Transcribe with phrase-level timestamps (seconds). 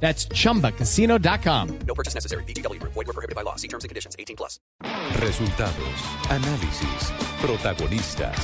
[0.00, 1.78] That's chumbacasino.com.
[1.86, 2.44] No purchase necessary.
[2.44, 2.80] BGW.
[2.82, 3.56] Void were prohibited by law.
[3.56, 4.14] See terms and conditions.
[4.18, 4.60] 18 plus.
[5.20, 5.94] Resultados,
[6.28, 8.36] análisis, protagonistas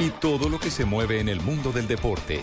[0.00, 2.40] y todo lo que se mueve en el mundo del deporte.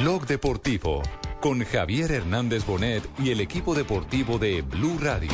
[0.00, 1.02] Blog Deportivo
[1.40, 5.30] con Javier Hernández Bonet y el equipo deportivo de Blue Radio.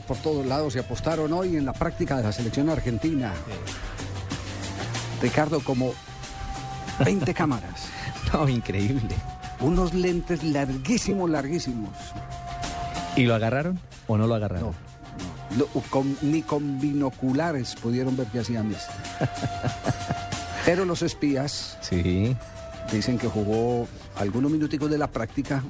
[0.00, 3.32] Por todos lados se apostaron hoy en la práctica de la selección argentina.
[5.22, 5.92] Ricardo, como
[7.04, 7.88] 20 cámaras,
[8.32, 9.14] No, increíble.
[9.60, 11.90] unos lentes larguísimos, larguísimos.
[13.16, 14.74] ¿Y lo agarraron o no lo agarraron?
[15.56, 18.90] No, no, con- ni con binoculares pudieron ver qué hacía Messi.
[20.66, 22.36] Pero los espías Sí.
[22.92, 25.62] dicen que jugó algunos minuticos de la práctica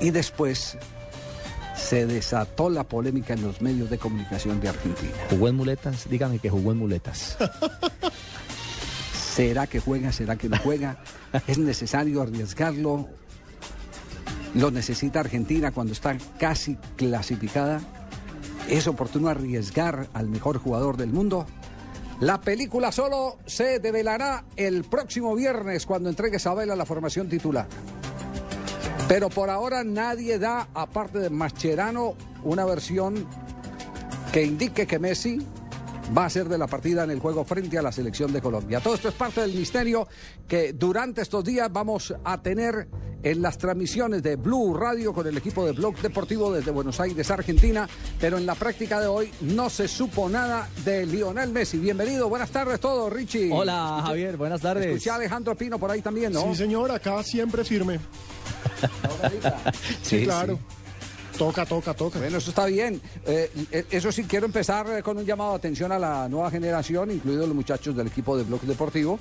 [0.00, 0.76] y después
[1.76, 5.12] se desató la polémica en los medios de comunicación de Argentina.
[5.30, 6.08] ¿Jugó en muletas?
[6.08, 7.36] Dígame que jugó en muletas.
[9.34, 10.12] ¿Será que juega?
[10.12, 10.98] ¿Será que no juega?
[11.46, 13.06] ¿Es necesario arriesgarlo?
[14.54, 17.80] ¿Lo necesita Argentina cuando está casi clasificada?
[18.68, 21.46] ¿Es oportuno arriesgar al mejor jugador del mundo?
[22.20, 27.66] La película solo se develará el próximo viernes cuando entregue Sabela la formación titular.
[29.08, 33.24] Pero por ahora nadie da, aparte de Mascherano, una versión
[34.32, 35.38] que indique que Messi
[36.16, 38.80] va a ser de la partida en el juego frente a la selección de Colombia.
[38.80, 40.08] Todo esto es parte del misterio
[40.48, 42.88] que durante estos días vamos a tener
[43.22, 47.30] en las transmisiones de Blue Radio con el equipo de Blog Deportivo desde Buenos Aires,
[47.30, 47.88] Argentina,
[48.20, 51.78] pero en la práctica de hoy no se supo nada de Lionel Messi.
[51.78, 53.50] Bienvenido, buenas tardes todos, Richie.
[53.52, 54.86] Hola, Javier, buenas tardes.
[54.86, 56.42] Escuché a Alejandro Pino por ahí también, ¿no?
[56.42, 58.00] Sí, señor, acá siempre firme.
[60.02, 60.58] Sí, Sí, claro.
[61.36, 62.18] Toca, toca, toca.
[62.18, 62.98] Bueno, eso está bien.
[63.26, 66.50] Eh, eh, eso sí, quiero empezar eh, con un llamado de atención a la nueva
[66.50, 69.18] generación, incluidos los muchachos del equipo de Blog Deportivo,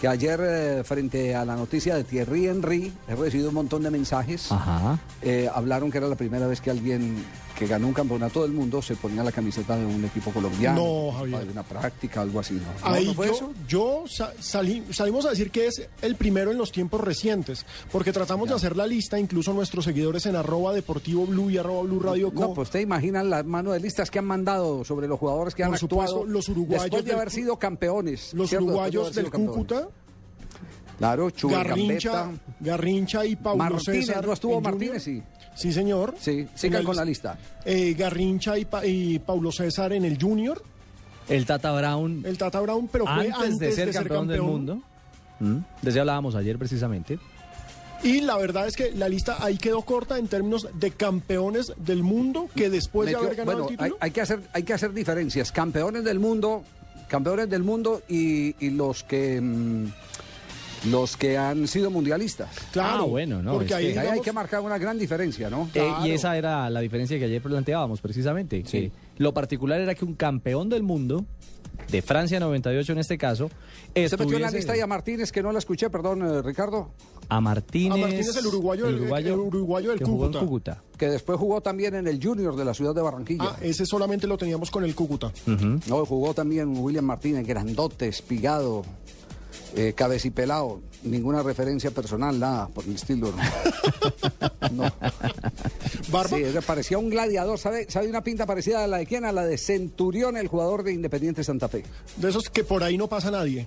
[0.00, 3.90] que ayer, eh, frente a la noticia de Thierry Henry, he recibido un montón de
[3.90, 4.52] mensajes.
[4.52, 4.98] Ajá.
[5.22, 7.24] Eh, hablaron que era la primera vez que alguien
[7.58, 10.76] que ganó un campeonato del mundo se ponía la camiseta de un equipo colombiano.
[11.10, 11.48] No, Javier.
[11.50, 12.60] Una práctica, algo así, ¿no?
[12.88, 13.52] ¿No, Ahí no fue yo, eso?
[13.66, 18.12] yo sa- salí- salimos a decir que es el primero en los tiempos recientes, porque
[18.12, 21.98] tratamos de hacer la lista, incluso nuestros seguidores en arroba deportivo blue y arroba blue
[22.00, 22.54] radio No, co.
[22.54, 25.70] pues usted imagina las manos de listas que han mandado sobre los jugadores que han
[25.70, 28.34] Por actuado supuesto, los uruguayos después de del haber sido campeones.
[28.34, 28.66] los ¿cierto?
[28.66, 29.50] Después de uruguayos del campeones.
[29.56, 29.88] Cúcuta,
[30.98, 32.42] Claro, Chuba Garrincha, Gambetta.
[32.60, 34.26] Garrincha y Paulo Martínez, César.
[34.26, 35.02] ¿no estuvo Martínez?
[35.02, 35.22] Sí.
[35.56, 36.14] Sí, señor.
[36.20, 37.36] Sí, sigan con la lista.
[37.64, 40.62] eh, Garrincha y, Pa- y Paulo César en el Junior.
[41.28, 44.80] El Tata Brown, El Tata Brown, pero fue antes, de ser campeón, del mundo.
[45.40, 45.56] ¿Mm?
[45.82, 47.18] De eso hablábamos ayer precisamente.
[48.02, 52.02] Y la verdad es que la lista ahí quedó corta en términos de campeones del
[52.02, 53.96] mundo que después Metió- de haber ganado bueno, el hay, título.
[54.00, 55.50] hay que hacer, hay que hacer diferencias.
[55.50, 56.62] Campeones del mundo,
[57.08, 59.86] campeones del mundo y, y los que mm,
[60.84, 62.50] los que han sido mundialistas.
[62.72, 65.64] Claro, Ah, bueno, no, porque es ahí hay que marcar una gran diferencia, ¿no?
[65.74, 66.06] Eh, Claro.
[66.06, 68.62] y esa era la diferencia que ayer planteábamos precisamente.
[68.66, 68.90] Sí.
[68.90, 71.24] que lo particular era que un campeón del mundo,
[71.90, 75.32] de Francia 98 en este caso, Usted metió en la estuviese- lista y a Martínez,
[75.32, 76.90] que no la escuché, perdón, eh, Ricardo,
[77.28, 77.92] a Martínez.
[77.98, 80.82] A Martínez, el uruguayo del- el uruguayo del que jugó en Cúcuta.
[80.98, 83.44] Que después jugó también en el Junior de la ciudad de Barranquilla.
[83.44, 85.32] ah, ese solamente lo teníamos con el Cúcuta.
[85.88, 88.84] No, jugó también William Martínez, grandote, espigado,
[89.74, 90.80] eh, cabecipelado.
[91.02, 93.32] Ninguna referencia personal, nada, por el estilo.
[93.32, 93.36] No.
[94.72, 94.92] No.
[96.10, 97.86] Barba, Sí, parecía un gladiador, ¿sabe?
[97.88, 99.24] ¿Sabe una pinta parecida a la de quién?
[99.24, 101.84] A la de Centurión, el jugador de Independiente Santa Fe.
[102.16, 103.66] de esos que por ahí no pasa nadie.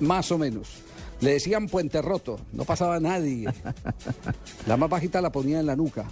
[0.00, 0.68] Más o menos.
[1.20, 3.48] Le decían puente roto, no pasaba nadie.
[4.66, 6.06] La más bajita la ponía en la nuca.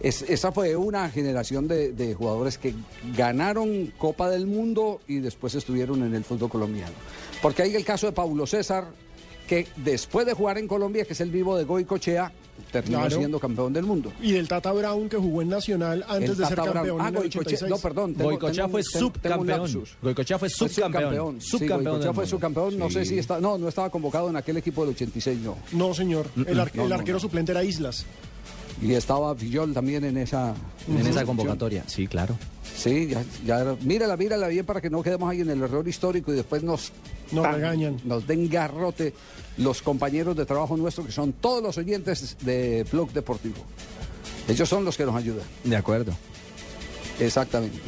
[0.00, 2.74] Es- esa fue una generación de, de jugadores que
[3.16, 6.92] ganaron Copa del Mundo y después estuvieron en el fútbol colombiano.
[7.42, 8.86] Porque hay el caso de Paulo César,
[9.48, 12.32] que después de jugar en Colombia, que es el vivo de Goicochea,
[12.70, 13.16] terminó Claro.
[13.16, 14.12] siendo campeón del mundo.
[14.22, 16.72] Y del Tata Brown que jugó en Nacional antes El de ser Brown.
[16.72, 17.68] campeón Ah, 86.
[17.70, 18.14] No, perdón.
[18.14, 19.84] tengo- Goicochea tengo fue tengo- subcampeón.
[20.02, 21.40] Goicochea fue Fue subcampeón.
[21.40, 22.26] Sí, Subcampeón fue mundo.
[22.26, 22.78] subcampeón.
[22.78, 23.40] No sé si está.
[23.40, 25.56] No, no estaba convocado en aquel equipo del 86, no.
[25.72, 26.26] No, señor.
[26.46, 27.20] El, ar- No, el no, arquero no.
[27.20, 28.06] suplente era Islas.
[28.82, 30.54] Y estaba Villol también en esa.
[30.88, 32.36] En esa convocatoria, sí, claro.
[32.76, 36.32] Sí, ya, ya mírala, mírala bien para que no quedemos ahí en el error histórico
[36.32, 36.90] y después nos,
[37.30, 37.98] Nos regañan.
[38.04, 39.14] nos den garrote
[39.58, 43.62] los compañeros de trabajo nuestro que son todos los oyentes de Blog Deportivo.
[44.48, 45.44] Ellos son los que nos ayudan.
[45.62, 46.12] De acuerdo.
[47.20, 47.78] Exactamente.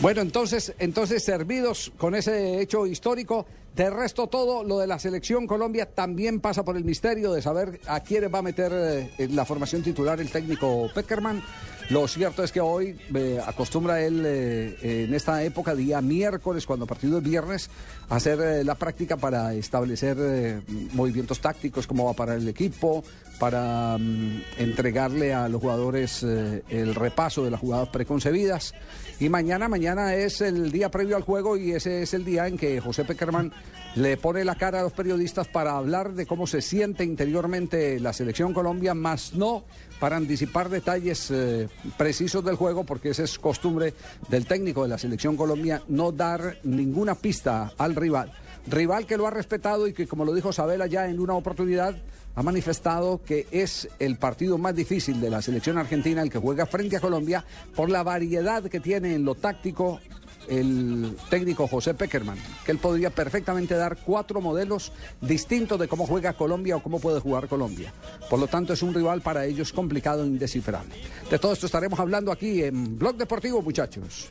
[0.00, 5.46] Bueno, entonces, entonces servidos con ese hecho histórico, de resto todo lo de la selección
[5.46, 9.34] Colombia también pasa por el misterio de saber a quién va a meter eh, en
[9.34, 11.42] la formación titular el técnico Peckerman.
[11.90, 16.86] Lo cierto es que hoy eh, acostumbra él eh, en esta época, día miércoles, cuando
[16.86, 17.70] partido es viernes,
[18.08, 20.62] hacer la práctica para establecer
[20.92, 23.02] movimientos tácticos, cómo va para el equipo,
[23.38, 28.74] para mm, entregarle a los jugadores el repaso de las jugadas preconcebidas.
[29.20, 32.56] Y mañana, mañana es el día previo al juego y ese es el día en
[32.56, 33.52] que José Peckerman
[33.96, 38.12] le pone la cara a los periodistas para hablar de cómo se siente interiormente la
[38.12, 39.64] selección Colombia, más no
[39.98, 43.92] para anticipar detalles eh, precisos del juego, porque esa es costumbre
[44.28, 48.32] del técnico de la selección Colombia, no dar ninguna pista al rival.
[48.68, 51.96] Rival que lo ha respetado y que, como lo dijo Sabela ya en una oportunidad,
[52.34, 56.66] ha manifestado que es el partido más difícil de la selección argentina, el que juega
[56.66, 57.44] frente a Colombia,
[57.74, 60.00] por la variedad que tiene en lo táctico
[60.48, 66.32] el técnico José Peckerman, que él podría perfectamente dar cuatro modelos distintos de cómo juega
[66.32, 67.92] Colombia o cómo puede jugar Colombia.
[68.28, 70.94] Por lo tanto, es un rival para ellos complicado e indescifrable.
[71.30, 74.30] De todo esto estaremos hablando aquí en Blog Deportivo, muchachos.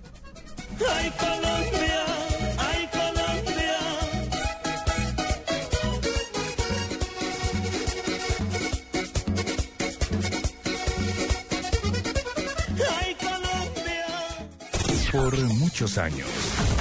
[15.17, 16.29] Por muchos años,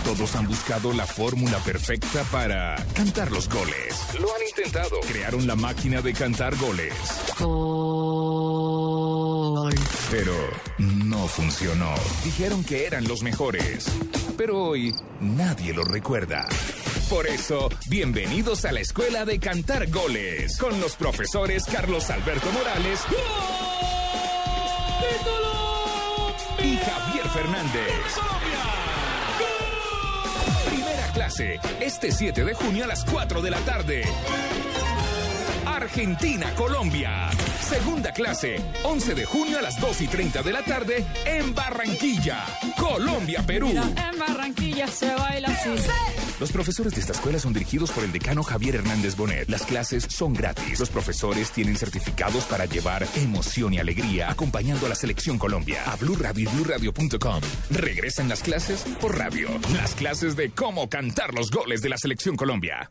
[0.05, 3.99] todos han buscado la fórmula perfecta para cantar los goles.
[4.21, 5.01] Lo han intentado.
[5.11, 6.93] Crearon la máquina de cantar goles.
[10.11, 10.35] Pero
[10.77, 11.95] no funcionó.
[12.25, 13.87] Dijeron que eran los mejores.
[14.37, 16.47] Pero hoy nadie lo recuerda.
[17.09, 23.01] Por eso, bienvenidos a la Escuela de Cantar Goles con los profesores Carlos Alberto Morales
[25.01, 25.66] Javier
[27.37, 28.17] Fernández.
[30.71, 34.05] Primera clase, este 7 de junio a las 4 de la tarde.
[35.87, 37.31] Argentina, Colombia.
[37.61, 42.45] Segunda clase, 11 de junio a las 2 y 30 de la tarde en Barranquilla,
[42.77, 43.69] Colombia, Perú.
[43.69, 45.71] En Barranquilla se baila así.
[46.41, 49.49] Los profesores de esta escuela son dirigidos por el decano Javier Hernández Bonet.
[49.49, 50.81] Las clases son gratis.
[50.81, 55.85] Los profesores tienen certificados para llevar emoción y alegría acompañando a la selección Colombia.
[55.87, 57.41] A Blue Radio y BlueRadio.com.
[57.71, 59.49] Regresan las clases por radio.
[59.73, 62.91] Las clases de cómo cantar los goles de la selección Colombia.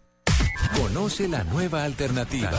[0.77, 2.51] Conoce la nueva alternativa.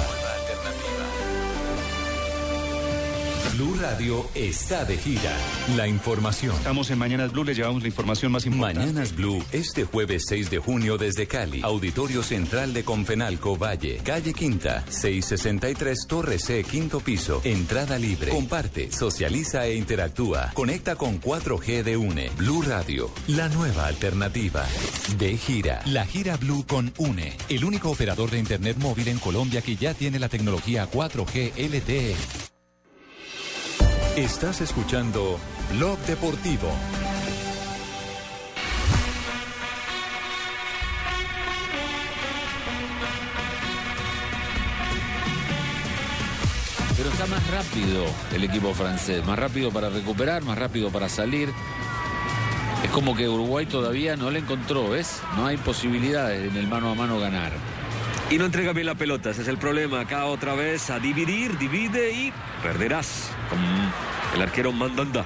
[3.56, 5.34] Blue Radio está de gira.
[5.78, 6.54] La información.
[6.56, 8.80] Estamos en Mañanas Blue, les llevamos la información más importante.
[8.80, 11.62] Mañanas Blue, este jueves 6 de junio desde Cali.
[11.62, 14.02] Auditorio Central de Confenalco Valle.
[14.04, 17.40] Calle Quinta, 663 Torre C, quinto piso.
[17.44, 18.30] Entrada libre.
[18.30, 20.50] Comparte, socializa e interactúa.
[20.52, 22.30] Conecta con 4G de UNE.
[22.36, 24.66] Blue Radio, la nueva alternativa.
[25.16, 25.80] De gira.
[25.86, 27.34] La gira Blue con UNE.
[27.48, 32.55] El único operador de Internet móvil en Colombia que ya tiene la tecnología 4G LTE.
[34.16, 35.38] Estás escuchando
[35.72, 36.70] Blog Deportivo.
[46.96, 51.52] Pero está más rápido el equipo francés, más rápido para recuperar, más rápido para salir.
[52.82, 55.20] Es como que Uruguay todavía no le encontró, ¿ves?
[55.36, 57.52] No hay posibilidades en el mano a mano ganar.
[58.28, 60.00] Y no entrega bien la pelota, ese es el problema.
[60.00, 63.30] Acá otra vez a dividir, divide y perderás.
[63.48, 63.60] Con
[64.34, 65.24] el arquero Mandanda.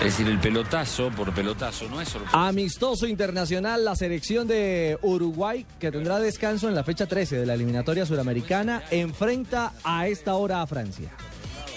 [0.00, 2.46] Es decir, el pelotazo por pelotazo no es sorpresa.
[2.46, 7.54] Amistoso internacional, la selección de Uruguay, que tendrá descanso en la fecha 13 de la
[7.54, 11.10] eliminatoria suramericana, enfrenta a esta hora a Francia.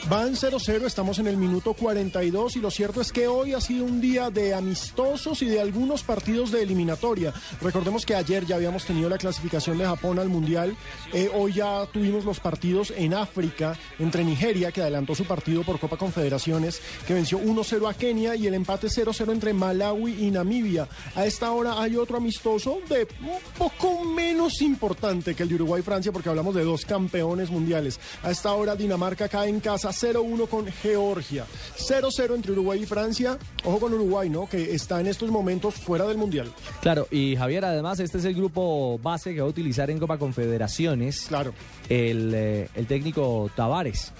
[0.09, 3.85] Van 0-0, estamos en el minuto 42 y lo cierto es que hoy ha sido
[3.85, 7.33] un día de amistosos y de algunos partidos de eliminatoria.
[7.61, 10.75] Recordemos que ayer ya habíamos tenido la clasificación de Japón al Mundial,
[11.13, 15.79] Eh, hoy ya tuvimos los partidos en África entre Nigeria, que adelantó su partido por
[15.79, 20.87] Copa Confederaciones, que venció 1-0 a Kenia y el empate 0-0 entre Malawi y Namibia.
[21.15, 26.11] A esta hora hay otro amistoso de un poco menos importante que el de Uruguay-Francia
[26.11, 27.99] porque hablamos de dos campeones mundiales.
[28.23, 31.45] A esta hora Dinamarca cae en casa 0-1 con Georgia.
[31.77, 33.37] 0-0 entre Uruguay y Francia.
[33.63, 34.47] Ojo con Uruguay, ¿no?
[34.47, 36.51] Que está en estos momentos fuera del Mundial.
[36.81, 40.17] Claro, y Javier, además, este es el grupo base que va a utilizar en Copa
[40.17, 41.25] Confederaciones.
[41.27, 41.53] Claro.
[41.89, 44.11] El, eh, el técnico Tavares,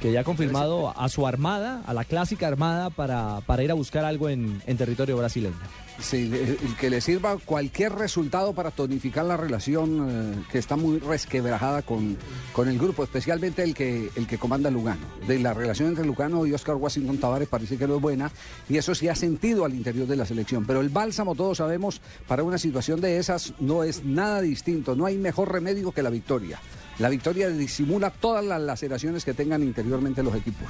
[0.00, 3.74] que ya ha confirmado a su armada, a la clásica armada, para, para ir a
[3.74, 5.56] buscar algo en, en territorio brasileño.
[6.00, 10.76] Sí, el el que le sirva cualquier resultado para tonificar la relación eh, que está
[10.76, 12.16] muy resquebrajada con,
[12.54, 15.06] con el grupo, especialmente el que, el que comanda Lugano.
[15.26, 18.30] De la relación entre Lugano y Oscar Washington Tavares parece que no es buena
[18.68, 20.64] y eso sí ha sentido al interior de la selección.
[20.64, 24.96] Pero el bálsamo, todos sabemos, para una situación de esas no es nada distinto.
[24.96, 26.60] No hay mejor remedio que la victoria.
[27.00, 30.68] La victoria disimula todas las laceraciones que tengan interiormente los equipos.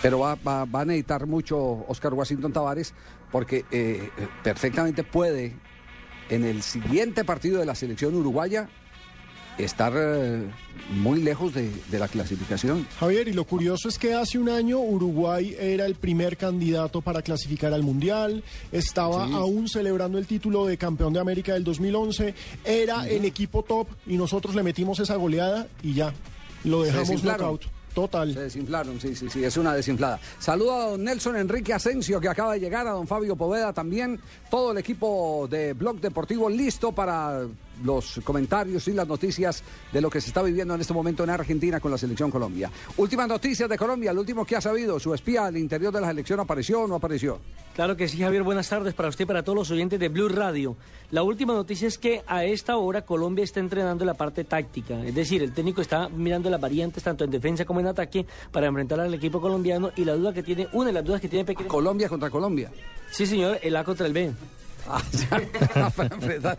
[0.00, 2.94] Pero va, a necesitar mucho Oscar Washington Tavares
[3.30, 4.08] porque eh,
[4.42, 5.54] perfectamente puede
[6.30, 8.70] en el siguiente partido de la selección uruguaya
[9.64, 10.42] estar eh,
[10.94, 12.86] muy lejos de, de la clasificación.
[12.98, 17.22] Javier, y lo curioso es que hace un año Uruguay era el primer candidato para
[17.22, 19.32] clasificar al Mundial, estaba Sí.
[19.34, 24.16] aún celebrando el título de campeón de América del 2011, era el equipo top y
[24.16, 26.12] nosotros le metimos esa goleada y ya,
[26.64, 27.62] lo dejamos knockout.
[27.94, 28.32] Total.
[28.32, 30.20] Se desinflaron, sí, sí, sí, es una desinflada.
[30.38, 34.20] Saludo a don Nelson Enrique Asensio que acaba de llegar, a don Fabio Poveda también,
[34.48, 37.46] todo el equipo de Blog Deportivo listo para
[37.84, 41.30] los comentarios y las noticias de lo que se está viviendo en este momento en
[41.30, 42.70] Argentina con la selección Colombia.
[42.96, 46.08] Últimas noticias de Colombia, lo último que ha sabido, su espía al interior de la
[46.08, 47.40] selección apareció o no apareció.
[47.74, 48.42] Claro que sí, Javier.
[48.42, 50.76] Buenas tardes para usted y para todos los oyentes de Blue Radio.
[51.12, 55.04] La última noticia es que a esta hora Colombia está entrenando la parte táctica.
[55.04, 58.66] Es decir, el técnico está mirando las variantes tanto en defensa como en ataque para
[58.66, 61.44] enfrentar al equipo colombiano y la duda que tiene, una de las dudas que tiene
[61.44, 61.68] pequeño.
[61.68, 62.70] Colombia contra Colombia.
[63.10, 64.32] Sí, señor, el A contra el B.
[64.92, 65.02] Ah,
[66.30, 66.58] está,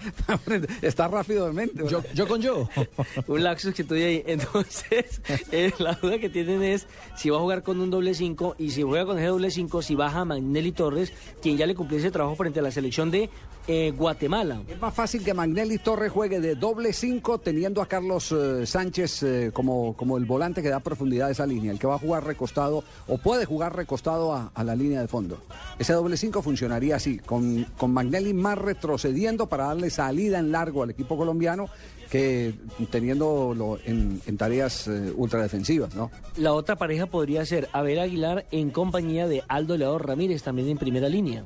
[0.81, 1.83] está rápido de mente.
[1.89, 2.69] Yo, yo con yo.
[3.27, 4.23] Un laxus que estoy ahí.
[4.25, 5.21] Entonces,
[5.51, 8.71] eh, la duda que tienen es si va a jugar con un doble 5 y
[8.71, 11.11] si juega con ese doble 5, si baja Magnelli Torres,
[11.41, 13.29] quien ya le cumplió ese trabajo frente a la selección de
[13.67, 14.61] eh, Guatemala.
[14.67, 19.23] Es más fácil que Magnelli Torres juegue de doble 5 teniendo a Carlos eh, Sánchez
[19.23, 21.99] eh, como, como el volante que da profundidad a esa línea, el que va a
[21.99, 25.39] jugar recostado o puede jugar recostado a, a la línea de fondo.
[25.77, 30.83] Ese doble 5 funcionaría así, con, con Magnelli más retrocediendo para darle salida en largo
[30.83, 31.69] al equipo colombiano
[32.11, 32.53] que
[32.91, 36.11] teniéndolo en, en tareas eh, ultradefensivas, ¿no?
[36.35, 40.77] La otra pareja podría ser Abel Aguilar en compañía de Aldo León Ramírez, también en
[40.77, 41.45] primera línea.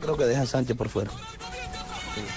[0.00, 1.10] Creo que deja a Sánchez por fuera.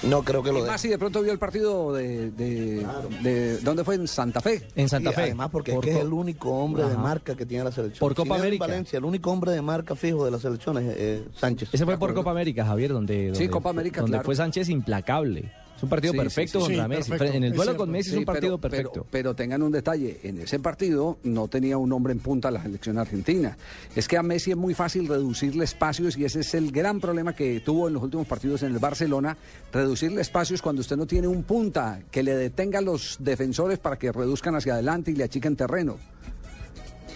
[0.03, 0.67] No creo que lo deje.
[0.67, 2.86] más si de pronto vio el partido de, de,
[3.22, 3.96] de- ¿dónde fue?
[3.96, 4.67] En Santa Fe.
[4.75, 5.22] En Santa Y Fe.
[5.24, 8.00] Además, porque es Por que es el único hombre de marca que tiene la selección.
[8.00, 8.67] Por Copa no América.
[8.67, 11.70] Valencia, el único hombre de marca fijo de la selección es eh, Sánchez.
[11.74, 12.13] Ese fue ¿De por?
[12.13, 14.25] Copa América, Javier, donde, donde, Copa América, donde claro.
[14.25, 15.51] fue Sánchez implacable.
[15.83, 16.71] Es un partido Sí, perfecto sí, sí.
[16.71, 17.09] contra Messi.
[17.11, 17.33] perfecto.
[17.37, 18.91] En el duelo con Messi es un partido pero, perfecto.
[18.93, 22.61] Pero, pero tengan un detalle, en ese partido no tenía un hombre en punta la
[22.61, 23.57] selección argentina.
[23.95, 27.35] Es que a Messi es muy fácil reducirle espacios y ese es el gran problema
[27.35, 29.37] que tuvo en los últimos partidos en el Barcelona,
[29.73, 33.97] reducirle espacios cuando usted no tiene un punta que le detenga a los defensores para
[33.99, 35.97] que reduzcan hacia adelante y le achiquen terreno.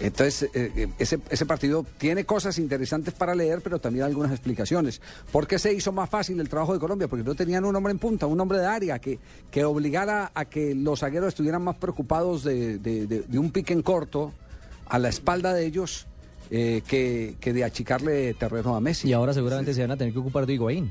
[0.00, 5.00] Entonces, eh, eh, ese, ese partido tiene cosas interesantes para leer, pero también algunas explicaciones.
[5.32, 7.08] ¿Por qué se hizo más fácil el trabajo de Colombia?
[7.08, 9.18] Porque no tenían un hombre en punta, un hombre de área que,
[9.50, 13.72] que obligara a que los zagueros estuvieran más preocupados de, de- de- de un pique
[13.72, 14.32] en corto
[14.86, 16.06] a la espalda de ellos
[16.50, 19.08] eh, que, que de achicarle terreno a Messi.
[19.08, 20.90] Y ahora seguramente se van a tener que ocupar de Higuaín.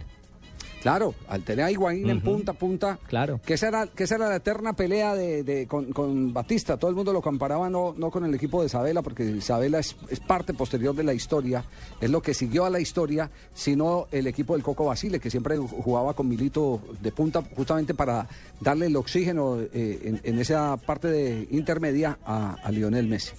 [0.82, 3.00] Claro, al tener a Higuaín en punta, punta.
[3.08, 3.42] Claro.
[3.44, 6.78] Que esa era, que esa era la eterna pelea de, de- con, con Batista.
[6.78, 9.96] Todo el mundo lo comparaba no, no con el equipo de Isabela, porque Isabela es,
[10.10, 11.66] es parte posterior de la historia,
[12.00, 15.58] es lo que siguió a la historia, sino el equipo del Coco Basile, que siempre
[15.58, 18.28] jugaba con Milito de punta, justamente para
[18.62, 23.32] darle el oxígeno eh, en, en esa parte de intermedia a, a Lionel Messi.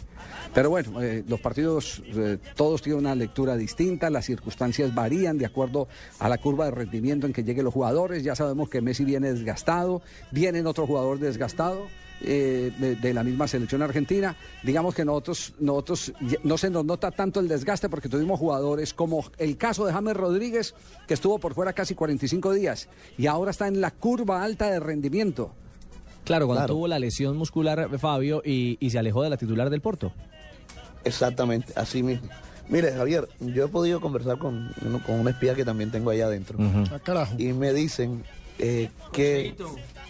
[0.55, 5.47] Pero bueno, eh, los partidos eh, todos tienen una lectura distinta, las circunstancias varían de
[5.47, 8.23] acuerdo a la curva de rendimiento en que lleguen los jugadores.
[8.25, 11.87] Ya sabemos que Messi viene desgastado, viene otro jugador desgastado.
[12.21, 17.13] eh, de, de la misma selección argentina, digamos que nosotros, nosotros no se nos nota
[17.13, 20.75] tanto el desgaste porque tuvimos jugadores como el caso de James Rodríguez,
[21.07, 24.81] que estuvo por fuera casi 45 días y ahora está en la curva alta de
[24.81, 25.53] rendimiento.
[26.25, 26.75] Claro, cuando Claro.
[26.75, 30.13] tuvo la lesión muscular Fabio y, y se alejó de la titular del Porto.
[31.05, 32.29] Exactamente, así mismo.
[32.69, 34.73] Mire, Javier, yo he podido conversar con,
[35.07, 36.59] con un espía que también tengo allá adentro.
[36.91, 37.35] Ah, carajo.
[37.39, 38.25] Y me dicen
[38.59, 39.55] eh, que,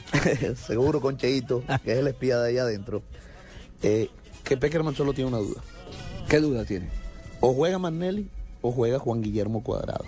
[0.67, 3.03] seguro con Cheito, que es el espía de allá adentro,
[3.83, 4.11] eh,
[4.43, 5.61] que Peckerman solo tiene una duda.
[6.29, 6.89] ¿Qué duda tiene?
[7.41, 8.29] O juega Magnelli
[8.61, 10.05] o juega Juan Guillermo Cuadrado.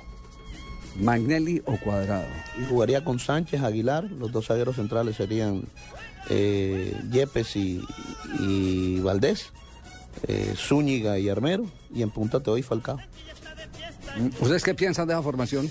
[0.97, 2.27] Magnelli o Cuadrado.
[2.61, 5.63] Y jugaría con Sánchez, Aguilar, los dos zagueros centrales serían
[6.29, 7.81] eh, Yepes y,
[8.41, 9.53] y Valdés,
[10.27, 12.99] eh, Zúñiga y Armero, y en punta te doy Falcao.
[14.41, 15.71] ¿Ustedes qué piensan de esa formación?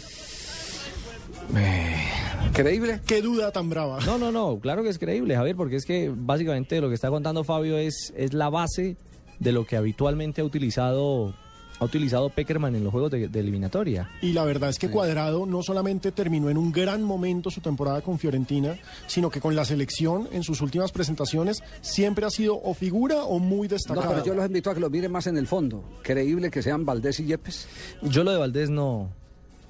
[2.54, 3.00] ¿Creíble?
[3.06, 4.00] ¿Qué duda tan brava?
[4.06, 7.10] No, no, no, claro que es creíble, Javier, porque es que básicamente lo que está
[7.10, 8.98] contando Fabio es, es la base
[9.40, 11.34] de lo que habitualmente ha utilizado
[11.80, 14.10] ha utilizado Peckerman en los juegos de, de eliminatoria.
[14.22, 18.02] Y la verdad es que Cuadrado no solamente terminó en un gran momento su temporada
[18.02, 22.74] con Fiorentina, sino que con la selección en sus últimas presentaciones siempre ha sido o
[22.74, 24.10] figura o muy No, destacado.
[24.10, 25.84] pero yo los invito a que lo miren más en el fondo.
[26.04, 27.68] ¿Creíble que sean Valdés y Yepes?
[28.02, 29.10] Yo lo de Valdés no,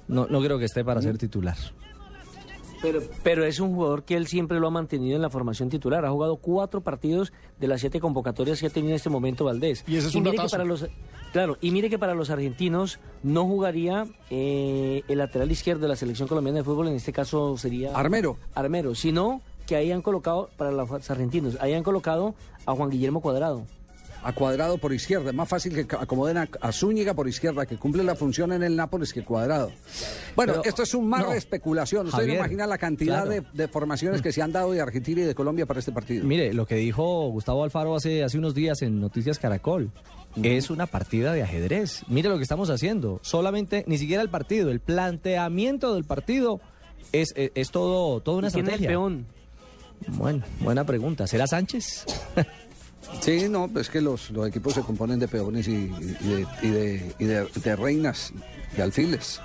[0.08, 1.56] no, no creo que esté para ser titular.
[2.82, 6.04] Pero, pero es un jugador que él siempre lo ha mantenido en la formación titular.
[6.04, 9.84] Ha jugado cuatro partidos de las siete convocatorias que ha tenido en este momento Valdés.
[9.86, 10.86] Y ese es un mire que para los
[11.32, 15.96] Claro, y mire que para los argentinos no jugaría eh, el lateral izquierdo de la
[15.96, 17.92] selección colombiana de fútbol, en este caso sería...
[17.96, 18.36] Armero.
[18.54, 22.34] Armero, sino que ahí han colocado, para los argentinos, ahí han colocado
[22.66, 23.64] a Juan Guillermo Cuadrado.
[24.22, 25.30] A Cuadrado por izquierda.
[25.30, 28.62] Es más fácil que acomoden a, a Zúñiga por izquierda, que cumple la función en
[28.62, 29.72] el Nápoles que Cuadrado.
[30.36, 31.30] Bueno, Pero, esto es un mar no.
[31.30, 32.06] de especulación.
[32.06, 33.30] Usted no Javier, imagina la cantidad claro.
[33.30, 36.24] de, de formaciones que se han dado de Argentina y de Colombia para este partido.
[36.26, 39.90] Mire, lo que dijo Gustavo Alfaro hace, hace unos días en Noticias Caracol.
[40.42, 42.02] Es una partida de ajedrez.
[42.06, 43.18] Mire lo que estamos haciendo.
[43.22, 46.60] Solamente, ni siquiera el partido, el planteamiento del partido
[47.12, 48.88] es, es, es todo, toda una ¿Y quién es el estrategia.
[48.88, 49.26] peón?
[50.16, 51.26] Bueno, buena pregunta.
[51.26, 52.06] ¿Será Sánchez?
[53.20, 55.72] Sí, no, pues que los, los equipos se componen de peones y,
[56.20, 58.32] y de, y de- y de- de reinas
[58.76, 59.40] y alfiles.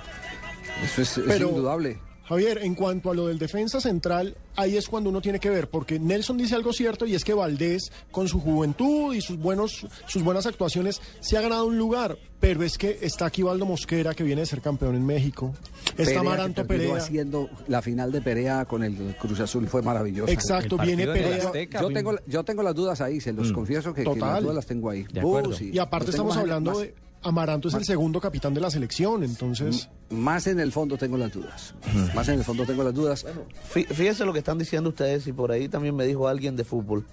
[0.84, 1.98] Eso es, es indudable.
[2.28, 5.68] Javier, en cuanto a lo del defensa central, ahí es cuando uno tiene que ver,
[5.68, 9.86] porque Nelson dice algo cierto y es que Valdés, con su juventud y sus buenos,
[10.08, 12.18] sus buenas actuaciones, se ha ganado un lugar.
[12.38, 15.54] Pero es que está aquí Valdo Mosquera, que viene de ser campeón en México.
[15.96, 16.96] Está Perea, Maranto Perea.
[16.96, 20.30] haciendo la final de Perea con el Cruz Azul fue maravillosa.
[20.30, 21.46] Exacto, viene Perea.
[21.46, 21.80] Azteca.
[21.80, 23.54] Yo tengo, yo tengo las dudas ahí, se los Mm.
[23.54, 25.04] confieso que, que las dudas las tengo ahí.
[25.12, 25.50] De acuerdo.
[25.50, 25.70] Uh, sí.
[25.72, 26.94] Y aparte tengo estamos más- hablando más- de...
[27.22, 29.88] Amaranto es el segundo capitán de la selección, entonces...
[30.10, 31.74] Más en el fondo tengo las dudas.
[32.14, 33.26] Más en el fondo tengo las dudas.
[33.74, 36.62] Fí- Fíjense lo que están diciendo ustedes y por ahí también me dijo alguien de
[36.64, 37.04] fútbol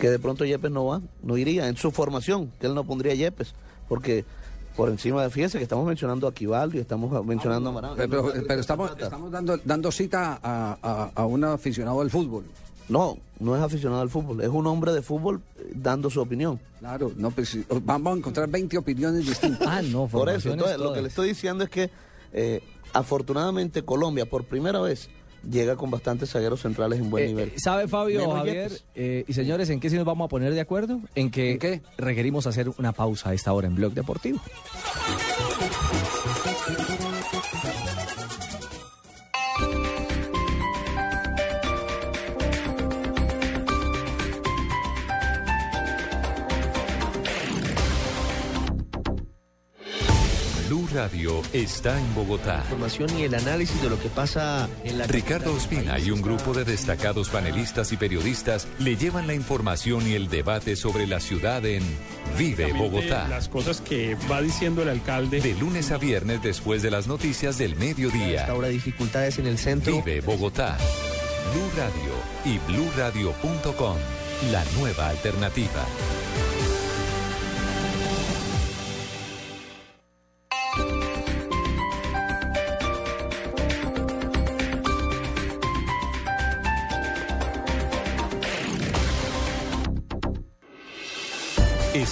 [0.00, 3.14] que de pronto Yepes no va, no iría en su formación, que él no pondría
[3.14, 3.54] Yepes,
[3.88, 4.24] porque
[4.74, 7.96] por encima de, fíjense que estamos mencionando a Quivaldo y estamos mencionando a Amaranto.
[7.98, 12.44] Pero, pero- pero estamos, estamos dando, dando cita a, a- a un aficionado al fútbol.
[12.88, 16.60] No, no es aficionado al fútbol, es un hombre de fútbol eh, dando su opinión.
[16.80, 19.66] Claro, no, pues sí, vamos a encontrar 20 opiniones distintas.
[19.70, 21.90] Ah, no, Por eso, entonces, lo que le estoy diciendo es que
[22.32, 25.08] eh, afortunadamente Colombia por primera vez
[25.50, 27.52] llega con bastantes zagueros centrales en buen Eh, nivel.
[27.56, 30.60] ¿Sabe Fabio, Menos Javier eh, y señores, en qué sí nos vamos a poner de
[30.60, 31.00] acuerdo?
[31.14, 31.82] En que ¿En qué?
[31.98, 34.40] requerimos hacer una pausa a esta hora en Blog Deportivo.
[50.94, 52.60] Radio está en Bogotá.
[52.62, 56.54] información y el análisis de lo que pasa en la Ricardo Ospina y un grupo
[56.54, 61.66] de destacados panelistas y periodistas le llevan la información y el debate sobre la ciudad
[61.66, 61.82] en
[62.38, 63.26] Vive Bogotá.
[63.28, 65.40] Las cosas que va diciendo el alcalde.
[65.40, 68.46] De lunes a viernes después de las noticias del mediodía.
[68.46, 70.00] Ahora dificultades en el centro.
[70.00, 70.78] Vive Bogotá.
[71.52, 73.96] Blue Radio y bluradio.com.
[74.52, 75.84] La nueva alternativa.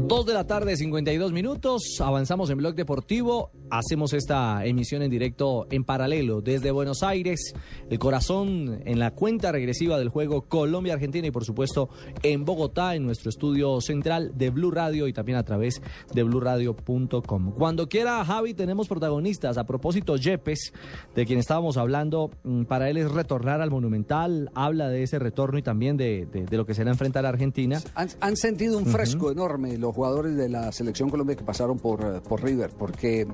[0.00, 1.82] Dos de la tarde, 52 minutos.
[2.00, 3.50] Avanzamos en Blog Deportivo.
[3.70, 7.54] Hacemos esta emisión en directo en paralelo desde Buenos Aires.
[7.90, 11.88] El corazón en la cuenta regresiva del juego Colombia-Argentina y, por supuesto,
[12.22, 15.80] en Bogotá, en nuestro estudio central de Blue Radio y también a través
[16.12, 17.52] de bluradio.com.
[17.52, 19.56] Cuando quiera, Javi, tenemos protagonistas.
[19.58, 20.72] A propósito, Yepes,
[21.14, 24.50] de quien estábamos hablando, mm, para él es retornar al Monumental.
[24.54, 27.80] Habla de ese retorno y también de, de- de lo que será enfrentar a Argentina.
[27.94, 32.00] Han, han sentido un fresco enorme los jugadores de la selección Colombia que pasaron por,
[32.02, 33.26] eh, por River, porque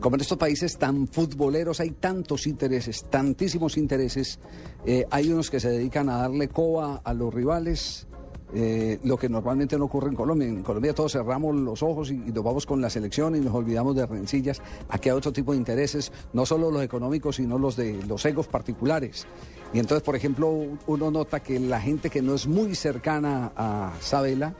[0.00, 4.38] Como en estos países tan futboleros hay tantos intereses, tantísimos intereses,
[4.86, 8.06] eh, hay unos que se dedican a darle coba a los rivales,
[8.54, 10.46] eh, lo que normalmente no ocurre en Colombia.
[10.46, 13.54] En Colombia todos cerramos los ojos y, y nos vamos con la selección y nos
[13.54, 14.62] olvidamos de rencillas.
[14.88, 18.46] Aquí hay otro tipo de intereses, no solo los económicos, sino los de los egos
[18.46, 19.26] particulares.
[19.72, 20.52] Y entonces, por ejemplo,
[20.86, 24.54] uno nota que la gente que no es muy cercana a Sabela,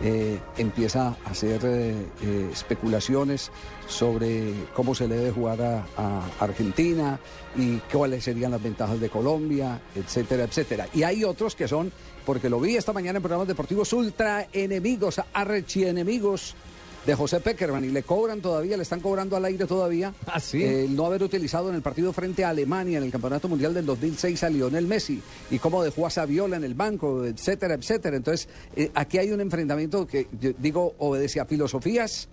[0.00, 3.50] eh, empieza a hacer eh, eh, especulaciones
[3.86, 7.20] sobre cómo se le debe jugar a, Argentina
[7.56, 10.88] y cuáles serían las ventajas de Colombia, etcétera, etcétera.
[10.94, 11.92] Y hay otros que son,
[12.24, 16.56] porque lo vi esta mañana en programas deportivos, ultra enemigos, archienemigos
[17.06, 20.62] de José Peckerman y le cobran todavía, le están cobrando al aire todavía ¿Ah, sí?
[20.62, 23.86] eh, no haber utilizado en el partido frente a Alemania en el Campeonato Mundial del
[23.86, 28.16] 2006 a Lionel Messi y cómo dejó a Saviola en el banco, etcétera, etcétera.
[28.16, 32.28] Entonces, eh, aquí hay un enfrentamiento que, yo digo, obedece a filosofías,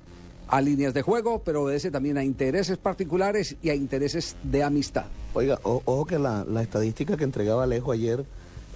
[0.48, 5.06] a líneas de juego, pero obedece también a intereses particulares y a intereses de amistad.
[5.34, 8.24] Oiga, o- ojo que la, la estadística que entregaba Alejo ayer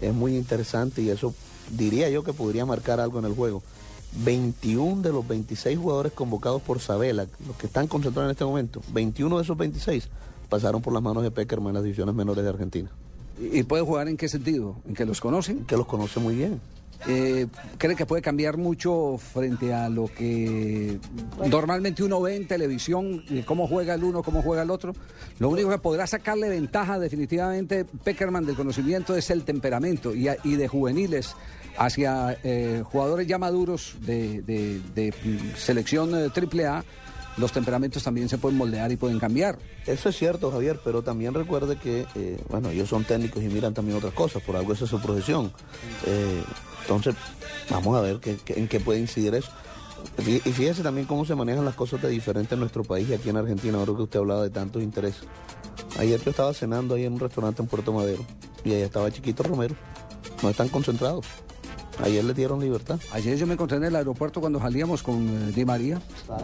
[0.02, 1.34] es muy interesante y eso
[1.72, 3.62] diría yo que podría marcar algo en el juego.
[4.24, 8.82] 21 de los 26 jugadores convocados por Sabela, los que están concentrados en este momento,
[8.94, 10.08] 21 de esos 26
[10.50, 12.90] pasaron por las manos de Peckerman en las divisiones menores de Argentina.
[13.40, 14.76] ¿Y, puede jugar en qué sentido?
[14.88, 15.66] ¿En que los conocen?
[15.66, 16.62] Que los conoce muy bien.
[17.08, 17.48] Eh,
[17.80, 21.00] ¿Cree que puede cambiar mucho frente a lo que
[21.50, 24.94] normalmente uno ve en televisión, cómo juega el uno, cómo juega el otro?
[25.40, 30.38] Lo único que podrá sacarle ventaja definitivamente Peckerman del conocimiento es el temperamento y, a-
[30.44, 31.36] y de juveniles
[31.78, 35.14] hacia eh, jugadores ya maduros de, de- de,
[35.58, 36.84] selección eh, triple A,
[37.38, 39.58] los temperamentos también se pueden moldear y pueden cambiar.
[39.88, 43.74] Eso es cierto, Javier, pero también recuerde que, eh, bueno, ellos son técnicos y miran
[43.74, 45.52] también otras cosas, por algo esa es su profesión.
[46.82, 47.16] Entonces,
[47.70, 49.50] vamos a ver qué- en qué puede incidir eso.
[50.20, 53.30] Y fíjese también cómo se manejan las cosas de diferente en nuestro país y aquí
[53.30, 55.24] en Argentina, ahora que usted hablaba de tantos intereses.
[55.98, 58.24] Ayer yo estaba cenando ahí en un restaurante en Puerto Madero
[58.66, 59.76] y allá estaba Chiquito Romero.
[60.42, 61.26] No están concentrados.
[62.02, 63.00] Ayer le dieron libertad.
[63.12, 66.02] Ayer yo me encontré en el aeropuerto cuando salíamos con eh, Di María.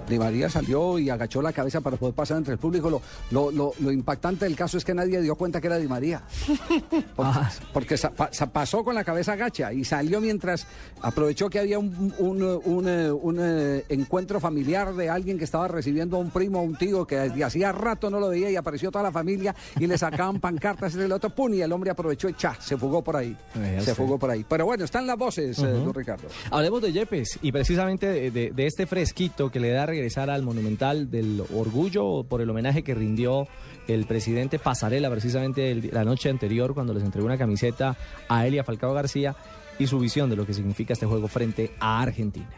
[0.08, 2.90] Di María salió y agachó la cabeza para poder pasar entre el público.
[2.90, 5.88] Lo, lo, lo- lo impactante del caso es que nadie dio cuenta que era Di
[5.88, 6.22] María.
[7.16, 7.40] Porque,
[7.74, 10.66] porque sa- pa- sa- pasó con la cabeza agacha y salió mientras
[11.02, 15.68] aprovechó que había un, un, un, eh, un, eh, encuentro familiar de alguien que estaba
[15.68, 18.56] recibiendo a un primo o un tío que desde hacía rato no lo veía y
[18.56, 21.92] apareció toda la familia y le sacaban pancartas y el otro, pum, y el hombre
[21.92, 23.36] aprovechó y cha, se fugó por ahí.
[23.84, 24.46] Se fugó por ahí.
[24.48, 26.28] Pero bueno, están las voces, eh, don Ricardo.
[26.52, 30.30] Hablemos de Yepes y precisamente de, de- de este fresquito que le da a regresar
[30.30, 33.48] al Monumental del Orgullo por el homenaje que rindió
[33.88, 37.98] el presidente Pasarela precisamente el- la noche anterior cuando les entregó una camiseta
[38.28, 39.36] a él y a Falcao García
[39.80, 42.50] y su visión de lo que significa este juego frente a Argentina.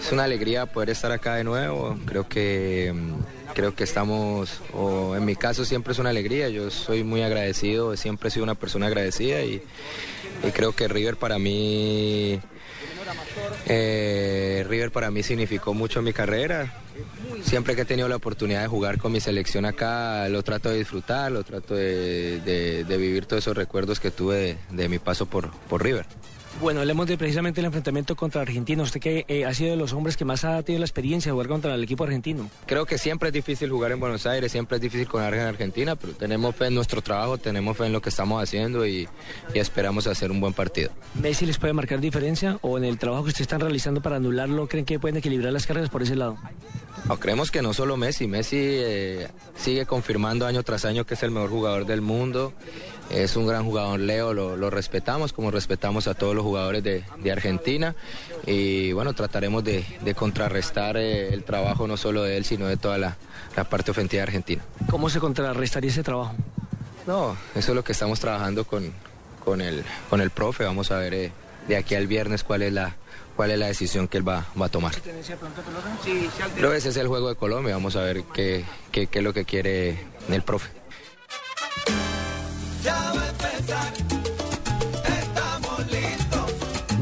[0.00, 1.96] Es una alegría poder estar acá de nuevo.
[2.06, 6.48] Creo que mm, creo que estamos, o en mi caso siempre es una alegría.
[6.50, 9.60] Yo soy muy agradecido, siempre he sido una persona agradecida y,
[10.42, 12.40] y creo que River para mí,
[13.66, 16.72] eh, River para mí significó mucho en mi carrera.
[17.42, 20.78] Siempre que he tenido la oportunidad de jugar con mi selección acá, lo trato de
[20.78, 25.50] disfrutar, lo trato de, vivir todos esos recuerdos que tuve de, de mi paso por,
[25.68, 26.06] por River.
[26.60, 28.82] Bueno, hablemos de precisamente el enfrentamiento contra Argentina.
[28.82, 31.32] Usted que eh, ha sido de los hombres que más ha tenido la experiencia de
[31.32, 32.50] jugar contra el equipo argentino.
[32.66, 35.94] Creo que siempre es difícil jugar en Buenos Aires, siempre es difícil jugar en Argentina,
[35.94, 39.08] pero tenemos fe en nuestro trabajo, tenemos fe en lo que estamos haciendo y,
[39.54, 40.90] y esperamos hacer un buen partido.
[41.14, 44.66] ¿Messi les puede marcar diferencia o en el trabajo que ustedes están realizando para anularlo
[44.66, 46.38] creen que pueden equilibrar las carreras por ese lado?
[47.08, 51.22] No, creemos que no solo Messi, Messi eh, sigue confirmando año tras año que es
[51.22, 52.52] el mejor jugador del mundo,
[53.08, 57.04] es un gran jugador Leo, lo, lo respetamos como respetamos a todos los jugadores de,
[57.22, 57.94] de Argentina
[58.46, 62.76] y bueno, trataremos de, de contrarrestar eh, el trabajo no solo de él, sino de
[62.76, 63.16] toda la,
[63.56, 64.62] la parte ofensiva de Argentina.
[64.90, 66.34] ¿Cómo se contrarrestaría ese trabajo?
[67.06, 68.92] No, eso es lo que estamos trabajando con,
[69.44, 70.64] con, el, con el profe.
[70.64, 71.32] Vamos a ver eh,
[71.66, 72.96] de aquí al viernes cuál es la,
[73.36, 74.94] cuál es la decisión que él va, va a tomar.
[76.54, 77.74] Pero ese es el juego de Colombia.
[77.74, 80.68] Vamos a ver qué, qué, qué es lo que quiere el profe.
[82.82, 84.17] Ya va a empezar.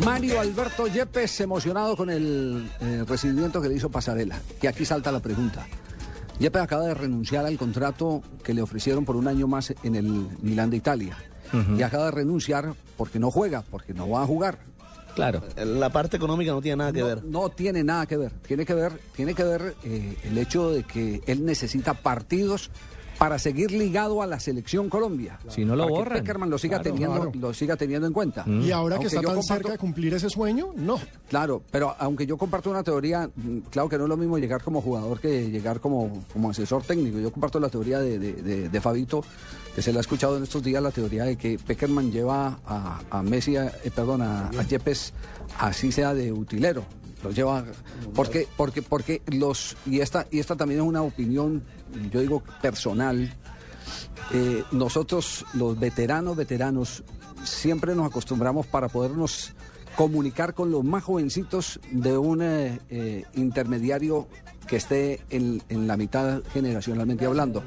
[0.07, 4.41] Mario Alberto Yepes emocionado con el eh, recibimiento que le hizo Pasarela.
[4.63, 5.67] Y aquí salta la pregunta.
[6.39, 10.07] Yepes acaba de renunciar al contrato que le ofrecieron por un año más en el
[10.43, 11.19] Milán de Italia.
[11.77, 14.61] Y acaba de renunciar porque no juega, porque no va a jugar.
[15.17, 15.43] Claro.
[15.57, 17.25] La parte económica no tiene nada que no, ver.
[17.25, 18.31] No tiene nada que ver.
[18.47, 22.71] Tiene que ver, tiene que ver eh, el hecho de que él necesita partidos
[23.19, 25.39] para seguir ligado a la selección Colombia.
[25.49, 26.19] Si no lo borran.
[26.19, 27.33] Peckerman lo siga, Claro, teniendo, claro.
[27.41, 28.45] lo siga teniendo en cuenta.
[28.47, 30.99] Y ahora que está tan comparto- cerca de cumplir ese sueño, no.
[31.29, 34.63] Claro, pero aunque yo comparto una teoría, mm, claro que no es lo mismo llegar
[34.63, 37.19] como jugador que llegar como, como asesor técnico.
[37.19, 39.25] Yo comparto la teoría de, de- de- de Fabito,
[39.75, 43.01] que se le ha escuchado en estos días, la teoría de que Peckerman lleva a,
[43.11, 45.13] a Messi, a- eh, perdón, a, a Yepes,
[45.59, 46.85] así sea de utilero.
[47.23, 47.65] Lo lleva,
[48.15, 51.63] porque, porque, porque los, y esta, y esta también es una opinión,
[52.11, 53.35] yo digo, personal,
[54.33, 57.05] eh, nosotros, los veteranos, veteranos,
[57.45, 59.53] siempre nos acostumbramos para podernos
[59.97, 64.29] comunicar con los más jovencitos de un eh, eh, intermediario
[64.67, 67.63] que esté en, en la mitad generacionalmente hablando.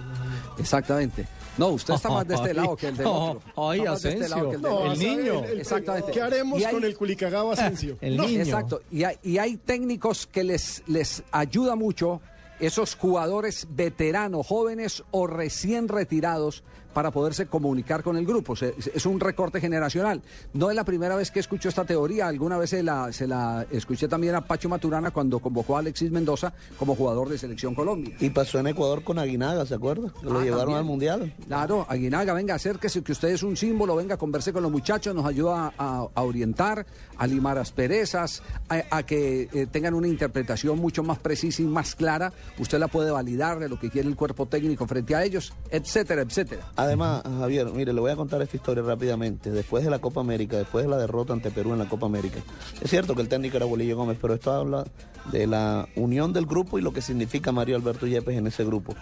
[0.57, 1.27] Exactamente.
[1.59, 3.41] No, usted está más de este lado que el del otro.
[3.57, 4.91] Ay, Está más de este que el del No, otro.
[4.91, 6.11] o sea, el- el- Exactamente.
[6.11, 7.97] ¿Qué haremos con el Culicagao Asensio?
[8.01, 8.81] no, Exacto.
[8.91, 12.21] Y hay, y hay técnicos que les, les ayuda mucho
[12.59, 18.55] esos jugadores veteranos, jóvenes o recién retirados para poderse comunicar con el grupo.
[18.55, 20.21] Se- es un recorte generacional.
[20.53, 22.27] No es la primera vez que escucho esta teoría.
[22.27, 26.11] Alguna vez se la, se la escuché también a Pacho Maturana cuando convocó a Alexis
[26.11, 28.15] Mendoza como jugador de Selección Colombia.
[28.19, 30.11] Y pasó en Ecuador con Aguinaga, ¿se acuerda?
[30.19, 30.77] Que lo Ah, llevaron también.
[30.79, 31.33] al Mundial.
[31.47, 35.25] Claro, Aguinaga, venga, acérquese, que usted es un símbolo, venga, converse con los muchachos, nos
[35.25, 36.85] ayuda a, a orientar,
[37.17, 41.95] a limar asperezas, a, a que eh, tengan una interpretación mucho más precisa y más
[41.95, 42.31] clara.
[42.57, 46.21] Usted la puede validar de lo que quiere el cuerpo técnico frente a ellos, etcétera,
[46.21, 46.71] etcétera.
[46.79, 49.51] Además, Javier, mire, le voy a contar esta historia rápidamente.
[49.51, 52.39] Después de la Copa América, después de la derrota ante Perú en la Copa América,
[52.79, 54.85] es cierto que el técnico era Bolillo Gómez, pero esto habla
[55.29, 58.95] de la unión del grupo y lo que significa Mario Alberto Yepes en ese grupo.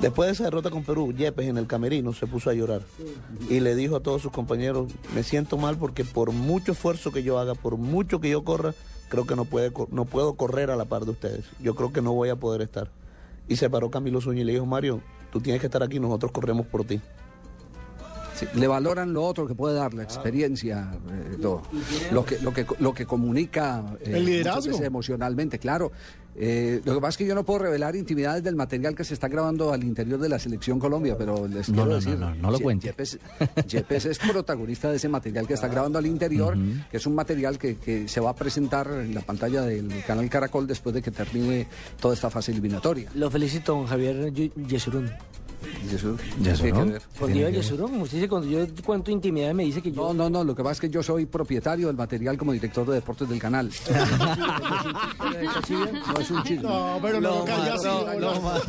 [0.00, 2.80] Después de esa derrota con Perú, Yepes en el camerino se puso a llorar
[3.50, 7.22] y le dijo a todos sus compañeros, me siento mal porque por mucho esfuerzo que
[7.22, 8.72] yo haga, por mucho que yo corra,
[9.10, 11.44] creo que no, puedo correr a la par de ustedes.
[11.60, 12.90] Yo creo que no voy a poder estar.
[13.46, 16.32] Y se paró Camilo Zúñiga y le dijo, Mario, tú tienes que estar aquí, nosotros
[16.32, 17.00] corremos por ti.
[18.34, 21.62] Sí, le valoran lo otro que puede dar, la experiencia, eh, todo.
[22.10, 24.82] Lo que, lo que, lo que comunica eh, El liderazgo.
[24.82, 25.92] emocionalmente, claro.
[26.36, 29.14] Eh, lo que pasa es que yo no puedo revelar intimidades del material que se
[29.14, 32.30] está grabando al interior de la selección Colombia, pero les No, quiero no, decir, no,
[32.30, 32.86] no, no lo cuente.
[32.86, 33.18] Yepes,
[33.66, 36.56] Yepes es protagonista de ese material que está grabando al interior,
[36.90, 40.28] que es un material que, que se va a presentar en la pantalla del canal
[40.30, 41.66] Caracol después de que termine
[42.00, 43.10] toda esta fase eliminatoria.
[43.14, 45.10] Lo felicito, don Javier Yesurún.
[45.60, 47.02] Que ver.
[47.18, 50.02] Porque iba Yesurún, usted dice cuando yo cuento intimidad me dice que yo...
[50.02, 52.86] No, no, no, lo que pasa es que yo soy propietario del material como director
[52.86, 53.70] de deportes del canal.
[55.20, 56.62] No es un chisme.
[56.62, 58.60] No, pero no lo calla así, hola.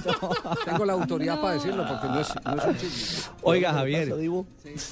[0.66, 3.34] Tengo la autoridad para decirlo porque no es, no es un chisme.
[3.42, 4.14] Oiga, Javier.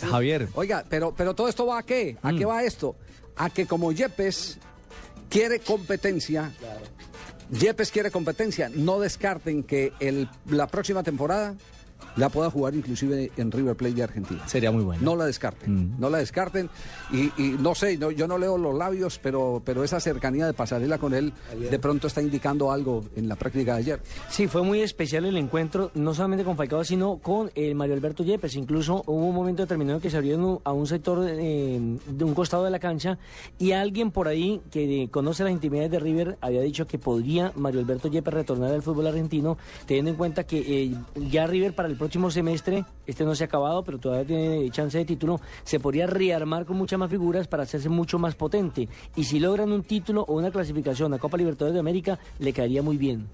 [0.10, 0.50] Javier.
[0.56, 2.18] Oiga, pero, pero todo esto va a qué?
[2.22, 2.96] ¿A qué va esto?
[3.36, 4.58] A que como Yepes
[5.30, 6.52] quiere competencia,
[7.52, 11.56] Yepes quiere competencia, no descarten que el, la próxima temporada
[12.16, 14.48] la pueda jugar inclusive en River Plate de Argentina.
[14.48, 15.02] Sería muy bueno.
[15.04, 16.70] No la descarten, no la descarten.
[17.12, 20.54] Y, y no sé, no- yo no leo los labios, pero, pero esa cercanía de
[20.54, 21.34] pasarela con él
[21.70, 24.02] de pronto está indicando algo en la práctica de ayer.
[24.30, 28.24] Sí, fue muy especial el encuentro, no solamente con Falcao, sino con eh, Mario Alberto
[28.24, 28.56] Yepes.
[28.56, 32.64] Incluso hubo un momento determinado que se abrió a un sector eh, de un costado
[32.64, 33.18] de la cancha
[33.58, 37.52] y alguien por ahí que eh, conoce las intimidades de River había dicho que podría
[37.56, 40.96] Mario Alberto Yepes retornar al fútbol argentino, teniendo en cuenta que eh,
[41.30, 44.98] ya River para el próximo semestre, este no se ha acabado, pero todavía tiene chance
[44.98, 48.90] de título, se podría rearmar con muchas más figuras para hacerse mucho más potente.
[49.16, 52.82] Y si logran un título o una clasificación a Copa Libertadores de América, le caería
[52.82, 53.28] muy bien.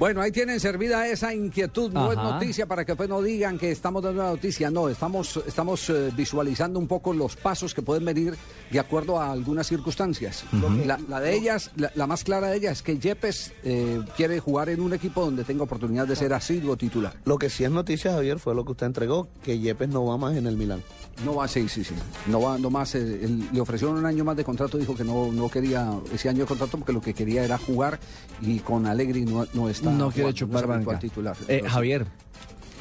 [0.00, 3.70] Bueno, ahí tienen servida esa inquietud, no es noticia para que después no digan que
[3.70, 8.06] estamos dando una noticia, no, estamos, estamos eh, visualizando un poco los pasos que pueden
[8.06, 8.34] venir
[8.70, 10.44] de acuerdo a algunas circunstancias.
[10.86, 14.40] La, la de ellas, la, la más clara de ellas es que Yepes eh, quiere
[14.40, 17.12] jugar en un equipo donde tenga oportunidad de ser asiduo titular.
[17.26, 20.16] Lo que sí es noticia, Javier, fue lo que usted entregó, que Yepes no va
[20.16, 20.82] más en el Milán.
[21.24, 21.94] No va, sí, sí, sí.
[22.26, 22.94] No va, no más.
[22.94, 26.28] eh, él- le ofrecieron un año más de contrato, dijo que no, no quería ese
[26.28, 27.98] año de contrato porque lo que quería era jugar
[28.40, 29.90] y con Alegri no, no está.
[29.90, 30.98] No quiere chupar banca.
[30.98, 31.36] titular.
[31.48, 32.06] Eh, Javier.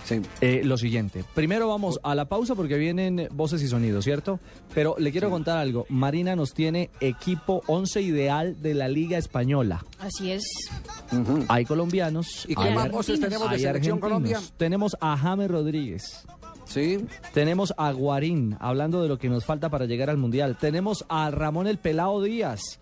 [0.05, 0.21] Sí.
[0.41, 1.23] Eh, lo siguiente.
[1.35, 4.39] Primero vamos a la pausa porque vienen voces y sonidos, ¿cierto?
[4.73, 5.85] Pero le quiero contar algo.
[5.89, 9.85] Marina nos tiene equipo 11 ideal de la Liga Española.
[9.99, 10.41] Así es.
[11.47, 12.45] Hay colombianos.
[12.47, 13.99] ¿Y qué hay más voces tenemos de Selección argentinos.
[13.99, 14.39] Colombia?
[14.57, 16.25] Tenemos a James Rodríguez.
[16.69, 17.03] Sí.
[17.33, 20.55] Tenemos a Guarín, hablando de lo que nos falta para llegar al Mundial.
[20.55, 22.79] Tenemos a Ramón el Pelao Díaz.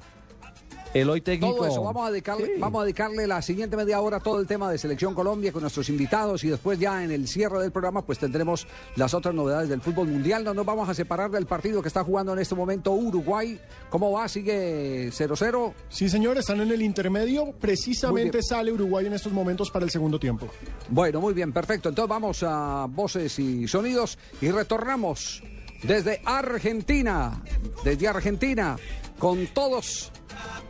[1.01, 1.55] El hoy técnico.
[1.55, 4.47] Todo eso, vamos a, dedicarle, vamos a dedicarle la siguiente media hora a todo el
[4.47, 8.03] tema de Selección Colombia con nuestros invitados y después ya en el cierre del programa
[8.03, 10.43] pues tendremos las otras novedades del fútbol mundial.
[10.43, 13.59] No nos vamos a separar del partido que está jugando en este momento Uruguay.
[13.89, 14.27] ¿Cómo va?
[14.27, 15.73] ¿Sigue 0-0?
[15.89, 17.53] Sí, señor, están en el intermedio.
[17.59, 20.47] Precisamente sale Uruguay en estos momentos para el segundo tiempo.
[20.89, 21.89] Bueno, muy bien, perfecto.
[21.89, 25.43] Entonces vamos a voces y sonidos y retornamos
[25.83, 27.43] desde Argentina,
[27.83, 28.77] desde Argentina,
[29.17, 30.11] con todos.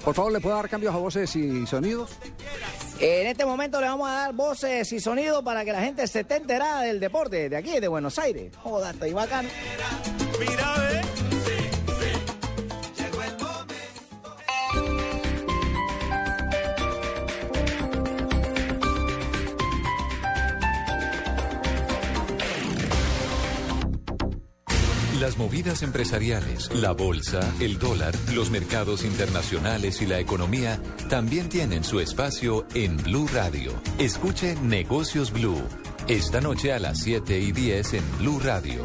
[0.04, 2.12] Por favor, ¿le puedo dar cambios a voces y sonidos?
[3.00, 6.22] En este momento le vamos a dar voces y sonidos para que la gente se
[6.22, 8.52] esté enterada del deporte de aquí, de Buenos Aires.
[8.92, 9.50] Está ahí bacano.
[10.40, 11.17] Mira, ve.
[25.20, 31.84] Las movidas empresariales, la bolsa, el dólar, los mercados internacionales y la economía también tienen
[31.84, 33.72] su espacio en Blue Radio.
[33.98, 35.60] Escuche Negocios Blue.
[36.08, 38.84] Esta noche a las 7 y 10 en Blue Radio.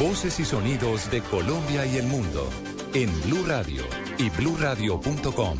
[0.00, 2.50] Voces y sonidos de Colombia y el mundo
[2.96, 3.82] en Blue Radio
[4.16, 5.58] y bluradio.com.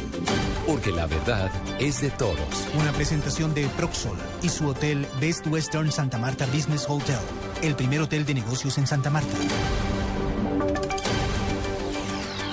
[0.66, 2.38] Porque la verdad es de todos.
[2.80, 7.18] Una presentación de Proxol y su hotel Best Western Santa Marta Business Hotel,
[7.62, 9.36] el primer hotel de negocios en Santa Marta.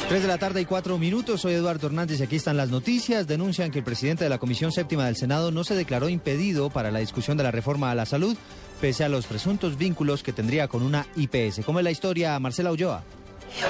[0.09, 1.39] 3 de la tarde y 4 minutos.
[1.39, 3.25] Soy Eduardo Hernández y aquí están las noticias.
[3.25, 6.91] Denuncian que el presidente de la Comisión Séptima del Senado no se declaró impedido para
[6.91, 8.35] la discusión de la reforma a la salud,
[8.81, 11.61] pese a los presuntos vínculos que tendría con una IPS.
[11.65, 13.05] ¿Cómo es la historia, Marcela Ulloa?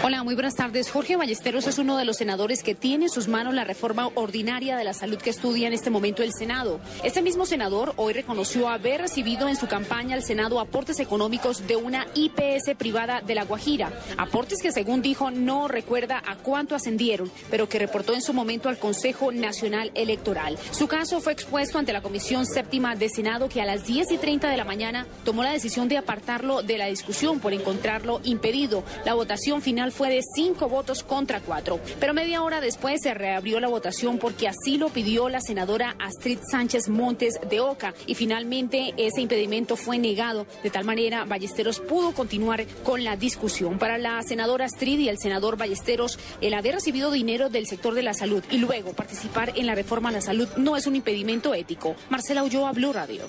[0.02, 0.89] Hola, muy buenas tardes.
[0.89, 4.78] Jorge Ballesteros es uno de los senadores que tiene en sus manos la reforma ordinaria
[4.78, 6.80] de la salud que estudia en este momento el Senado.
[7.04, 11.76] Este mismo senador hoy reconoció haber recibido en su campaña al Senado aportes económicos de
[11.76, 13.91] una IPS privada de La Guajira.
[14.17, 18.69] Aportes que, según dijo, no recuerda a cuánto ascendieron, pero que reportó en su momento
[18.69, 20.58] al Consejo Nacional Electoral.
[20.72, 24.17] Su caso fue expuesto ante la Comisión Séptima de Senado, que a las 10 y
[24.17, 28.84] 30 de la mañana tomó la decisión de apartarlo de la discusión por encontrarlo impedido.
[29.06, 31.80] La votación final fue de cinco votos contra cuatro.
[32.00, 36.40] Pero media hora después se reabrió la votación porque así lo pidió la senadora Astrid
[36.50, 40.46] Sánchez Montes de Oca y finalmente ese impedimento fue negado.
[40.64, 43.80] De tal manera, Ballesteros pudo continuar con la discusión.
[43.80, 48.04] Para la senadora Astrid y el senador Ballesteros, el haber recibido dinero del sector de
[48.04, 51.54] la salud y luego participar en la reforma a la salud no es un impedimento
[51.54, 51.96] ético.
[52.10, 53.24] Marcela Ulloa, Blue Radio.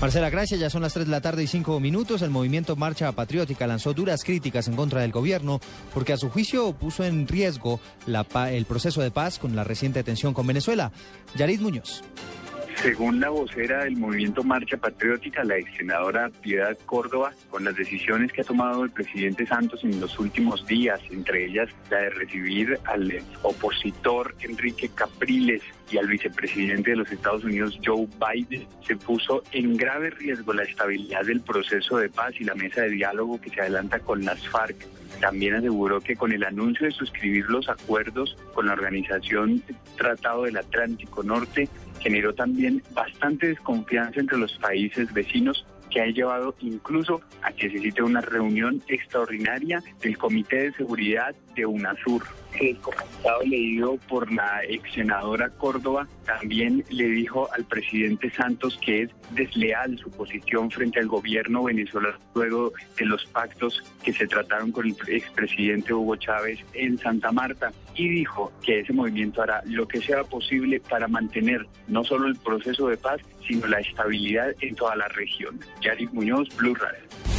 [0.00, 0.60] Marcela, gracias.
[0.60, 2.20] Ya son las 3 de la tarde y 5 minutos.
[2.20, 5.58] El movimiento Marcha Patriótica lanzó duras críticas en contra del gobierno
[5.94, 10.34] porque a su juicio puso en riesgo el proceso de paz con la reciente tensión
[10.34, 10.92] con Venezuela.
[11.34, 12.02] Yarid Muñoz.
[12.82, 18.30] Según la vocera del movimiento Marcha Patriótica, la ex senadora Piedad Córdoba, con las decisiones
[18.32, 22.78] que ha tomado el presidente Santos en los últimos días, entre ellas la de recibir
[22.84, 29.42] al opositor Enrique Capriles y al vicepresidente de los Estados Unidos Joe Biden, se puso
[29.52, 33.50] en grave riesgo la estabilidad del proceso de paz y la mesa de diálogo que
[33.50, 34.86] se adelanta con las FARC.
[35.20, 39.62] También aseguró que con el anuncio de suscribir los acuerdos con la organización
[39.96, 41.68] Tratado del Atlántico Norte,
[42.00, 47.78] generó también bastante desconfianza entre los países vecinos que ha llevado incluso a que se
[47.78, 52.22] cite una reunión extraordinaria del Comité de Seguridad de UNASUR.
[52.60, 59.02] El comunicado leído por la ex senadora Córdoba también le dijo al presidente Santos que
[59.02, 64.72] es desleal su posición frente al gobierno venezolano luego de los pactos que se trataron
[64.72, 69.86] con el expresidente Hugo Chávez en Santa Marta y dijo que ese movimiento hará lo
[69.86, 74.74] que sea posible para mantener no solo el proceso de paz, sino la estabilidad en
[74.74, 75.60] toda la región.
[75.80, 77.35] Yari Muñoz, Blue Radio.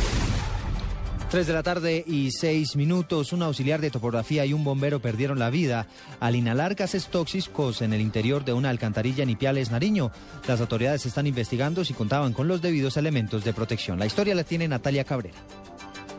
[1.29, 3.33] 3 de la tarde y 6 minutos.
[3.33, 5.87] Un auxiliar de topografía y un bombero perdieron la vida
[6.21, 10.11] al inhalar gases tóxicos en el interior de una alcantarilla en Ipiales, Nariño.
[10.47, 13.99] Las autoridades están investigando si contaban con los debidos elementos de protección.
[13.99, 15.37] La historia la tiene Natalia Cabrera.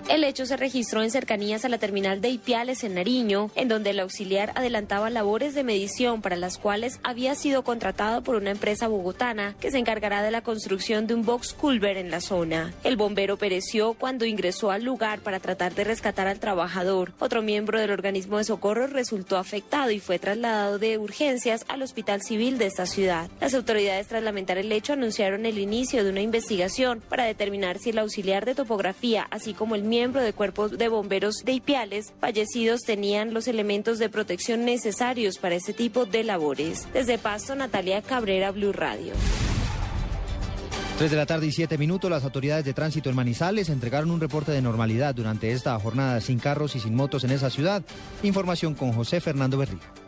[0.08, 3.90] El hecho se registró en cercanías a la terminal de Ipiales en Nariño, en donde
[3.90, 8.88] el auxiliar adelantaba labores de medición para las cuales había sido contratado por una empresa
[8.88, 12.72] bogotana que se encargará de la construcción de un box culver en la zona.
[12.84, 17.12] El bombero pereció cuando ingresó al lugar para tratar de rescatar al trabajador.
[17.18, 22.22] Otro miembro del organismo de socorro resultó afectado y fue trasladado de urgencias al hospital
[22.22, 23.28] civil de esta ciudad.
[23.42, 27.90] Las autoridades tras lamentar el hecho anunciaron el inicio de una investigación para determinar si
[27.90, 32.12] el auxiliar de topografía, así como el miembro miembro de cuerpos de bomberos de Ipiales
[32.20, 36.86] fallecidos tenían los elementos de protección necesarios para ese tipo de labores.
[36.92, 39.12] Desde Pasto, Natalia Cabrera, Blue Radio.
[40.98, 44.20] 3 de la tarde y 7 minutos, las autoridades de tránsito en Manizales entregaron un
[44.20, 47.82] reporte de normalidad durante esta jornada sin carros y sin motos en esa ciudad.
[48.22, 50.07] Información con José Fernando Berrío.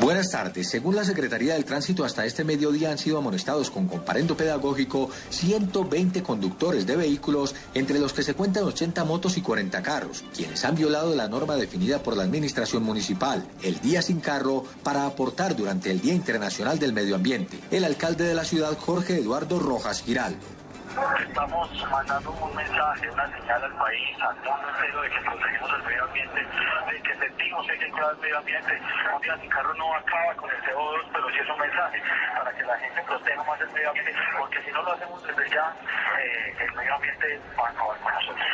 [0.00, 0.68] Buenas tardes.
[0.68, 6.22] Según la Secretaría del Tránsito, hasta este mediodía han sido amonestados con comparendo pedagógico 120
[6.22, 10.76] conductores de vehículos, entre los que se cuentan 80 motos y 40 carros, quienes han
[10.76, 15.90] violado la norma definida por la Administración Municipal, el día sin carro, para aportar durante
[15.90, 17.58] el Día Internacional del Medio Ambiente.
[17.70, 20.55] El alcalde de la ciudad, Jorge Eduardo Rojas Giraldo.
[20.96, 25.82] Estamos mandando un mensaje, una señal al país, al mundo entero de que protegemos el
[25.84, 28.80] medio ambiente, de que sentimos que hay que cuidar el medio ambiente.
[29.14, 32.02] Un día sin carro no acaba con el CO2, pero sí es un mensaje
[32.34, 35.50] para que la gente proteja más el medio ambiente, porque si no lo hacemos desde
[35.50, 35.76] ya,
[36.18, 38.46] eh, el medio ambiente va a acabar con nosotros.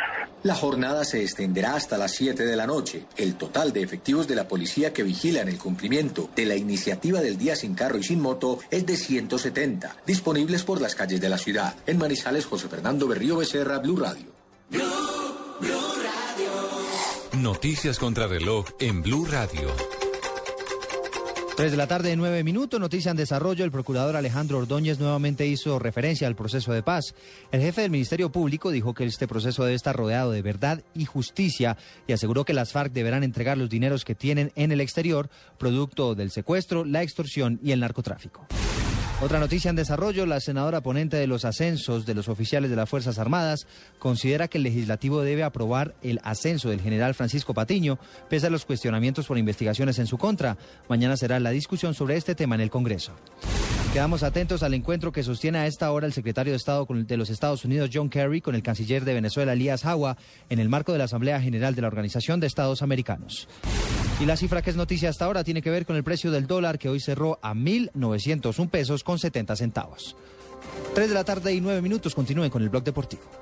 [0.42, 3.04] La jornada se extenderá hasta las 7 de la noche.
[3.16, 7.38] El total de efectivos de la policía que vigilan el cumplimiento de la iniciativa del
[7.38, 11.38] Día sin carro y sin moto es de 170, disponibles por las calles de la
[11.38, 11.76] ciudad.
[11.86, 14.32] En Manizales, José Fernando Berrío Becerra, Blue Radio.
[17.34, 19.68] Noticias contra reloj en Blue Radio.
[21.56, 23.66] 3 de la tarde, 9 minutos, noticia en desarrollo.
[23.66, 27.14] El procurador Alejandro Ordóñez nuevamente hizo referencia al proceso de paz.
[27.50, 31.04] El jefe del Ministerio Público dijo que este proceso debe estar rodeado de verdad y
[31.04, 31.76] justicia
[32.06, 35.28] y aseguró que las FARC deberán entregar los dineros que tienen en el exterior,
[35.58, 38.46] producto del secuestro, la extorsión y el narcotráfico.
[39.22, 42.88] Otra noticia en desarrollo, la senadora ponente de los ascensos de los oficiales de las
[42.88, 43.68] Fuerzas Armadas
[44.00, 48.64] considera que el legislativo debe aprobar el ascenso del general Francisco Patiño, pese a los
[48.64, 50.56] cuestionamientos por investigaciones en su contra.
[50.88, 53.12] Mañana será la discusión sobre este tema en el Congreso.
[53.92, 57.28] Quedamos atentos al encuentro que sostiene a esta hora el secretario de Estado de los
[57.28, 60.16] Estados Unidos, John Kerry, con el canciller de Venezuela, Elías Hawa,
[60.48, 63.48] en el marco de la Asamblea General de la Organización de Estados Americanos.
[64.18, 66.46] Y la cifra que es noticia hasta ahora tiene que ver con el precio del
[66.46, 70.16] dólar que hoy cerró a 1.901 pesos con 70 centavos.
[70.94, 72.14] 3 de la tarde y 9 minutos.
[72.14, 73.41] Continúen con el blog deportivo.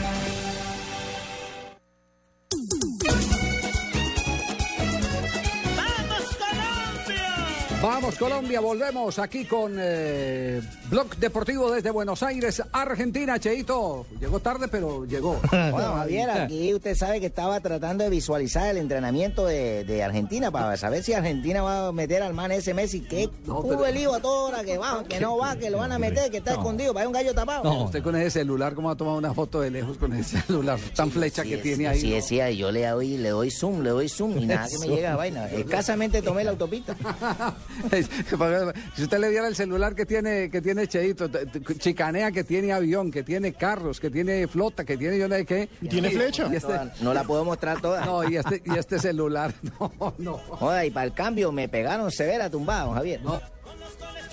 [7.81, 10.61] Vamos Colombia, volvemos aquí con eh,
[10.91, 14.05] Blog Deportivo desde Buenos Aires, Argentina, Cheito.
[14.19, 15.39] Llegó tarde, pero llegó.
[15.51, 20.51] Bueno, Javier, aquí usted sabe que estaba tratando de visualizar el entrenamiento de, de Argentina
[20.51, 23.95] para saber si Argentina va a meter al man ese Messi, que No, pero- el
[23.95, 26.37] lío a toda hora, que va, que no va, que lo van a meter, que
[26.37, 26.57] está No.
[26.59, 27.63] escondido, para un gallo tapado.
[27.63, 30.39] No, usted con ese celular, ¿cómo va a tomar una foto de lejos con ese
[30.41, 31.99] celular tan flecha que tiene ahí?
[32.01, 32.15] Sí, no?
[32.15, 35.13] decía, yo le doy, le doy zoom, le doy zoom y nada que me llega
[35.13, 35.47] a vaina.
[35.47, 36.95] Escasamente tomé la autopista.
[38.95, 41.29] si usted le diera el celular que tiene, que tiene Cheito,
[41.77, 45.45] chicanea que tiene avión, que tiene carros, que tiene flota, que tiene yo no sé
[45.45, 45.69] qué.
[45.81, 46.47] ¿Y tiene flecha?
[46.51, 48.05] Y este- No la puedo mostrar toda.
[48.11, 50.37] No, y este, y este celular, no, no.
[50.37, 53.21] Joda, y para el cambio me pegaron severa tumbado, Javier.
[53.21, 53.39] No.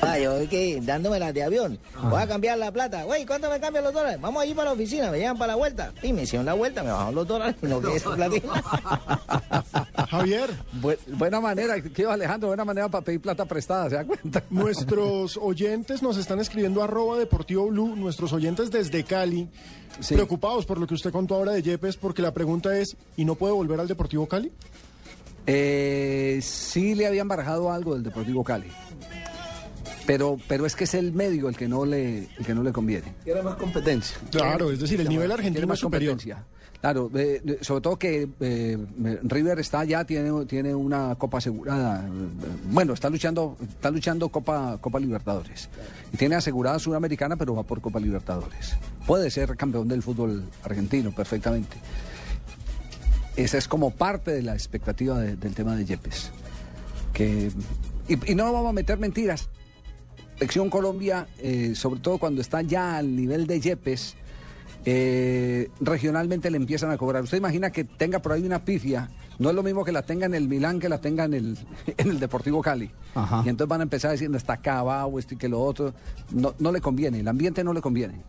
[0.01, 1.79] Ah, yo voy que dándome las de avión.
[2.05, 3.03] Voy a cambiar la plata.
[3.05, 4.21] Güey, ¿cuánto me cambian los dólares?
[4.21, 5.93] Vamos allí para la oficina, me llevan para la vuelta.
[6.03, 7.57] Y me hicieron la vuelta, me bajaron los dólares.
[7.69, 8.49] No, que esa platica.
[10.11, 10.51] Javier.
[11.07, 14.43] buena manera, que iba Alejandro, buena manera para pedir plata prestada, ¿se da cuenta?
[14.51, 19.49] Nuestros oyentes nos están escribiendo arroba Deportivo Blue, nuestros oyentes desde Cali,
[20.09, 23.35] preocupados por lo que usted contó ahora de Yepes, porque la pregunta es, ¿y no
[23.35, 24.51] puede volver al Deportivo Cali?
[25.47, 28.71] Eh, sí le habían barajado algo del Deportivo Cali.
[30.09, 32.73] Pero, pero es que es el medio el que no le, el que no le
[32.73, 33.13] conviene.
[33.25, 34.17] Quiere más competencia.
[34.31, 36.13] Claro, es decir, el nivel argentino es superior.
[36.15, 36.45] competencia.
[36.81, 38.79] Claro, eh, sobre todo que eh,
[39.25, 42.07] River está ya, tiene, tiene una copa asegurada.
[42.07, 42.11] eh,
[42.71, 45.69] Bueno, está luchando, está luchando Copa, Copa Libertadores.
[46.13, 48.77] Y tiene asegurada Sudamericana, pero va por Copa Libertadores.
[49.07, 51.77] Puede ser campeón del fútbol argentino perfectamente.
[53.37, 56.31] Esa es como parte de la expectativa de- del tema de Yepes.
[57.13, 57.51] Que,
[58.09, 59.51] y, y no vamos a meter mentiras.
[60.39, 64.15] Selección Colombia, eh, sobre todo cuando está ya al nivel de Yepes,
[64.85, 67.25] eh, regionalmente le empiezan a cobrar.
[67.25, 69.11] Usted imagina que tenga por ahí una pifia
[69.41, 71.59] No es lo mismo que la tenga en el Milán que la tenga en el,
[71.97, 72.89] en el Deportivo Cali.
[73.17, 73.43] Ajá.
[73.45, 75.93] Y entonces van a empezar diciendo está acá abajo, esto y que lo otro.
[76.31, 78.23] No, no le conviene, el ambiente no le conviene.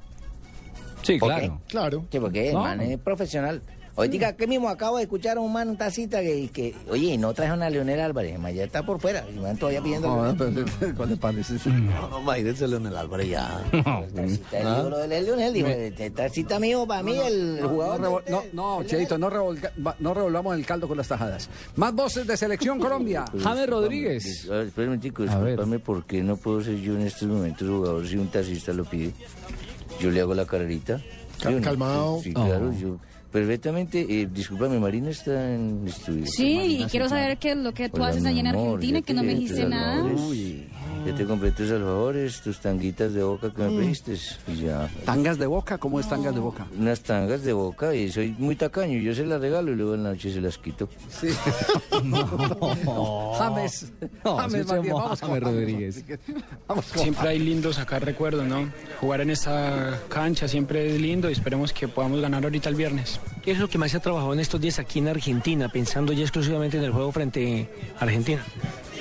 [1.04, 1.60] Sí, ¿Por claro.
[1.68, 1.72] qué?
[1.72, 2.06] Claro.
[2.12, 2.62] Sí, porque el No.
[2.62, 3.62] man es profesional.
[4.00, 7.34] Ahorita que mismo acabo de escuchar a un man, un tacita que, que oye, no
[7.34, 10.08] traje una Leonel Álvarez, ya está por fuera, y man todavía pidiendo.
[10.08, 11.54] No, pero, ¿Cuál le parece?
[11.70, 13.62] No, no, imagínense Leonel Álvarez ya.
[14.16, 15.68] Tacita, el ídolo de Leonel, dijo,
[16.16, 18.00] tacita mío, para mí, el jugador.
[18.00, 21.50] No, no, no, Cheito, no, no revolvamos el caldo con las tajadas.
[21.76, 23.26] Más voces de Selección Colombia.
[23.44, 24.50] James Rodríguez.
[24.50, 25.48] A espérame, chico, A ver.
[25.58, 28.86] discúlpame, ¿por qué no puedo ser yo en estos momentos jugador si un taxista lo
[28.86, 29.12] pide?
[30.00, 31.02] Yo le hago la carrerita.
[31.42, 31.62] Cal- ¿Sí o no?
[31.62, 32.20] calmado.
[32.24, 32.80] Sí, claro, Oh.
[32.80, 32.98] yo.
[33.32, 36.26] Perfectamente, eh, discúlpame, Marina está en estudio.
[36.26, 39.02] Sí, y quiero saber qué es lo que tú Hola, haces allá en amor, Argentina,
[39.04, 40.02] que no me dijiste nada.
[40.02, 40.64] alfajores.
[41.06, 44.18] Ya te compré tus alfajores, tus tanguitas de boca que me pediste.
[44.48, 44.90] Y ya.
[45.06, 45.78] ¿Tangas de boca?
[45.78, 46.68] ¿Cómo es tangas de boca?
[46.78, 49.00] Unas tangas de boca y soy muy tacaño.
[49.00, 50.90] Yo se las regalo y luego en la noche se las quito.
[51.10, 51.30] Sí.
[53.38, 53.92] James.
[54.24, 56.06] No, James, bien, escuchemos a vamos con James Rodríguez.
[56.68, 58.70] Vamos con Siempre hay lindo sacar recuerdos, ¿no?
[59.00, 63.20] Jugar en esta cancha siempre es lindo y esperemos que podamos ganar ahorita el viernes.
[63.44, 66.14] ¿Qué es lo que más se ha trabajado en estos días aquí en Argentina, pensando
[66.14, 67.70] ya exclusivamente en el juego frente
[68.00, 68.44] a Argentina?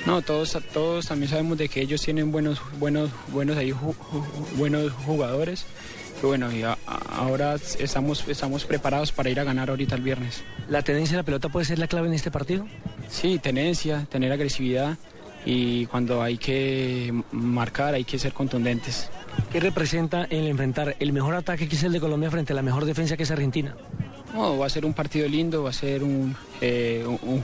[0.05, 4.57] No, todos, todos también sabemos de que ellos tienen buenos, buenos, buenos ahí ju- ju-
[4.57, 5.65] buenos jugadores.
[6.21, 6.77] Y bueno, y a-
[7.11, 10.41] ahora estamos, estamos preparados para ir a ganar ahorita el viernes.
[10.67, 12.65] ¿La tenencia de la pelota puede ser la clave en este partido?
[13.09, 14.97] Sí, tenencia, tener agresividad
[15.45, 19.09] y cuando hay que marcar hay que ser contundentes.
[19.51, 22.61] ¿Qué representa el enfrentar el mejor ataque que es el de Colombia frente a la
[22.61, 23.75] mejor defensa que es Argentina?
[24.33, 27.43] No, va a ser un partido lindo, va a ser un, eh, un-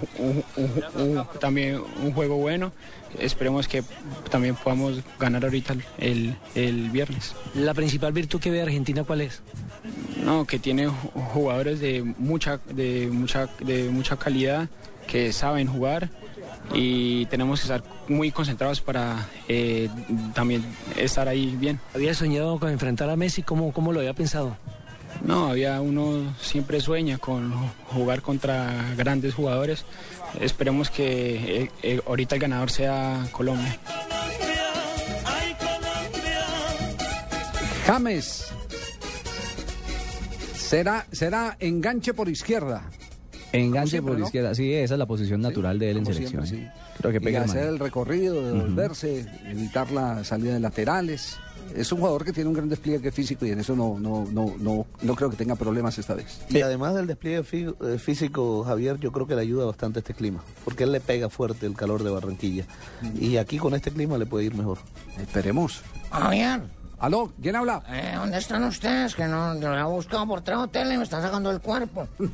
[0.98, 2.72] un- también un juego bueno.
[3.20, 3.82] Esperemos que
[4.30, 7.34] también podamos ganar ahorita el, el viernes.
[7.56, 9.42] ¿La principal virtud que ve Argentina cuál es?
[10.24, 10.94] No, que tiene ju-
[11.34, 14.68] jugadores de mucha, de mucha, de mucha calidad,
[15.08, 16.10] que saben jugar
[16.74, 19.90] y tenemos que estar muy concentrados para eh,
[20.34, 20.64] también
[20.98, 21.80] estar ahí bien.
[21.94, 23.44] ¿Había soñado con enfrentar a Messi?
[23.44, 24.58] ¿Cómo, cómo lo había pensado?
[25.24, 27.54] No, había uno siempre sueña con
[27.88, 29.86] jugar contra grandes jugadores.
[30.40, 33.80] Esperemos que eh, eh, ahorita el ganador sea Colombia.
[37.86, 38.46] James.
[40.56, 42.90] Será, será enganche por izquierda.
[43.60, 44.26] Enganche siempre, por ¿no?
[44.26, 44.56] izquierda.
[44.56, 46.46] Sí, esa es la posición natural de él en selección.
[46.46, 46.82] siempre, sí.
[47.00, 51.38] Creo que y pega el hacer el recorrido, devolverse, evitar la salida de laterales.
[51.76, 54.54] Es un jugador que tiene un gran despliegue físico y en eso no, no, no,
[54.60, 56.40] no, no creo que tenga problemas esta vez.
[56.50, 60.14] Y además del despliegue fí- eh, físico, Javier, yo creo que le ayuda bastante este
[60.14, 62.66] clima, porque él le pega fuerte el calor de Barranquilla.
[63.20, 64.78] Y aquí con este clima le puede ir mejor.
[65.20, 65.82] Esperemos.
[66.12, 66.62] Javier,
[67.00, 67.32] ¿Aló?
[67.42, 67.84] ¿Quién habla?
[67.90, 69.16] eh, ¿dónde están ustedes?
[69.16, 72.08] Que no, los he buscado por tres hoteles y me están sacando el cuerpo.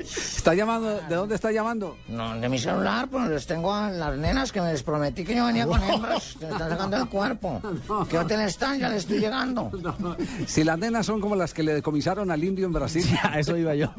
[0.00, 1.00] ¿Está llamando?
[1.08, 1.96] ¿De dónde está llamando?
[2.08, 5.34] No, de mi celular, pues les tengo a las nenas que me les prometí que
[5.34, 6.36] yo venía con hembras.
[6.40, 7.60] Me están sacando el cuerpo.
[8.10, 8.78] ¿Qué hotel están?
[8.78, 9.70] Ya les estoy llegando.
[10.46, 13.06] Si las nenas son como las que le decomisaron al indio en Brasil.
[13.22, 13.92] A eso iba yo.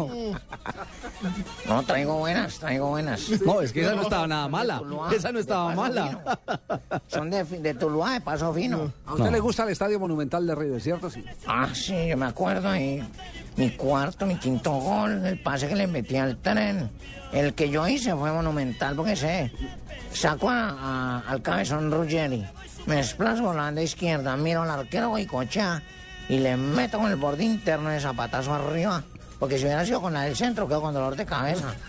[1.68, 3.30] No, traigo buenas, traigo buenas.
[3.46, 4.82] No, es que esa no estaba nada mala.
[5.16, 6.40] Esa no estaba mala.
[7.08, 8.54] Son de, de Tuluá, de Paso
[9.06, 11.10] ¿A usted le gusta el Estadio Monumental de Río, cierto?
[11.10, 11.24] Sí.
[11.48, 13.02] Ah, sí, yo me acuerdo ahí.
[13.58, 16.90] Mi cuarto, mi quinto gol, el pase que le metí al tren.
[17.32, 19.52] El que yo hice fue monumental porque sé.
[20.12, 22.46] Saco a- a- al cabezón Ruggeri.
[22.88, 25.84] Me desplazo por la banda izquierda, miro al arquero y cocha
[26.28, 29.04] y le meto con el borde interno de zapatazo arriba.
[29.40, 31.74] Porque si hubiera sido con la del centro, quedo con dolor de cabeza.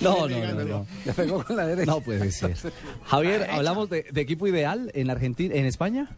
[0.00, 0.86] No, no, no, no.
[1.04, 1.90] Le pegó con la derecha.
[1.90, 2.54] No puede ser.
[3.04, 6.08] Javier, ¿hablamos de, de equipo ideal en Argentina, en España?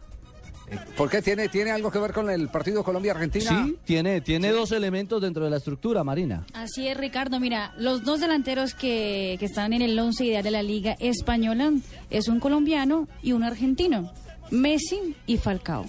[0.95, 1.21] ¿Por qué?
[1.21, 3.65] ¿Tiene, ¿Tiene algo que ver con el partido Colombia-Argentina?
[3.65, 6.45] Sí, tiene, tiene dos elementos dentro de la estructura, Marina.
[6.53, 7.39] Así es, Ricardo.
[7.39, 11.71] Mira, los dos delanteros que, que están en el once ideal de la Liga Española
[12.09, 14.11] es un colombiano y un argentino,
[14.49, 15.85] Messi y Falcao.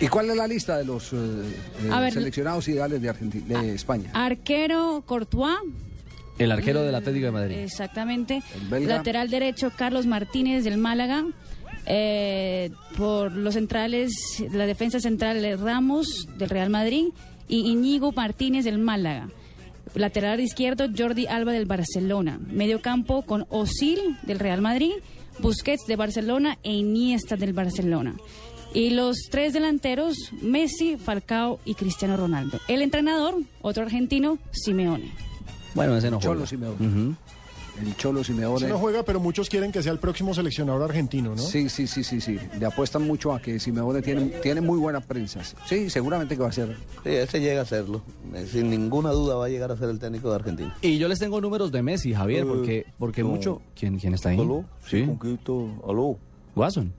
[0.00, 2.12] ¿Y cuál es la lista de los eh, eh, ver.
[2.12, 4.10] seleccionados ideales de, Argentina, de España?
[4.12, 5.58] Arquero Courtois,
[6.38, 7.56] El arquero del Atlético de Madrid.
[7.58, 8.42] exactamente.
[8.70, 11.24] Lateral derecho Carlos Martínez del Málaga.
[11.86, 14.10] Eh, por los centrales,
[14.52, 17.08] la defensa central Ramos del Real Madrid
[17.46, 19.28] y Iñigo Martínez del Málaga.
[19.94, 22.40] Lateral izquierdo Jordi Alba del Barcelona.
[22.50, 24.92] Medio campo con Osil del Real Madrid,
[25.38, 28.16] Busquets de Barcelona e Iniesta del Barcelona.
[28.74, 32.58] Y los tres delanteros, Messi, Falcao y Cristiano Ronaldo.
[32.68, 35.12] El entrenador, otro argentino, Simeone.
[35.74, 36.46] Bueno, ese no Cholo juega.
[36.76, 37.16] Simeone.
[37.82, 38.58] El Cholo Simeone.
[38.60, 41.42] Si no juega, pero muchos quieren que sea el próximo seleccionador argentino, ¿no?
[41.42, 42.38] Sí, sí, sí, sí, sí.
[42.58, 45.40] Le apuestan mucho a que Simeone tiene, tiene muy buena prensa.
[45.66, 46.76] Sí, seguramente que va a ser.
[47.02, 48.02] Sí, ese llega a serlo.
[48.34, 50.76] Eh, Sin ninguna duda va a llegar a ser el técnico de Argentina.
[50.82, 53.28] Y yo les tengo números de Messi, Javier, Eh, porque, porque no.
[53.30, 53.60] mucho...
[53.74, 54.38] ¿Quién, ¿Quién está ahí?
[54.40, 54.64] ¿Aló?
[54.88, 55.04] Sí.
[55.88, 56.16] ¿Aló?
[56.54, 56.92] Watson.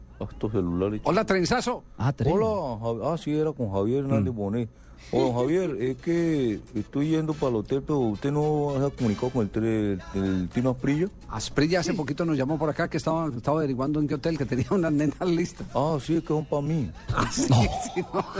[1.03, 1.83] Hola, Trenzazo.
[1.97, 4.37] Ah, Hola, ah, sí, era con Javier Hernández Mm.
[4.37, 4.69] Bonet.
[5.11, 8.89] Oh, don Javier, es que estoy yendo para el hotel, pero usted no se ha
[8.89, 11.07] comunicado con el, tre- el Tino Asprilla.
[11.29, 14.45] Asprilla hace poquito nos llamó por acá que estaba, estaba averiguando en qué hotel, que
[14.45, 15.67] tenía unas nenas listas.
[15.73, 16.91] Ah, sí, es que son para mí.
[17.31, 18.25] sí, sí, no.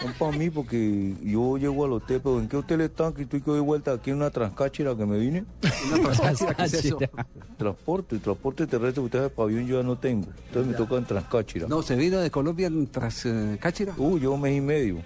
[0.00, 3.12] Son para mí porque yo llego al hotel, pero ¿en qué hotel están?
[3.12, 5.44] Que estoy que doy vuelta aquí en una transcáchera que me vine.
[5.92, 6.98] Una transcáchera, ¿qué es eso?
[7.58, 10.26] Transporte, transporte terrestre, ustedes el pabellón yo ya no tengo.
[10.46, 11.68] Entonces me toca en transcáchera.
[11.68, 13.94] No, se vino de Colombia en tras eh, Cáchira.
[13.98, 15.02] Uh, llevo un mes y medio.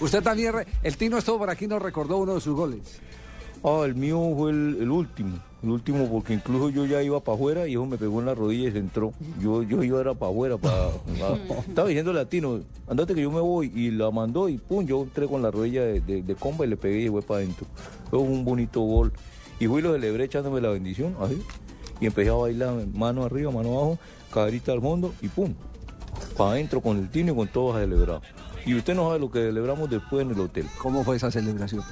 [0.00, 3.00] Usted también, el Tino estuvo por aquí, nos recordó uno de sus goles.
[3.62, 5.38] Ah, el mío fue el, último.
[5.62, 8.34] El último porque incluso yo ya iba para afuera y eso me pegó en la
[8.34, 9.12] rodilla y se entró.
[9.38, 10.56] Yo, yo iba era para afuera.
[10.56, 10.88] Para,
[11.68, 15.26] estaba diciendo latino, andate que yo me voy y la mandó y pum, yo entré
[15.26, 17.66] con la rodilla de, de- comba y le pegué y fue para adentro.
[18.08, 19.12] Fue un bonito gol.
[19.58, 21.42] Y fui lo celebré echándome la bendición, así.
[22.00, 23.98] Y empecé a bailar mano arriba, mano abajo,
[24.32, 25.52] caderita al fondo y pum.
[26.36, 28.20] Para adentro con el tino y con todo a celebrar.
[28.66, 30.66] Y usted no sabe lo que celebramos después en el hotel.
[30.78, 31.82] ¿Cómo fue esa celebración?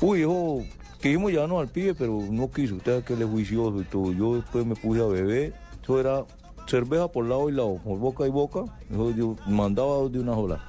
[0.00, 0.62] Uy, hijo,
[1.00, 2.76] quisimos llevarnos al pibe, pero no quiso.
[2.76, 4.12] Usted sabe que él es juicioso y todo.
[4.12, 5.54] Yo después me puse a beber.
[5.82, 6.24] Eso era
[6.66, 8.64] cerveza por lado y lado, por boca y boca.
[8.90, 10.60] Eso yo mandaba dos de una sola.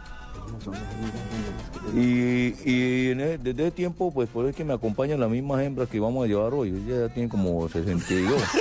[1.95, 5.29] Y, y en e- desde ese tiempo, pues por eso es que me acompañan las
[5.29, 6.69] mismas hembras que vamos a llevar hoy.
[6.69, 8.41] Ella ya tiene como 62.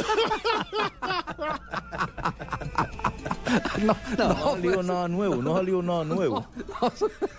[3.85, 6.47] No, no, salió nada nuevo, no salió nada nuevo.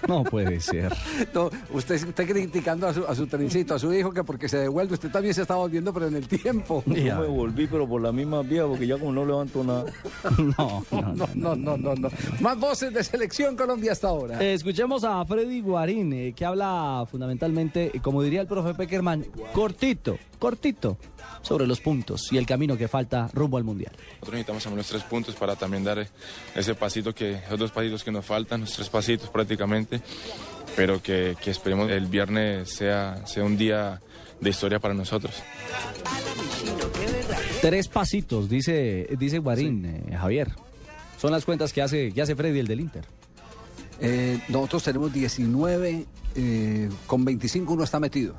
[0.07, 0.93] No puede ser.
[1.33, 4.57] No, usted está criticando a su, a su trencito, a su hijo, que porque se
[4.57, 6.83] devuelve, usted también se está volviendo, pero en el tiempo.
[6.85, 9.85] Yo me volví, pero por la misma vía, porque ya como no levanto nada.
[10.57, 12.09] No, no, no, no, no, no.
[12.39, 14.41] Más voces de Selección Colombia hasta ahora.
[14.41, 20.17] Eh, escuchemos a Freddy Guarín, eh, que habla fundamentalmente, como diría el profe Peckerman, cortito,
[20.39, 20.97] cortito,
[21.41, 23.91] sobre los puntos y el camino que falta rumbo al Mundial.
[23.95, 25.94] Nosotros necesitamos también los tres puntos para también dar
[26.55, 30.01] ese pasito que, esos dos pasitos que nos faltan, los tres pasitos prácticamente,
[30.75, 34.01] pero que, que esperemos el viernes sea, sea un día
[34.39, 35.33] de historia para nosotros.
[37.61, 40.51] Tres pasitos, dice, dice Guarín, eh, Javier.
[41.19, 43.05] Son las cuentas que hace, que hace Freddy, el del Inter.
[43.99, 48.35] Eh, nosotros tenemos 19, eh, con 25 uno está metido.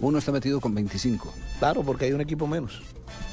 [0.00, 1.32] Uno está metido con 25.
[1.58, 2.82] Claro, porque hay un equipo menos.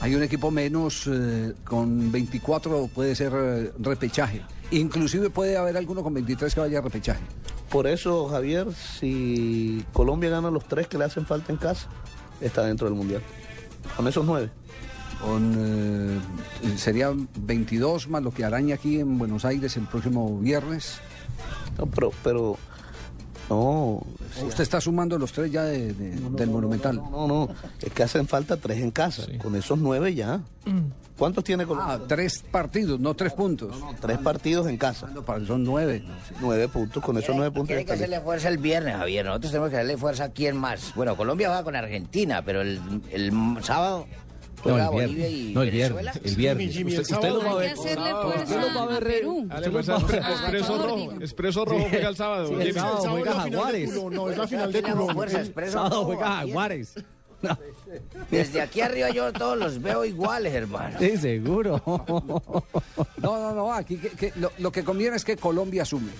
[0.01, 4.41] Hay un equipo menos, eh, con 24 puede ser repechaje.
[4.71, 7.21] Inclusive puede haber alguno con 23 que vaya a repechaje.
[7.69, 11.87] Por eso, Javier, si Colombia gana los tres que le hacen falta en casa,
[12.41, 13.21] está dentro del Mundial.
[13.95, 14.49] Con esos nueve.
[15.21, 16.21] Con,
[16.77, 17.11] sería
[17.41, 21.01] 22 más lo que araña aquí en Buenos Aires el próximo viernes.
[21.79, 22.57] No, pero, pero
[23.49, 24.03] no.
[24.45, 26.97] Usted está sumando los tres ya de- de- del Monumental.
[26.97, 27.49] No, no,
[27.81, 29.23] es que hacen falta tres en casa.
[29.41, 30.41] Con esos nueve ya.
[31.17, 31.95] ¿Cuántos tiene Colombia?
[31.95, 33.75] Ah, tres partidos, no tres puntos.
[33.99, 35.09] Tres partidos en casa.
[35.47, 36.03] Son nueve.
[36.39, 37.67] Nueve puntos, con esos nueve puntos.
[37.67, 39.25] Tiene que hacerle fuerza el viernes, Javier.
[39.25, 40.93] Nosotros tenemos que hacerle fuerza a quién más.
[40.95, 42.79] Bueno, Colombia va con Argentina, pero el,
[43.11, 44.05] el sábado
[44.65, 45.31] No, el Bolivia viernes.
[45.31, 46.11] y No, el Venezuela.
[46.11, 46.21] viernes.
[46.31, 46.73] El viernes.
[46.73, 47.69] Jimmy, Usted, usted lo va a sábado ver.
[47.69, 49.43] hay que hacerle usted fuerza lo va a Perú.
[49.47, 51.11] Dale Expreso Rojo.
[51.21, 52.47] Expreso Rojo juega el sábado.
[52.47, 53.91] Sí, el sábado juega Jaguares.
[53.93, 55.07] No, es la final de Culo.
[55.69, 56.27] Sábado Rojo, juega.
[56.37, 56.93] Jaguares.
[58.29, 60.99] Desde aquí arriba yo todos los veo iguales, hermano.
[60.99, 61.81] Sí, seguro.
[61.87, 66.11] No, no, no, aquí que- que lo, lo que conviene es que Colombia asume.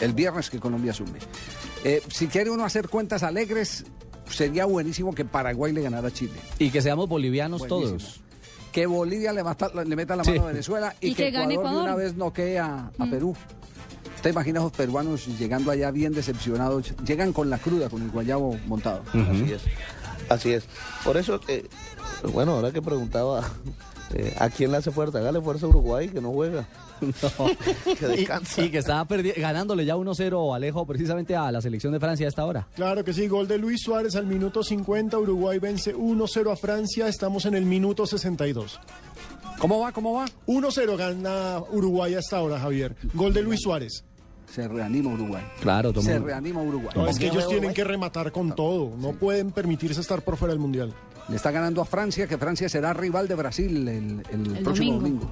[0.00, 1.18] El viernes que Colombia asume.
[1.84, 3.84] Eh, si quiere uno hacer cuentas alegres,
[4.28, 6.34] sería buenísimo que Paraguay le ganara a Chile.
[6.58, 7.98] Y que seamos bolivianos Buenísimo.
[7.98, 8.20] todos.
[8.72, 10.30] Que Bolivia le, mata- le meta la Sí.
[10.32, 13.04] mano a Venezuela y, Y que, que gane Ecuador, de una vez noquee a, a
[13.06, 13.10] Mm.
[13.10, 13.36] Perú.
[14.22, 16.94] ¿Te imaginas a los peruanos llegando allá bien decepcionados?
[17.06, 19.02] Llegan con la cruda, con el guayabo montado.
[19.12, 19.62] Así es.
[20.30, 20.64] Así es.
[21.04, 21.68] Por eso, eh,
[22.32, 23.44] bueno, ahora que preguntaba
[24.14, 26.66] eh, a quién le hace fuerza, hágale fuerza a Uruguay que no juega.
[27.12, 28.62] Que Y, descansa.
[28.62, 32.44] y que estaba ganándole ya 1-0 Alejo precisamente a la selección de Francia a esta
[32.44, 32.66] hora.
[32.74, 37.08] Claro que sí, gol de Luis Suárez al minuto 50, Uruguay vence 1-0 a Francia,
[37.08, 38.80] estamos en el minuto 62.
[39.58, 39.92] ¿Cómo va?
[39.92, 40.24] ¿Cómo va?
[40.46, 42.96] 1-0 gana Uruguay hasta ahora, Javier.
[43.14, 44.04] Gol de Luis Suárez.
[44.52, 45.42] Se reanima Uruguay.
[45.60, 46.90] Claro, tomó- Se reanima Uruguay.
[46.94, 47.74] No, es que ellos tienen Uruguay?
[47.74, 50.92] que rematar con todo, no pueden permitirse estar por fuera del Mundial.
[51.28, 54.94] Le está ganando a Francia, que Francia será rival de Brasil el, el El próximo
[54.94, 55.20] domingo.
[55.26, 55.30] domingo.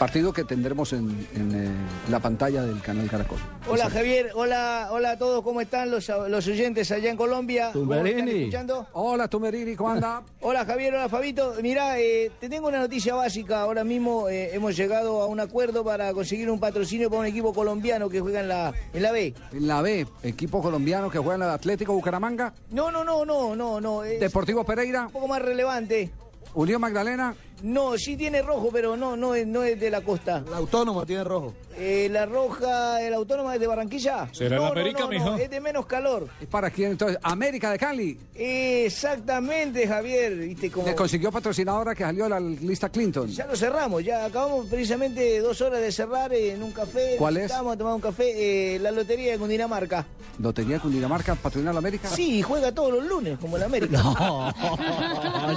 [0.00, 1.68] Partido que tendremos en, en, eh,
[2.08, 3.36] la pantalla del canal Caracol.
[3.68, 7.68] Hola Javier, hola, hola a todos, ¿cómo están los, los oyentes allá en Colombia?
[7.74, 8.38] ¿Cómo están Tumberini.
[8.44, 8.86] escuchando?
[8.94, 10.22] Hola Tumerini, ¿cómo anda?
[10.40, 11.54] Hola Javier, hola Fabito.
[11.60, 13.60] Mirá, eh, te tengo una noticia básica.
[13.60, 17.52] Ahora mismo eh, hemos llegado a un acuerdo para conseguir un patrocinio para un equipo
[17.52, 19.34] colombiano que juega en la, en la B.
[19.52, 23.54] En la B, equipo colombiano que juega en el Atlético Bucaramanga, No, no, no, no,
[23.54, 24.00] no, no.
[24.00, 26.10] Deportivo Pereira, un poco más relevante.
[26.54, 30.42] Unión Magdalena, No, sí tiene rojo, pero no, no es, no es de la costa.
[30.50, 31.54] La autónoma tiene rojo.
[31.76, 34.28] Eh, la roja, el autónoma es de Barranquilla.
[34.32, 35.36] ¿Será no, la América, no, no, mijo?
[35.36, 36.28] es de menos calor.
[36.40, 37.18] ¿es para quién entonces?
[37.22, 38.18] América de Cali.
[38.34, 40.36] Exactamente, Javier.
[40.36, 40.86] ¿Viste cómo?
[40.86, 43.28] Le consiguió patrocinadora que salió de la lista Clinton.
[43.28, 47.16] Ya lo cerramos, ya acabamos precisamente dos horas de cerrar en un café.
[47.18, 47.44] ¿Cuál es?
[47.44, 50.04] Estábamos a tomar un café, eh, la lotería de Cundinamarca.
[50.38, 52.08] ¿Lo tenía Cundinamarca patrocinar la América?
[52.08, 54.02] Sí, juega todos los lunes, como la América.
[54.10, 54.52] No,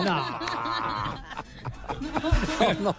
[0.03, 0.39] no,
[2.81, 2.95] no,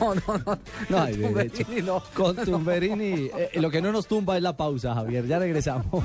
[0.00, 0.58] no, no.
[0.88, 1.64] No Tumberini, derecho.
[1.84, 2.02] no.
[2.14, 5.26] Con Tumberini, eh, lo que no nos tumba es la pausa, Javier.
[5.26, 6.04] Ya regresamos.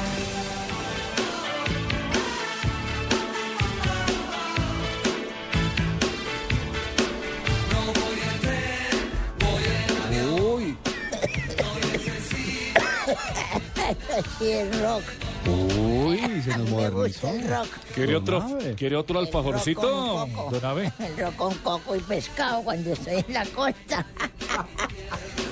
[14.17, 15.03] Es rock.
[15.47, 17.27] Uy, se nos Me modernizó.
[17.27, 17.67] gusta el rock.
[17.95, 18.57] ¿Quiere otro.
[18.77, 20.91] ¿quiere otro alfajorcito, don Abe?
[20.99, 24.05] El rock con coco y pescado cuando estoy en la costa.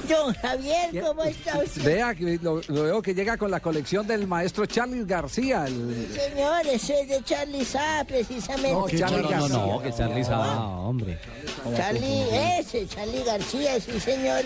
[0.09, 1.83] Don Javier, ¿cómo está usted?
[1.83, 5.65] vea, que lo, lo veo que llega con la colección del maestro Charlie García.
[5.67, 8.71] el- Señor, ese es de Charlie Sá, precisamente.
[8.71, 9.57] No, Charlie No, García.
[9.57, 11.19] no, que Charlie Sá, hombre.
[11.77, 12.23] Charlie,
[12.59, 14.45] ese, Charlie García, sí, señor.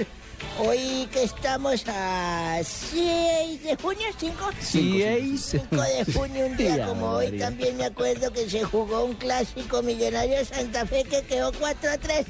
[0.59, 4.35] Hoy que estamos a 6 de junio, 5.
[4.61, 5.41] Seis.
[5.51, 7.45] 5 de junio, un día como hoy, María.
[7.47, 11.89] también me acuerdo que se jugó un clásico millonario de Santa Fe que quedó 4
[11.91, 12.25] a 3.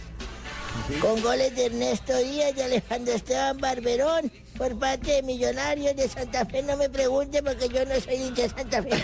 [1.02, 6.46] Con goles de Ernesto Díaz y Alejandro Esteban Barberón por parte de Millonarios de Santa
[6.46, 6.64] Fe.
[6.64, 8.90] No me pregunte porque yo no soy hincha de Santa Fe.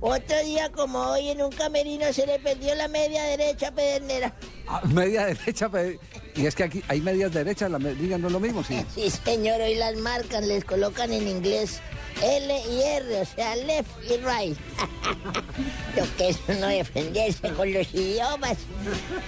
[0.00, 4.34] Otro día como hoy en un camerino se le perdió la media derecha a Pedernera.
[4.66, 5.98] Ah, media derecha, pe-
[6.36, 8.84] y es que aquí hay medias derechas, la medias no es lo mismo, sí.
[8.94, 11.80] Sí, señor, hoy las marcan, les colocan en inglés
[12.22, 14.58] L y R, o sea, left y right.
[15.96, 18.56] Lo que es uno defenderse con los idiomas.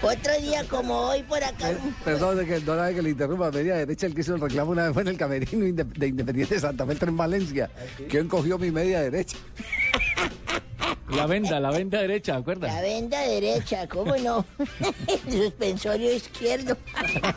[0.02, 1.72] Otro día como hoy por acá.
[2.04, 4.84] Perdón de que, no que le interrumpa, media derecha, el que hizo el reclamo una
[4.84, 7.70] vez fue en el camerino de Independiente de Santa Fe, Tren Valencia,
[8.08, 9.36] que encogió mi media derecha.
[11.10, 12.66] La venda, la venda derecha, ¿de acuerdo?
[12.66, 14.44] La venda derecha, ¿cómo no?
[15.26, 16.76] El suspensorio izquierdo.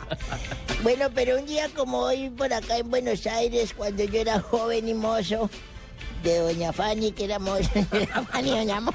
[0.82, 4.88] bueno, pero un día como hoy por acá en Buenos Aires, cuando yo era joven
[4.88, 5.48] y mozo,
[6.22, 8.92] de Doña Fanny, que era mozo, Doña Fanny, Doña Mo-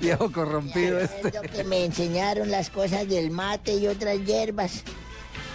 [0.00, 1.32] Viejo corrompido este.
[1.48, 4.82] Que me enseñaron las cosas del mate y otras hierbas.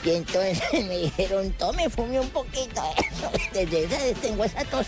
[0.04, 3.32] Y entonces me dijeron, tome, fume un poquito de eso.
[3.54, 4.88] Desde esa tengo esa tos.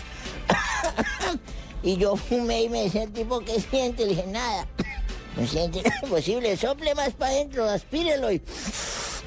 [1.86, 4.02] Y yo fumé y me decía el tipo, ¿qué siente?
[4.02, 4.66] Le dije, nada.
[5.36, 6.56] No siente nada posible.
[6.56, 8.32] Sople más para adentro, aspírelo.
[8.32, 8.42] Y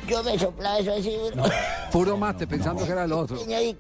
[0.06, 1.18] yo me soplaba eso así.
[1.90, 3.38] Puro mate, pensando que era el otro.
[3.38, 3.78] ¿y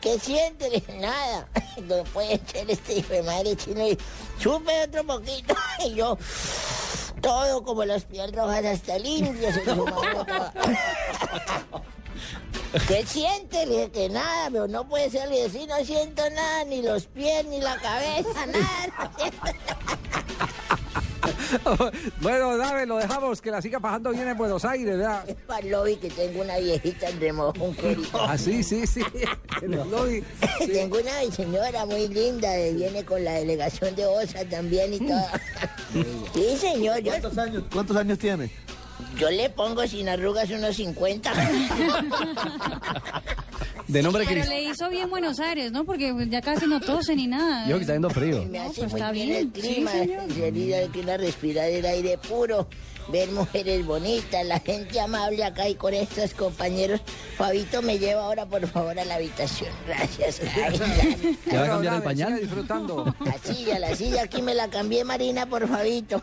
[0.00, 0.68] ¿qué siente?
[0.68, 1.48] Le dije, nada.
[1.86, 3.96] No puede echar este hijo de madre chino y
[4.42, 5.54] supe otro poquito.
[5.86, 6.18] Y yo,
[7.22, 9.54] todo como los piel rojas hasta limpios.
[12.86, 13.66] ¿Qué siente?
[13.66, 15.28] Le dije que nada, pero no puede ser.
[15.28, 19.12] Le dije, sí, no siento nada, ni los pies, ni la cabeza, nada.
[22.20, 25.24] bueno, Dave, lo dejamos, que la siga pasando bien en Buenos Aires, ¿verdad?
[25.46, 28.08] Para el lobby que tengo una viejita en remojón querido.
[28.14, 29.02] Ah, sí, sí, sí.
[29.62, 30.22] En el lobby.
[30.72, 35.26] Tengo una señora muy linda, eh, viene con la delegación de OSA también y todo.
[36.32, 37.00] Sí, señor.
[37.00, 38.50] yo- ¿Cuántos años, ¿Cuántos años tiene?
[39.18, 41.32] Yo le pongo sin arrugas unos 50.
[43.88, 45.84] De nombre Pero le hizo bien Buenos Aires, ¿no?
[45.84, 47.64] Porque ya casi no tose ni nada.
[47.64, 48.44] Dijo que está haciendo frío.
[48.44, 49.38] Me hace pues muy está bien, bien.
[49.40, 49.90] el clima.
[49.92, 50.20] Sí, señor.
[50.24, 52.68] en realidad que una respirar el aire puro.
[53.10, 57.00] Ver mujeres bonitas, la gente amable acá y con estos compañeros.
[57.36, 59.70] Fabito me lleva ahora, por favor, a la habitación.
[59.86, 60.40] Gracias.
[60.56, 61.52] Ay, ya.
[61.52, 62.40] ¿Ya va a cambiar el pañal?
[62.40, 63.14] disfrutando.
[63.24, 66.20] La silla, la silla aquí me la cambié, Marina, por Fabito.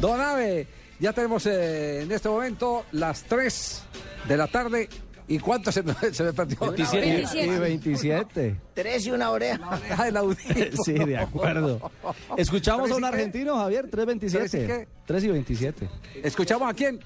[0.00, 0.66] Don Ave,
[1.00, 3.82] ya tenemos eh, en este momento las 3
[4.28, 4.88] de la tarde.
[5.28, 6.58] ¿Y cuánto se se me perdió?
[6.60, 7.44] 27.
[7.44, 8.56] Y 27.
[8.74, 9.80] Tres y una oreja.
[10.16, 10.66] Audífono.
[10.84, 11.90] Sí, de acuerdo.
[12.36, 14.66] Escuchamos a un argentino, Javier, ¿Tres y 3.27.
[14.66, 14.88] qué?
[15.06, 15.88] 3 y 27.
[16.22, 17.00] ¿Escuchamos a quién?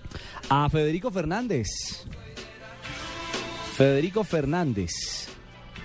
[0.48, 1.66] A Federico Fernández.
[3.76, 4.90] Federico Fernández.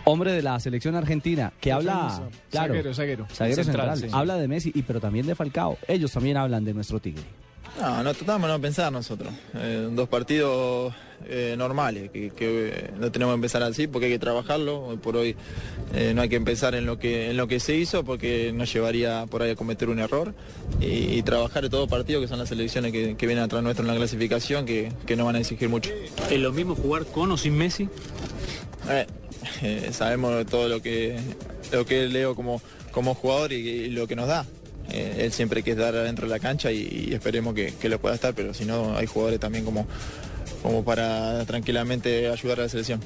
[0.08, 3.28] Hombre de la selección argentina, que habla, claro, Zaguero, zaguero.
[3.34, 4.16] zaguero Central, central, sí.
[4.16, 5.80] habla de Messi, y pero también de Falcao.
[5.88, 7.24] Ellos también hablan de nuestro Tigre.
[7.80, 9.34] No, no tratamos de no pensar nosotros.
[9.56, 10.94] Eh, dos partidos
[11.28, 14.86] eh, normales, que, que, eh, no tenemos que empezar así porque hay que trabajarlo.
[14.86, 15.36] Hoy por hoy
[15.94, 18.72] eh, no hay que empezar en lo que, en lo que se hizo porque nos
[18.72, 20.34] llevaría por ahí a cometer un error.
[20.80, 23.92] Y, y trabajar todo partido, que son las selecciones que, que vienen atrás nuestro en
[23.92, 25.92] la clasificación, que, que nos van a exigir mucho.
[26.30, 27.90] ¿Es lo mismo jugar con o sin Messi?
[29.92, 31.18] Sabemos todo lo que,
[31.72, 32.62] lo que Leo como,
[32.92, 34.46] como jugador y, y lo que nos da.
[34.92, 38.00] Eh, él siempre quiere estar adentro de la cancha y, y esperemos que, que lo
[38.00, 39.88] pueda estar, pero si no hay jugadores también como,
[40.66, 43.00] como para tranquilamente ayudar a la selección.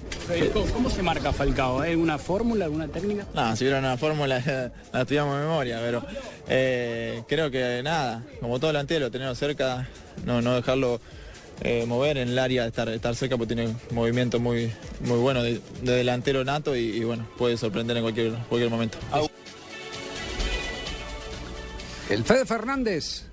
[0.74, 1.82] ¿Cómo, se marca Falcao?
[1.82, 3.26] ¿Hay una fórmula, alguna técnica?
[3.34, 4.42] No, si hubiera una fórmula
[4.94, 6.04] la estudiamos de memoria, pero
[6.48, 9.90] eh, creo que nada, como todo delantero, tenerlo cerca,
[10.26, 11.02] no, no dejarlo
[11.62, 14.72] eh, mover en el área, estar, estar cerca porque tiene un movimiento muy,
[15.02, 18.98] muy bueno de, de delantero nato y, y bueno, puede sorprender en cualquier, cualquier momento.
[22.10, 23.24] El Fede Fernández,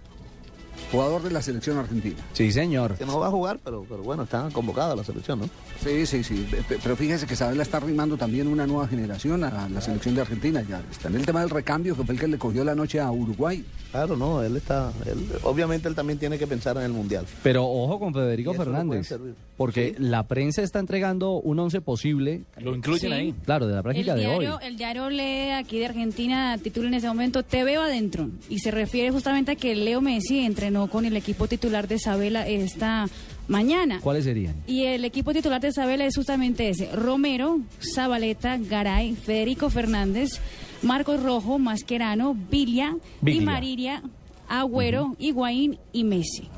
[0.92, 2.16] jugador de la selección argentina.
[2.32, 2.96] Sí, señor.
[2.96, 5.50] Que no va a jugar, pero, pero bueno, está convocado a la selección, ¿no?
[5.82, 6.46] Sí, sí, sí.
[6.68, 10.20] Pe- Pero fíjese que Isabela está arrimando también una nueva generación a la selección de
[10.22, 10.64] Argentina.
[10.68, 13.00] Ya está en el tema del recambio, que fue el que le cogió la noche
[13.00, 13.64] a Uruguay.
[13.90, 14.92] Claro, no, él está.
[15.06, 17.24] él- obviamente él también tiene que pensar en el mundial.
[17.42, 19.12] Pero ojo con Federico Fernández,
[19.56, 22.42] porque la prensa está entregando un once posible.
[22.58, 23.16] Lo incluyen Sí.
[23.16, 23.34] ahí.
[23.44, 24.46] Claro, de la El práctica de hoy.
[24.62, 28.28] el diario lee aquí de Argentina, titula en ese momento, Te veo adentro.
[28.50, 32.46] Y se refiere justamente a que Leo Messi entrenó con el equipo titular de Isabela
[32.46, 33.06] esta
[33.48, 34.00] mañana.
[34.02, 34.54] ¿Cuáles serían?
[34.66, 36.90] Y el equipo titular de Isabela es justamente ese.
[36.92, 37.60] Romero,
[37.94, 40.40] Zabaleta, Garay, Federico Fernández,
[40.82, 43.42] Marcos Rojo, Mascherano, Vilia, Vilia.
[43.42, 44.02] y Mariria,
[44.48, 46.48] Agüero, Higuaín y Messi.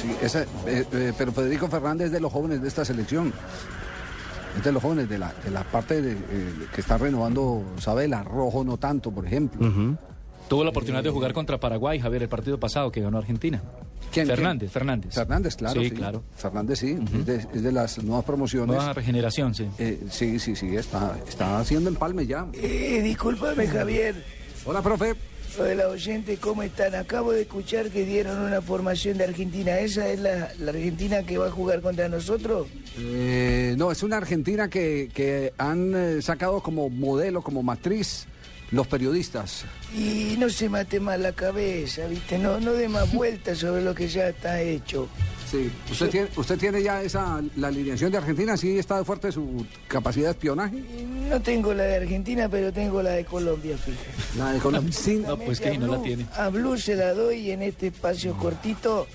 [0.00, 3.32] Sí, esa- eh, eh, pero Federico Fernández es de los jóvenes de esta selección.
[4.56, 6.16] Es de los jóvenes de la, de la parte de, eh,
[6.74, 8.22] que está renovando Sabela.
[8.22, 9.96] Rojo no tanto, por ejemplo.
[10.48, 13.62] Tuvo la oportunidad de jugar contra Paraguay, Javier, el partido pasado que ganó Argentina.
[14.12, 14.70] ¿Quién, Fernández, quién?
[14.70, 15.14] Fernández.
[15.14, 15.82] Fernández, claro.
[15.82, 16.22] Sí, claro.
[16.36, 16.96] Fernández, sí.
[17.18, 18.76] es, de, es de las nuevas promociones.
[18.76, 19.66] Nueva regeneración, sí.
[19.78, 20.76] Eh, sí, sí, sí.
[20.76, 22.46] Está, está haciendo empalme ya.
[22.52, 24.14] Eh, discúlpame, Javier.
[24.66, 25.14] Hola, profe.
[25.58, 26.94] Hola, oyente, ¿cómo están?
[26.96, 29.78] Acabo de escuchar que dieron una formación de Argentina.
[29.78, 32.68] ¿Esa es la, la Argentina que va a jugar contra nosotros?
[32.98, 38.26] Eh, no, es una Argentina que, que han eh, sacado como modelo, como matriz,
[38.72, 39.64] los periodistas.
[39.94, 42.36] Y no se mate más la cabeza, ¿viste?
[42.38, 45.08] No, no dé más vueltas sobre lo que ya está hecho.
[45.48, 45.70] Sí.
[45.90, 48.56] ¿Usted tiene, usted tiene ya esa la alineación de Argentina?
[48.56, 50.82] ¿Sí está fuerte su capacidad de espionaje?
[51.30, 54.38] No tengo la de Argentina, pero tengo la de Colombia, fíjate.
[54.38, 54.92] La de Colombia.
[54.92, 55.14] Sí.
[55.24, 56.26] No, pues que no la tiene.
[56.36, 59.06] A Blue se la doy en este espacio cortito.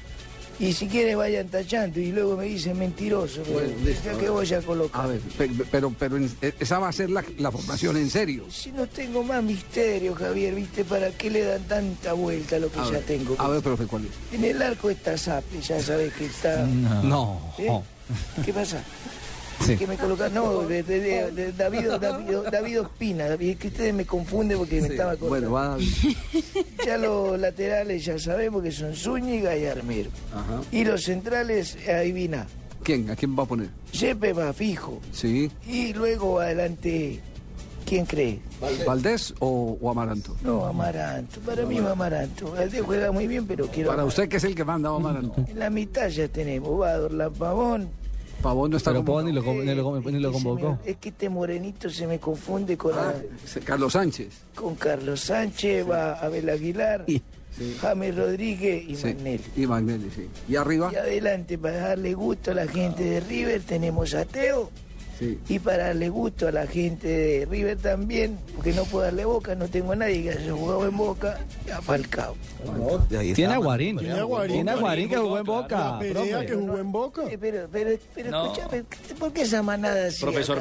[0.60, 3.42] Y si quiere vayan tachando y luego me dicen mentiroso.
[3.44, 4.12] pero Bueno, listo.
[4.12, 5.02] ya que voy a colocar.
[5.06, 5.94] A ver, pe- pero,
[6.42, 8.44] eh, esa va a ser la, la formación en serio.
[8.52, 10.84] Si no tengo más misterio, Javier, ¿viste?
[10.84, 13.36] ¿Para qué le dan tanta vuelta a lo que A ya ver, tengo?
[13.40, 14.36] A ver, profe, ¿cuál es?
[14.38, 16.66] En el arco está Zaple, ya sabes que está...
[16.66, 17.40] No.
[17.58, 17.70] ¿Eh?
[18.44, 18.84] ¿Qué pasa?
[19.66, 19.76] Sí.
[19.78, 23.68] Que me colocan, no, de, de- de- de David, David, David Ospina, David, es que
[23.68, 25.50] ustedes me confunden porque me estaba acordando.
[25.50, 25.88] Bueno, va David.
[26.86, 30.10] Ya los laterales ya sabemos que son Zúñiga y Armero.
[30.34, 30.62] Ajá.
[30.72, 32.48] Y los centrales, adivina,
[32.84, 33.10] ¿Quién?
[33.12, 33.70] ¿A quién va a poner?
[33.92, 35.00] Yepe va fijo.
[35.12, 35.52] Sí.
[35.68, 37.20] Y luego adelante,
[37.86, 38.40] ¿quién cree?
[38.88, 40.36] ¿Valdés o, o Amaranto?
[40.42, 42.52] No, Amaranto, para mí va Amaranto.
[42.54, 43.90] Valdés juega muy bien, pero quiero...
[43.90, 45.44] Para usted, que es el que manda, Amaranto.
[45.48, 47.90] En la mitad ya tenemos Bador, Pavón.
[48.42, 50.80] Pavón no está Pero Pavón ni lo, ni lo- ni lo convocó.
[50.86, 53.14] Es que este morenito se me confunde con, Ah,
[53.64, 54.30] Carlos Sánchez.
[54.56, 57.06] con Carlos Sánchez, va Abel Aguilar,
[57.82, 59.06] James Rodríguez y Sí.
[59.08, 59.44] Magnelli.
[59.58, 60.28] Y Magnelli, sí.
[60.48, 60.90] ¿Y arriba?
[60.94, 64.70] Y adelante, para darle gusto a la gente de River, tenemos a Teo
[65.48, 69.54] y para darle gusto a la gente de River también, porque no puedo darle boca,
[69.56, 71.40] no tengo a nadie que haya jugado en boca,
[71.76, 72.36] a Falcao.
[73.36, 73.98] Tiene a Guarín.
[73.98, 74.56] Tiene a Guarín.
[74.56, 76.00] Tiene a Guarín que jugó en Boca.
[76.00, 77.22] Perea que jugó en Boca.
[77.30, 78.46] Eh, Pero, pero, pero No.
[78.54, 78.84] escúchame,
[79.18, 80.22] ¿por qué esa manada así?
[80.22, 80.60] Profesor?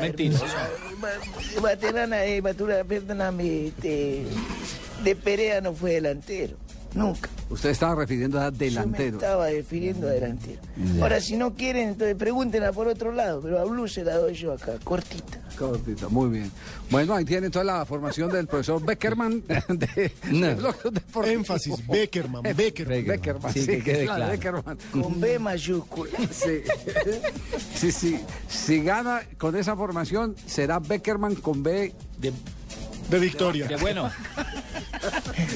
[1.62, 4.22] Baterana, eh, Batura, perdóname, este,
[5.04, 6.56] de Perea no fue delantero,
[6.98, 7.28] nunca.
[7.50, 9.16] Usted estaba refiriendo a Yo me delantero.
[9.16, 10.60] estaba refiriendo a delantero.
[10.96, 11.02] Ya.
[11.02, 14.34] Ahora, si no quieren, entonces pregúntenla por otro lado, pero a Blue se la doy
[14.34, 15.38] yo acá, cortita.
[15.58, 16.52] Cortito, muy bien.
[16.90, 19.42] Bueno, ahí tienen toda la formación del profesor Beckerman.
[19.68, 20.54] De, de
[20.92, 21.24] Deportivo.
[21.24, 23.04] Énfasis, Beckerman, Beckerman.
[23.06, 24.30] Beckerman, Sí, sí, que quede claro, claro.
[24.62, 24.78] Beckerman.
[25.02, 26.10] Con B mayúscula.
[26.30, 26.62] Sí.
[27.74, 28.20] sí, sí.
[28.48, 32.32] Si gana con esa formación, será Beckerman con B De,
[33.10, 33.66] De Victoria.
[33.66, 34.10] de bueno.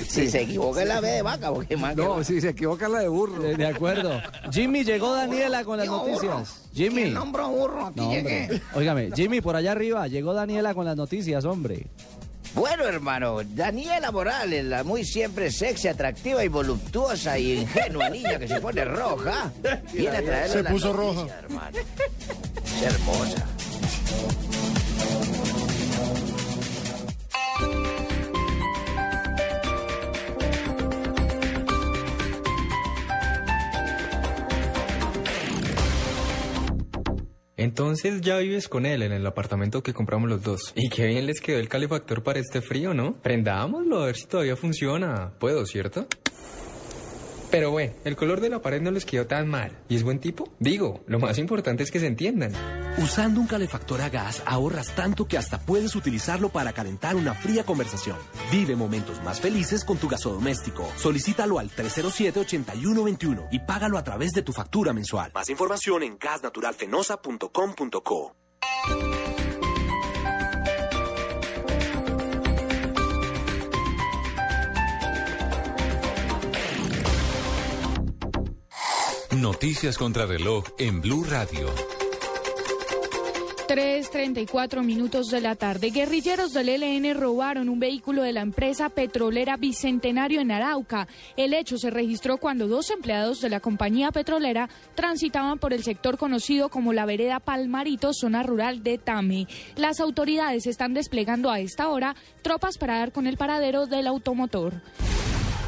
[0.08, 2.88] Si se equivoca es la B de vaca, porque más que- No, si se equivoca
[2.88, 3.42] la de burro.
[3.42, 4.20] De, de acuerdo.
[4.52, 6.62] Jimmy, llegó Daniela con las Yo, noticias.
[6.74, 7.10] ¿Quién Jimmy.
[7.10, 7.86] nombró burro?
[7.86, 8.42] Aquí No, llegué.
[8.42, 8.62] hombre.
[8.74, 11.86] Óigame, Jimmy, por allá arriba, llegó Daniela con las noticias, hombre.
[12.54, 18.46] Bueno, hermano, Daniela Morales, la muy siempre sexy, atractiva y voluptuosa y ingenua niña que
[18.46, 19.50] se pone roja,
[19.92, 21.38] viene a traerle Se la puso noticia, roja.
[21.38, 21.78] hermano.
[21.78, 23.46] Es hermosa.
[37.62, 40.72] Entonces ya vives con él en el apartamento que compramos los dos.
[40.74, 43.12] Y qué bien les quedó el calefactor para este frío, ¿no?
[43.22, 45.30] Prendámoslo a ver si todavía funciona.
[45.38, 46.08] Puedo, ¿cierto?
[47.52, 49.78] Pero bueno, el color de la pared no les quedó tan mal.
[49.88, 50.52] ¿Y es buen tipo?
[50.58, 52.52] Digo, lo más importante es que se entiendan.
[52.98, 57.64] Usando un calefactor a gas ahorras tanto que hasta puedes utilizarlo para calentar una fría
[57.64, 58.18] conversación.
[58.50, 60.88] Vive momentos más felices con tu gasodoméstico.
[60.96, 65.32] Solicítalo al 307-8121 y págalo a través de tu factura mensual.
[65.34, 68.36] Más información en gasnaturalfenosa.com.co.
[79.42, 81.66] Noticias contra reloj en Blue Radio.
[83.72, 85.88] 3.34 minutos de la tarde.
[85.88, 91.08] Guerrilleros del ELN robaron un vehículo de la empresa petrolera Bicentenario en Arauca.
[91.38, 96.18] El hecho se registró cuando dos empleados de la compañía petrolera transitaban por el sector
[96.18, 99.46] conocido como la vereda Palmarito, zona rural de Tame.
[99.76, 104.82] Las autoridades están desplegando a esta hora tropas para dar con el paradero del automotor.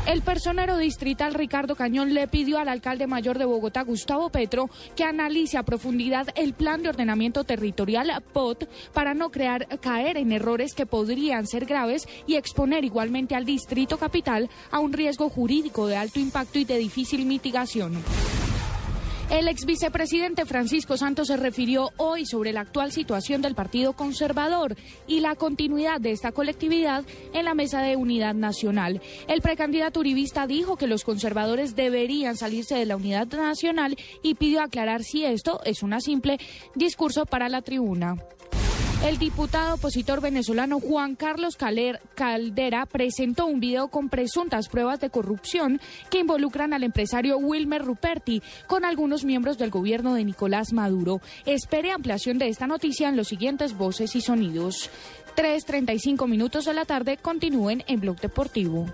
[0.06, 5.02] El personero distrital Ricardo Cañón le pidió al alcalde mayor de Bogotá, Gustavo Petro, que
[5.02, 10.74] analice a profundidad el plan de ordenamiento territorial POT para no crear, caer en errores
[10.74, 15.96] que podrían ser graves y exponer igualmente al distrito capital a un riesgo jurídico de
[15.96, 17.94] alto impacto y de difícil mitigación.
[19.34, 24.76] El ex vicepresidente Francisco Santos se refirió hoy sobre la actual situación del Partido Conservador
[25.08, 29.02] y la continuidad de esta colectividad en la mesa de unidad nacional.
[29.26, 34.62] El precandidato uribista dijo que los conservadores deberían salirse de la unidad nacional y pidió
[34.62, 36.38] aclarar si esto es una simple
[36.76, 38.14] discurso para la tribuna.
[39.04, 45.78] El diputado opositor venezolano Juan Carlos Caldera presentó un video con presuntas pruebas de corrupción
[46.08, 51.20] que involucran al empresario Wilmer Ruperti con algunos miembros del gobierno de Nicolás Maduro.
[51.44, 54.88] Espere ampliación de esta noticia en los siguientes voces y sonidos.
[55.36, 58.86] 3.35 minutos de la tarde continúen en Blog Deportivo.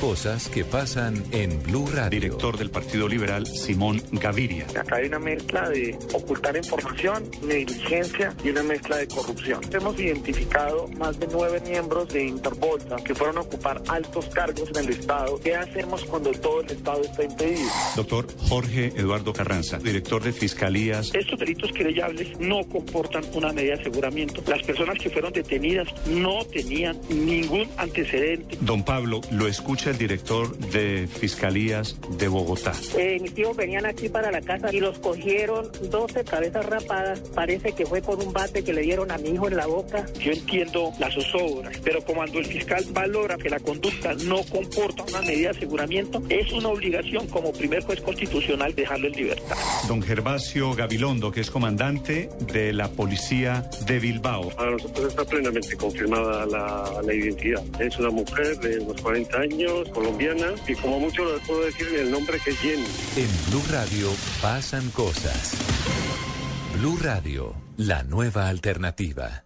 [0.00, 2.10] Cosas que pasan en Blue Radio.
[2.10, 4.66] Director del Partido Liberal, Simón Gaviria.
[4.78, 9.60] Acá hay una mezcla de ocultar información, negligencia y una mezcla de corrupción.
[9.72, 14.84] Hemos identificado más de nueve miembros de Interbolsa que fueron a ocupar altos cargos en
[14.84, 15.40] el Estado.
[15.42, 17.70] ¿Qué hacemos cuando todo el Estado está impedido?
[17.96, 21.14] Doctor Jorge Eduardo Carranza, director de Fiscalías.
[21.14, 24.42] Estos delitos querellables no comportan una medida de aseguramiento.
[24.46, 28.58] Las personas que fueron detenidas no tenían ningún antecedente.
[28.60, 32.72] Don Pablo, lo escucha el director de Fiscalías de Bogotá.
[32.96, 37.20] Eh, mis tíos venían aquí para la casa y los cogieron 12 cabezas rapadas.
[37.34, 40.06] Parece que fue con un bate que le dieron a mi hijo en la boca.
[40.18, 45.22] Yo entiendo la zozobra, pero cuando el fiscal valora que la conducta no comporta una
[45.22, 49.56] medida de aseguramiento, es una obligación como primer juez constitucional dejarlo en libertad.
[49.88, 54.50] Don Gervasio Gabilondo, que es comandante de la policía de Bilbao.
[54.50, 57.62] Para nosotros está plenamente confirmada la, la identidad.
[57.80, 62.10] Es una mujer de unos 40 años, colombiana, y como mucho le puedo decir el
[62.10, 62.86] nombre que es Jenny.
[63.16, 64.10] En Blue Radio
[64.42, 65.54] pasan cosas.
[66.74, 69.45] Blue Radio, la nueva alternativa.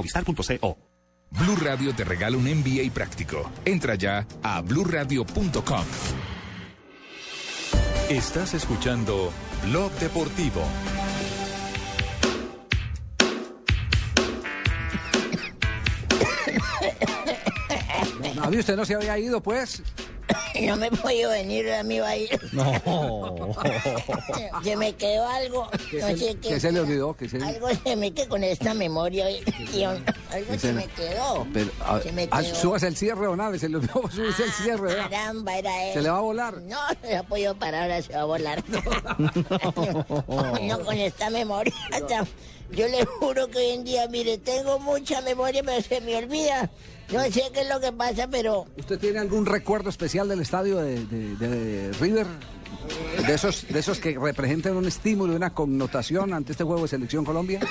[0.01, 0.77] movistar.co.
[1.29, 3.49] Blue Radio te regala un MBA práctico.
[3.63, 5.85] Entra ya a bluradio.com.
[8.09, 9.31] Estás escuchando
[9.63, 10.63] Blog Deportivo.
[18.35, 19.83] David, usted no se había ido, pues.
[20.61, 22.39] No me he podido venir a mi baile.
[22.51, 22.71] No.
[24.63, 25.69] Se me quedó algo.
[25.89, 26.59] ¿Qué No se, sé qué qué.
[26.59, 27.15] se le olvidó?
[27.15, 29.25] ¿Qué se le- Algo se me quedó con esta memoria.
[29.71, 29.89] tío.
[30.29, 31.47] Algo se me quedó.
[31.53, 32.55] Pero, a- Se me ah, quedó.
[32.55, 34.81] subas el cierre, don Aves, se le olvidó subirse el cierre.
[34.81, 35.09] ¿verdad?
[35.09, 35.93] Caramba, era eso.
[35.93, 36.57] ¿Se le va a volar?
[36.61, 38.63] No, no se ha podido parar, ahora se va a volar.
[40.61, 41.73] no, con esta memoria.
[42.71, 46.69] Yo le juro que hoy en día, mire, tengo mucha memoria, pero se me olvida.
[47.11, 50.77] No sé qué es lo que pasa, pero ¿Usted tiene algún recuerdo especial del estadio
[50.77, 52.25] de, de- de River?
[53.27, 56.87] De esos, de esos que representan un estímulo y una connotación ante este juego de
[56.87, 57.59] Selección Colombia.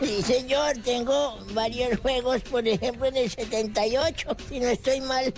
[0.00, 5.32] Sí, señor, tengo varios juegos, por ejemplo, en el 78, si no estoy mal,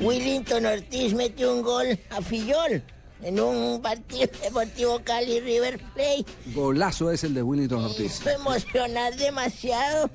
[0.00, 2.82] Willington Ortiz metió un gol a Fillol
[3.22, 6.24] en un partido deportivo Cali River Plate.
[6.54, 8.20] Golazo es el de Willington Ortiz.
[8.20, 10.10] Hizo emocionar demasiado.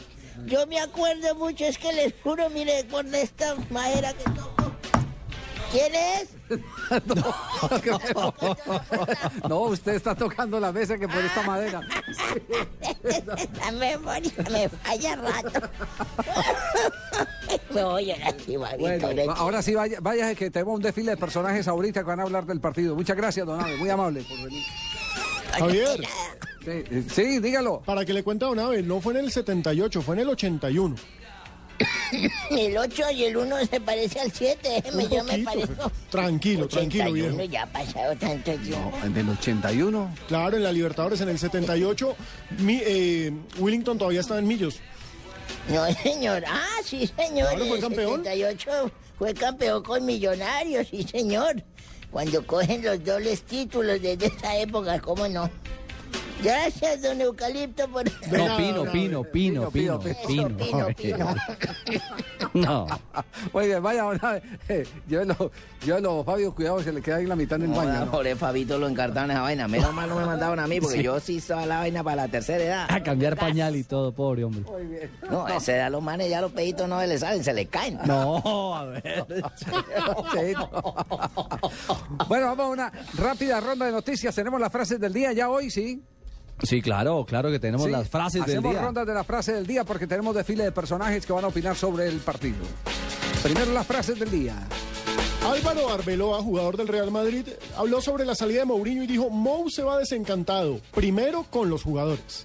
[0.45, 4.71] Yo me acuerdo mucho, es que les juro, mire, con esta madera que toco.
[5.71, 6.29] ¿Quién es?
[9.47, 11.79] No, usted está tocando la mesa que por esta madera.
[13.57, 15.61] La memoria me falla rato.
[17.73, 18.77] me voy a Chihuahua.
[18.77, 22.23] Bueno, ahora sí, vaya, vaya que tenemos un desfile de personajes ahorita que van a
[22.23, 22.95] hablar del partido.
[22.95, 24.63] Muchas gracias, don Abe, muy amable por venir.
[25.51, 26.01] Javier.
[26.63, 27.81] Sí, sí, dígalo.
[27.81, 30.29] Para que le cuente a una vez, no fue en el 78, fue en el
[30.29, 30.95] 81.
[32.51, 35.91] El 8 y el 1 se parece al 7, déjeme, yo me parezco.
[36.09, 37.51] Tranquilo, tranquilo, 81, viejo.
[37.51, 38.91] ya ha pasado tanto tiempo.
[39.03, 40.15] En el 81.
[40.27, 42.15] Claro, en la Libertadores en el 78,
[42.59, 44.79] mi, eh, Willington todavía estaba en Millos.
[45.69, 46.43] No, señor.
[46.47, 47.49] Ah, sí, señor.
[47.49, 48.23] Claro, fue el campeón.
[48.23, 51.63] 78 fue campeón con Millonarios, sí, señor.
[52.12, 55.49] Cuando cogen los dobles títulos desde esa época, ¿cómo no?
[56.43, 58.03] Gracias, don Eucalipto, por...
[58.05, 60.49] No, Pino, Pino, Pino, Pino, Pino.
[60.57, 61.35] Pino, Pino.
[62.53, 62.85] No.
[63.53, 64.43] Muy bien, vaya, una vez.
[64.67, 65.51] Eh, llévelo,
[65.85, 68.05] llévelo, Fabio, cuidado, se le queda ahí la mitad en el baño.
[68.05, 68.11] ¿no?
[68.11, 69.67] Pobre Fabito lo encartaron en esa vaina.
[69.69, 71.03] Menos mal no me mandaron a mí porque Sí.
[71.03, 72.85] yo sí estaba la vaina para la tercera edad.
[72.89, 74.65] A cambiar pañal y todo, pobre hombre.
[75.29, 77.69] No, a esa edad los manes ya los peditos no se les salen, se les
[77.69, 77.99] caen.
[78.05, 79.25] No, a ver.
[80.33, 80.69] Sí, no.
[82.27, 84.33] Bueno, vamos a una rápida ronda de noticias.
[84.35, 86.03] Tenemos las frases del día ya hoy, ¿sí?
[86.64, 88.82] Sí, claro, claro que tenemos Sí, las frases del Hacemos día.
[88.82, 91.76] rondas de las frases del día porque tenemos desfile de personajes que van a opinar
[91.76, 92.57] sobre el partido.
[93.43, 94.55] Primero las frases del día.
[95.43, 99.70] Álvaro Arbeloa, jugador del Real Madrid, habló sobre la salida de Mourinho y dijo, Mou
[99.72, 102.43] se va desencantado, primero con los jugadores.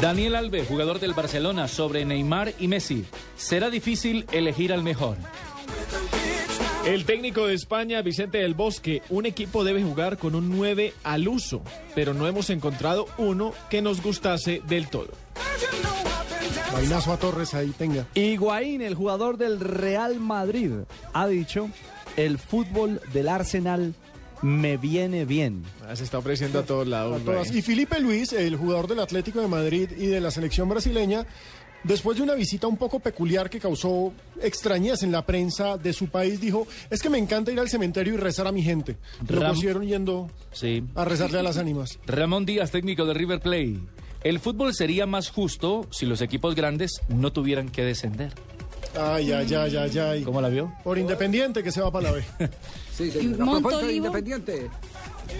[0.00, 3.04] Daniel Alves, jugador del Barcelona, sobre Neymar y Messi.
[3.36, 5.16] Será difícil elegir al mejor.
[6.86, 11.26] El técnico de España, Vicente del Bosque, un equipo debe jugar con un 9 al
[11.26, 11.62] uso,
[11.96, 15.08] pero no hemos encontrado uno que nos gustase del todo.
[16.72, 18.06] Vainazo a Torres ahí, tenga.
[18.14, 20.70] Higuaín, el jugador del Real Madrid,
[21.12, 21.70] ha dicho,
[22.16, 23.94] el fútbol del Arsenal
[24.42, 25.64] me viene bien.
[25.88, 27.20] Ah, Se está ofreciendo a todos lados.
[27.20, 27.48] A todas.
[27.48, 27.58] güey.
[27.58, 31.26] Y Felipe Luis, el jugador del Atlético de Madrid y de la selección brasileña,
[31.86, 34.12] después de una visita un poco peculiar que causó
[34.42, 38.14] extrañez en la prensa de su país, dijo, es que me encanta ir al cementerio
[38.14, 38.96] y rezar a mi gente.
[39.28, 40.84] Lo Ram- consiguieron yendo Sí.
[40.94, 41.98] a rezarle a las ánimas.
[42.06, 43.78] Ramón Díaz, técnico de River Plate.
[44.22, 48.32] El fútbol sería más justo si los equipos grandes no tuvieran que descender.
[48.98, 50.22] Ay, ay, ay, ay, ay.
[50.24, 50.72] ¿Cómo la vio?
[50.82, 52.24] Por Independiente que se va para la B.
[52.96, 54.70] Sí, de Independiente.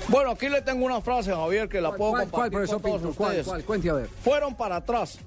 [0.08, 2.90] Bueno, aquí le tengo una frase, Javier, que la puedo ¿Cuál, cuál, compartir profesor con
[2.90, 3.16] todos Pinto?
[3.16, 3.46] ¿Cuál, ustedes.
[3.46, 3.64] cuál?
[3.64, 4.08] Cuente a ver.
[4.22, 5.18] Fueron para atrás.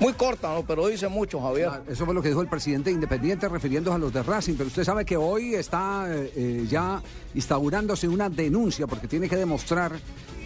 [0.00, 0.64] Muy corta, ¿no?
[0.64, 1.68] Pero dice mucho, Javier.
[1.70, 4.68] Ah, Eso fue lo que dijo el presidente Independiente refiriéndose a los de Racing, pero
[4.68, 7.02] usted sabe que hoy está eh, eh, ya
[7.34, 9.92] instaurándose una denuncia porque tiene que demostrar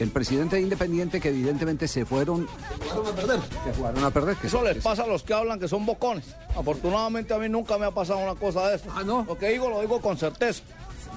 [0.01, 2.49] el presidente de Independiente que evidentemente se fueron
[2.91, 3.41] Jugaron a perder.
[3.65, 4.37] que jugaron a perder.
[4.39, 6.25] Que Eso les pasa a los que hablan que son bocones.
[6.57, 8.87] Afortunadamente a mí nunca me ha pasado una cosa de eso.
[8.93, 9.25] Ah, ¿no?
[9.25, 10.65] Lo que digo lo digo con certeza.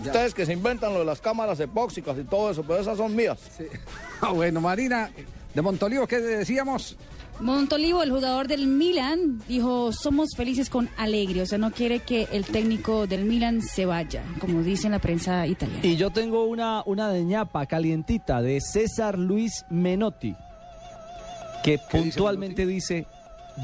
[0.04, 0.12] Ya.
[0.12, 3.16] Ustedes que se inventan lo de las cámaras epóxicas y todo eso, pero esas son
[3.16, 3.40] mías.
[4.22, 5.12] Ah, bueno, Marina,
[5.54, 6.98] de Montolivo, ¿qué decíamos?
[7.40, 12.28] Montolivo, el jugador del Milan, dijo, somos felices con Alegre, o sea, no quiere que
[12.32, 15.86] el técnico del Milan se vaya, como dice en la prensa italiana.
[15.86, 20.36] Y yo tengo una, una de ñapa calientita de César Luis Menotti,
[21.64, 23.06] que puntualmente dice,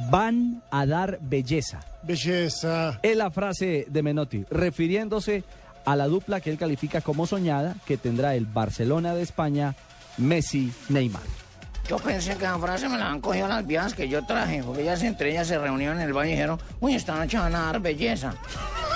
[0.10, 1.80] van a dar belleza.
[2.04, 3.00] Belleza.
[3.02, 5.44] Es la frase de Menotti, refiriéndose
[5.86, 9.76] a la dupla que él califica como soñada que tendrá el Barcelona de España,
[10.18, 11.43] Messi-Neymar.
[11.88, 14.84] Yo pensé que esa frase me la han cogido las viejas que yo traje, porque
[14.84, 17.64] ellas entre ellas se reunieron en el baño y dijeron, uy, esta noche van a
[17.64, 18.34] dar belleza.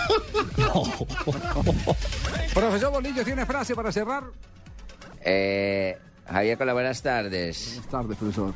[2.53, 4.23] Profesor Bolillo, ¿tiene frase para cerrar?
[5.21, 5.97] Eh,
[6.29, 7.73] Javier, hola, buenas tardes.
[7.73, 8.53] Buenas tardes, profesor.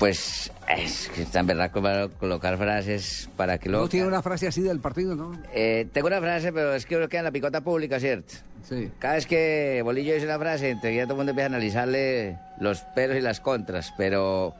[0.00, 3.84] Pues es que en verdad como colocar frases para que luego...
[3.84, 5.38] No tiene una frase así del partido, ¿no?
[5.52, 8.32] Eh, tengo una frase, pero es que uno queda en la picota pública, ¿cierto?
[8.66, 8.90] Sí.
[8.98, 12.80] Cada vez que Bolillo dice una frase, enseguida todo el mundo empieza a analizarle los
[12.80, 14.54] peros y las contras, pero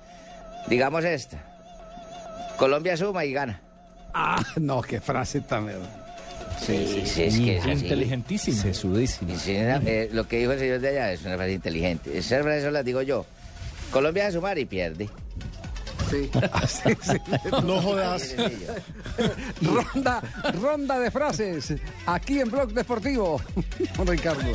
[0.68, 1.42] digamos esta.
[2.58, 3.62] Colombia suma y gana.
[4.12, 5.68] Ah, no, qué frase tan...
[6.58, 7.84] Sí, sí, sí, es que es así.
[7.86, 8.60] Inteligentísimo.
[8.60, 9.32] Sesudísimo.
[9.32, 12.18] Y sí, eh, lo que dijo el señor de allá es una frase inteligente.
[12.18, 13.24] Esa frase la digo yo.
[13.90, 15.08] Colombia a sumar y pierde.
[16.10, 16.30] Sí.
[16.66, 17.16] Sí, sí.
[17.64, 18.34] No jodas.
[19.62, 20.20] ronda,
[20.60, 21.74] ronda de frases
[22.06, 23.40] aquí en Blog Deportivo.
[23.96, 24.52] Con Ricardo.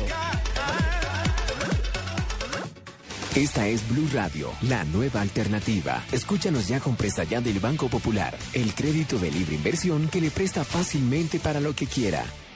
[3.34, 6.02] Esta es Blue Radio, la nueva alternativa.
[6.10, 10.30] Escúchanos ya con Presta Ya del Banco Popular, el crédito de libre inversión que le
[10.30, 12.24] presta fácilmente para lo que quiera.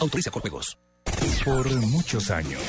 [0.00, 0.78] Autoriza con juegos.
[1.44, 2.62] Por muchos años,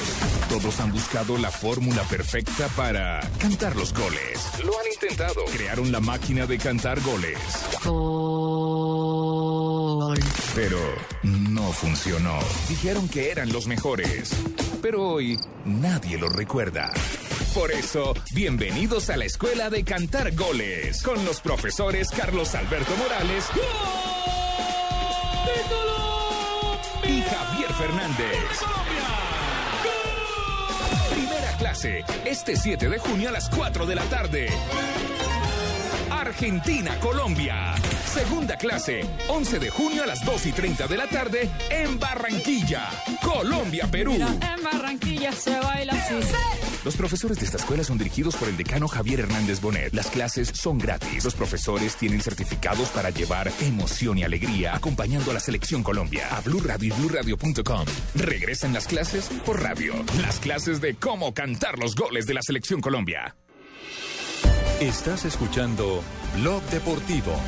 [0.50, 4.50] todos han buscado la fórmula perfecta para cantar los goles.
[4.64, 5.46] Lo han intentado.
[5.46, 7.38] Crearon la máquina de cantar goles.
[10.56, 10.80] Pero
[11.24, 12.40] no funcionó.
[12.70, 14.32] Dijeron que eran los mejores.
[14.82, 16.92] Pero hoy nadie lo recuerda.
[17.54, 23.46] Por eso, bienvenidos a la Escuela de Cantar Goles con los profesores Carlos Alberto Morales
[27.12, 28.60] y Javier Fernández.
[31.14, 34.50] Primera clase, este 7 de junio a las 4 de la tarde.
[36.10, 37.74] Argentina, Colombia.
[38.06, 42.90] Segunda clase, 11 de junio a las 2 y 30 de la tarde en Barranquilla.
[43.22, 44.14] Colombia, Perú.
[44.14, 46.61] En Barranquilla se baila así.
[46.84, 49.94] Los profesores de esta escuela son dirigidos por el decano Javier Hernández Bonet.
[49.94, 51.24] Las clases son gratis.
[51.24, 56.28] Los profesores tienen certificados para llevar emoción y alegría acompañando a la selección Colombia.
[56.36, 57.86] A Blue Radio y BlueRadio.com.
[58.16, 59.94] Regresan las clases por radio.
[60.22, 63.36] Las clases de cómo cantar los goles de la selección Colombia.
[64.80, 66.02] Estás escuchando
[66.36, 67.40] Blog Deportivo.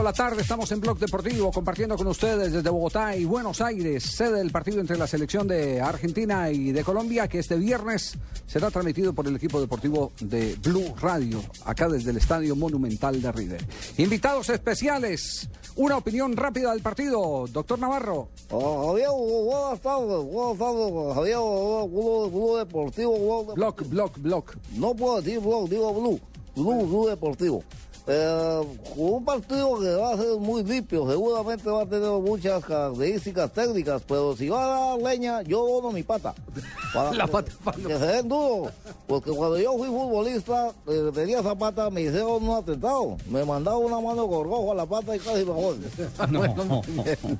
[0.00, 4.38] La tarde estamos en Blog Deportivo compartiendo con ustedes desde Bogotá y Buenos Aires, sede
[4.38, 8.16] del partido entre la selección de Argentina y de Colombia, que este viernes
[8.46, 13.32] será transmitido por el equipo deportivo de Blue Radio, acá desde el Estadio Monumental de
[13.32, 13.66] River.
[13.98, 18.28] Invitados especiales, una opinión rápida del partido, doctor Navarro.
[18.50, 23.44] Javier, buenas tardes, buenas tardes, Javier, Blue, Blue Deportivo.
[23.44, 24.44] Blue Blog, blog, blog.
[24.74, 26.20] No puedo decir blog, digo Blue,
[26.56, 27.62] Blue, Blue Deportivo.
[28.06, 28.60] Eh,
[28.96, 34.02] un partido que va a ser muy limpio, seguramente va a tener muchas características técnicas,
[34.06, 36.34] pero si va a dar leña, yo dono mi pata.
[36.92, 38.70] Para La que, pata, que se den duro.
[39.06, 43.16] Porque cuando yo fui futbolista, eh, tenía esa pata, me hicieron un atentado.
[43.30, 45.76] Me mandaron una mano gorgojo a la pata y casi me muy
[47.04, 47.38] bien.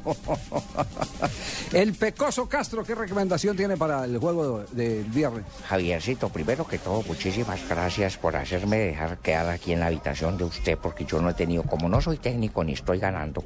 [1.73, 5.45] El Pecoso Castro, ¿qué recomendación tiene para el juego del viernes?
[5.69, 10.45] Javiercito, primero que todo, muchísimas gracias por hacerme dejar quedar aquí en la habitación de
[10.53, 13.45] usted, porque yo no he tenido, como no soy técnico ni estoy ganando,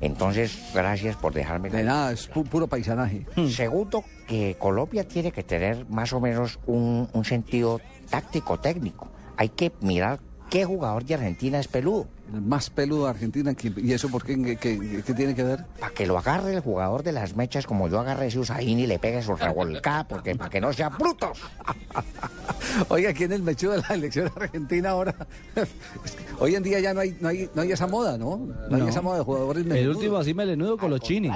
[0.00, 1.70] entonces gracias por dejarme.
[1.70, 3.26] De nada, es pu- puro paisanaje.
[3.48, 7.80] Segundo, que Colombia tiene que tener más o menos un, un sentido
[8.10, 9.08] táctico, técnico.
[9.36, 10.20] Hay que mirar
[10.50, 12.06] qué jugador de Argentina es peludo.
[12.32, 15.42] El más peludo de Argentina, ¿qué- ¿y eso por qué, qué, qué- qué tiene que
[15.42, 15.64] ver?
[15.80, 18.86] Para que lo agarre el jugador de las mechas como yo agarré ese Usain y
[18.86, 21.38] le pegue su revolcada, porque para que no sean brutos.
[22.88, 25.14] Oiga, ¿quién es el mechudo de la elección argentina ahora?
[26.38, 28.36] Hoy en día ya no hay, no hay, no hay esa moda, ¿no?
[28.68, 28.88] No, hay No.
[28.88, 31.30] esa moda de jugadores El último así melenudo Colochini.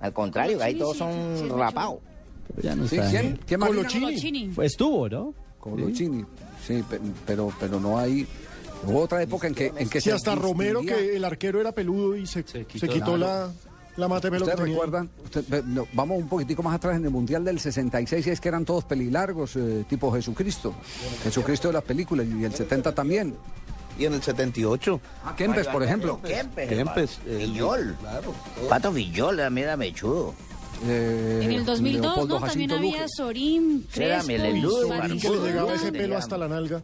[0.00, 1.98] Al contrario, ahí todos son rapados.
[2.62, 3.08] Ya no Sí, está.
[3.10, 3.38] ¿quién?
[3.46, 3.68] ¿Quién más?
[3.70, 4.48] Colochini.
[4.48, 5.32] Pues estuvo, ¿no?
[6.66, 8.26] Sí, pe- pero, pero no hay.
[8.86, 11.72] Hubo otra época en que, en que Sí, se hasta Romero, que el arquero era
[11.72, 13.50] peludo y se, se quitó, la,
[13.96, 15.10] la mata de pelo que ¿Ustedes recuerdan?
[15.24, 18.48] Usted- no, vamos un poquitico más atrás en el Mundial del 66 y es que
[18.48, 20.74] eran todos pelilargos, eh, tipo Jesucristo.
[21.22, 23.34] Jesucristo de las películas y el 70 también.
[23.96, 25.00] Y en el 78.
[25.24, 26.20] Ah, Kempes, por ejemplo.
[26.20, 26.68] Kempes.
[26.68, 27.20] Kempes.
[27.24, 27.94] Villol.
[28.68, 30.34] Pato Villol, era mera mechudo.
[30.86, 32.40] En el 2002, ¿no?
[32.40, 36.82] También había Sorín, Era Crespo, melenudo, Que le llegaba ese pelo hasta la nalga.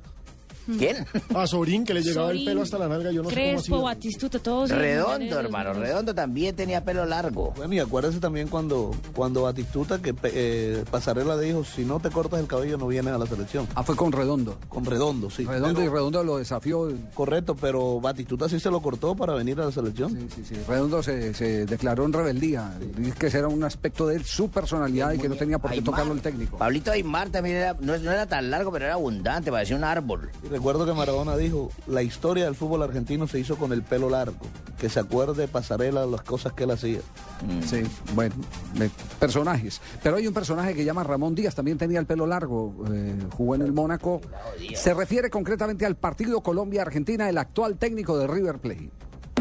[0.79, 1.07] ¿Quién?
[1.35, 3.11] A Sorín, que le llegaba el pelo hasta la nalga.
[3.11, 3.97] Yo no sé Crespo, cómo hacía.
[4.01, 4.71] Batistuta, todos.
[4.71, 5.71] Redondo, hermano.
[5.71, 5.89] 2002.
[5.89, 7.53] Redondo también tenía pelo largo.
[7.57, 12.41] Bueno, y acuérdese también cuando, cuando Batistuta, que eh, Pasarela dijo, si no te cortas
[12.41, 13.67] el cabello no vienes a la selección.
[13.75, 14.59] Ah, fue con Redondo.
[14.69, 15.45] Con Redondo, sí.
[15.45, 16.89] Redondo y Redondo lo desafió.
[17.15, 20.11] Correcto, pero Batistuta sí se lo cortó para venir a la selección.
[20.13, 20.55] Sí, sí, sí.
[20.69, 22.73] Redondo se, se declaró en rebeldía.
[22.97, 25.71] Dice que ese era un aspecto de él, su personalidad y que no tenía por
[25.71, 25.85] qué Aymar.
[25.91, 26.59] tocarlo el técnico.
[26.59, 30.31] Pablito Aymar también era, no, no era tan largo, pero era abundante, parecía un árbol.
[30.51, 34.39] Recuerdo que Maradona dijo, la historia del fútbol argentino se hizo con el pelo largo.
[34.79, 37.01] Que se acuerde Pasarela las cosas que él hacía.
[37.65, 37.83] Sí,
[38.15, 38.35] bueno,
[39.21, 39.81] personajes.
[40.03, 43.55] Pero hay un personaje que llama Ramón Díaz, también tenía el pelo largo, eh, jugó
[43.55, 44.21] en el Mónaco.
[44.75, 48.91] Se refiere concretamente al partido Colombia-Argentina, el actual técnico de River Plate.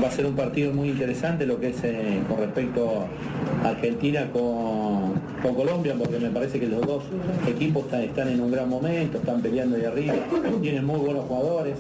[0.02, 3.06] Va a ser un partido muy interesante lo que es eh, con respecto
[3.64, 7.04] a Argentina con, con Colombia, porque me parece que los dos
[7.48, 10.14] equipos están, en un gran momento, están peleando ahí arriba,
[10.62, 11.76] tienen muy buenos jugadores.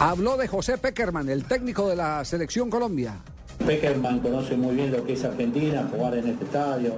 [0.00, 3.14] Habló de José Peckerman, el técnico de la selección Colombia.
[3.62, 6.94] Peckerman conoce muy bien lo que es Argentina, jugar en este estadio,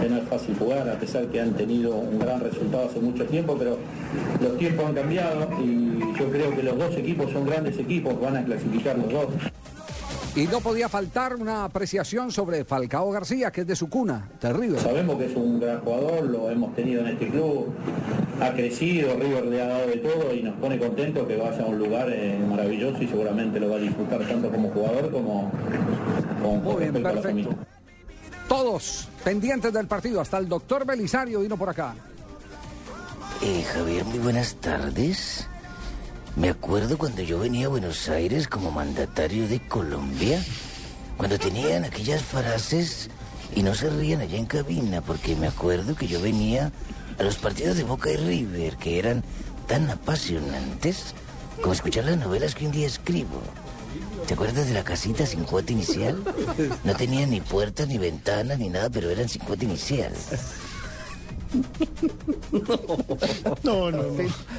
[0.00, 3.24] que no es fácil jugar, a pesar que han tenido un gran resultado hace mucho
[3.24, 3.78] tiempo, pero
[4.40, 8.36] los tiempos han cambiado y yo creo que los dos equipos son grandes equipos, van
[8.36, 9.26] a clasificar los dos.
[10.34, 14.50] Y no podía faltar una apreciación sobre Falcao García, que es de su cuna, de
[14.50, 14.80] River.
[14.80, 17.66] Sabemos que es un gran jugador, lo hemos tenido en este club,
[18.40, 21.66] ha crecido, River le ha dado de todo y nos pone contentos que vaya a
[21.66, 25.52] un lugar eh, maravilloso y seguramente lo va a disfrutar tanto como jugador como
[26.78, 27.56] respecto a la familia.
[28.48, 31.94] Todos pendientes del partido, hasta el doctor Belisario vino por acá.
[33.42, 35.46] Eh, Javier, muy buenas tardes.
[36.34, 40.42] Me acuerdo cuando yo venía a Buenos Aires como mandatario de Colombia,
[41.18, 43.10] cuando tenían aquellas frases
[43.54, 46.72] y no se rían allá en cabina, porque me acuerdo que yo venía
[47.18, 49.22] a los partidos de Boca y River, que eran
[49.68, 51.14] tan apasionantes
[51.60, 53.42] como escuchar las novelas que un día escribo.
[54.26, 56.22] ¿Te acuerdas de la casita sin cuota inicial?
[56.82, 60.12] No tenía ni puertas, ni ventanas, ni nada, pero eran sin cuota inicial.
[63.62, 64.02] No, no, no.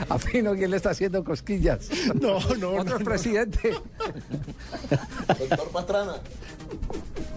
[0.10, 1.90] A Fino, ¿quién le está haciendo cosquillas?
[2.20, 2.72] No, no.
[2.72, 3.74] Otro presidente.
[5.28, 6.16] Doctor Pastrana.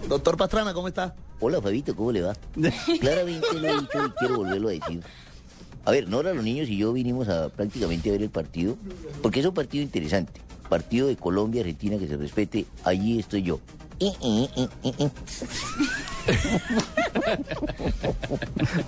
[0.07, 1.15] Doctor Pastrana, ¿cómo está?
[1.39, 2.33] Hola, Fabito, ¿cómo le va?
[2.99, 5.01] Claramente lo he dicho y quiero volverlo a decir.
[5.85, 8.75] A ver, Nora, los niños y yo vinimos a prácticamente a ver el partido,
[9.21, 10.41] porque es un partido interesante.
[10.69, 12.65] Partido de Colombia, Argentina, que se respete.
[12.83, 13.59] Allí estoy yo.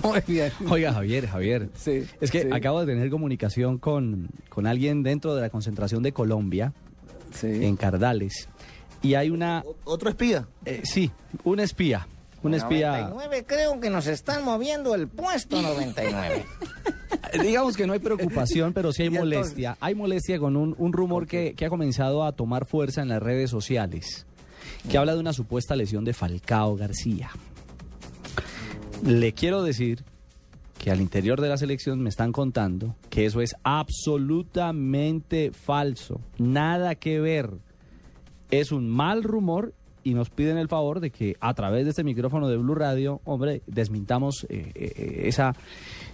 [0.04, 0.52] Muy bien.
[0.70, 1.70] Oiga, Javier, Javier.
[1.76, 2.50] Sí, es que sí.
[2.52, 6.74] acabo de tener comunicación con, con alguien dentro de la concentración de Colombia,
[7.42, 8.50] en Cardales.
[9.02, 9.64] Y hay una...
[9.86, 10.48] ¿Otro espía?
[10.66, 11.12] Eh, sí,
[11.44, 12.08] un espía.
[12.44, 13.10] Un espía...
[13.10, 16.46] 99, creo que nos están moviendo el puesto 99.
[17.42, 19.78] Digamos que no hay preocupación, pero sí hay molestia.
[19.80, 23.22] Hay molestia con un, un rumor que, que ha comenzado a tomar fuerza en las
[23.22, 24.26] redes sociales,
[24.88, 27.30] que habla de una supuesta lesión de Falcao García.
[29.04, 30.04] Le quiero decir
[30.78, 36.96] que al interior de la selección me están contando que eso es absolutamente falso, nada
[36.96, 37.52] que ver.
[38.50, 39.74] Es un mal rumor
[40.04, 43.22] y nos piden el favor de que a través de este micrófono de Blue Radio,
[43.26, 45.54] hombre, desmintamos eh, eh, esa,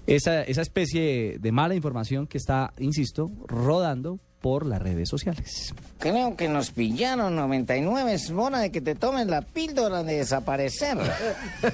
[0.07, 5.73] esa, esa especie de mala información que está, insisto, rodando por las redes sociales.
[5.97, 8.13] Creo que nos pillaron 99.
[8.13, 10.99] Es hora de que te tomes la píldora de desaparecer.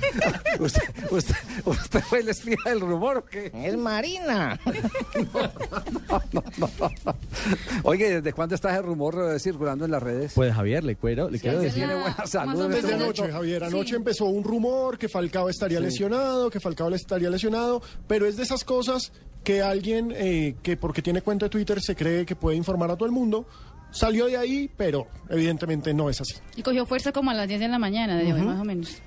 [0.57, 0.81] ¿Usted,
[1.11, 1.35] usted,
[1.65, 3.51] usted fue el espía del rumor o qué?
[3.53, 4.57] Es Marina.
[7.83, 10.31] Oye, ¿desde cuándo está ese rumor eh, circulando en las redes?
[10.33, 11.87] Pues Javier, le quiero, le quiero desde decir...
[11.87, 12.69] tiene buena salud.
[12.69, 13.29] Desde anoche.
[13.29, 13.65] Javier.
[13.65, 18.37] Anoche empezó un rumor que Falcao estaría lesionado, que Falcao le estaría lesionado, pero es
[18.37, 19.11] de esas cosas
[19.43, 22.95] que alguien eh, que porque tiene cuenta de Twitter se cree que puede informar a
[22.95, 23.45] todo el mundo,
[23.91, 26.35] salió de ahí, pero evidentemente no es así.
[26.55, 29.01] Y cogió fuerza como a las 10 de la mañana, de hoy, más o menos.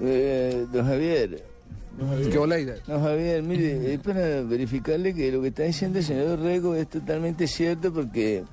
[0.00, 1.44] Eh, don Javier.
[2.30, 2.64] ¿Qué ole?
[2.86, 6.88] Don Javier, mire, es para verificarle que lo que está diciendo el señor Rego es
[6.88, 8.44] totalmente cierto porque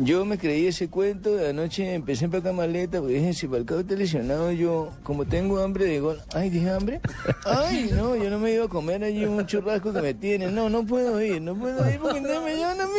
[0.00, 3.80] Yo me creí ese cuento, de anoche empecé a empacar maleta, porque dije, si Falcao
[3.80, 7.00] está lesionado, yo, como tengo hambre de gol, ay, dije hambre,
[7.44, 10.70] ay, no, yo no me iba a comer allí un churrasco que me tienen, no,
[10.70, 12.92] no puedo ir, no puedo ir porque no me llaman a mí,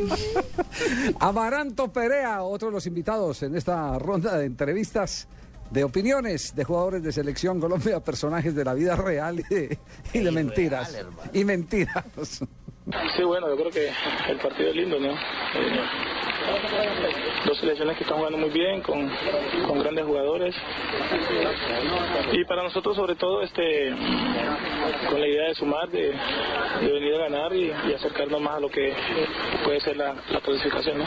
[1.20, 5.28] Amaranto Perea, otro de los invitados en esta ronda de entrevistas
[5.70, 9.78] de opiniones de jugadores de selección Colombia, personajes de la vida real y de,
[10.12, 10.96] y de mentiras.
[11.32, 12.04] Y mentiras.
[13.16, 13.92] Sí, bueno, yo creo que
[14.30, 15.12] el partido es lindo, ¿no?
[15.12, 15.80] Eh,
[17.46, 19.08] dos selecciones que están jugando muy bien, con,
[19.66, 20.54] con grandes jugadores.
[22.32, 23.94] Y para nosotros, sobre todo, este,
[25.08, 26.14] con la idea de sumar, de,
[26.80, 28.92] venir a ganar y, y acercarnos más a lo que
[29.64, 31.04] puede ser la, la clasificación, ¿no?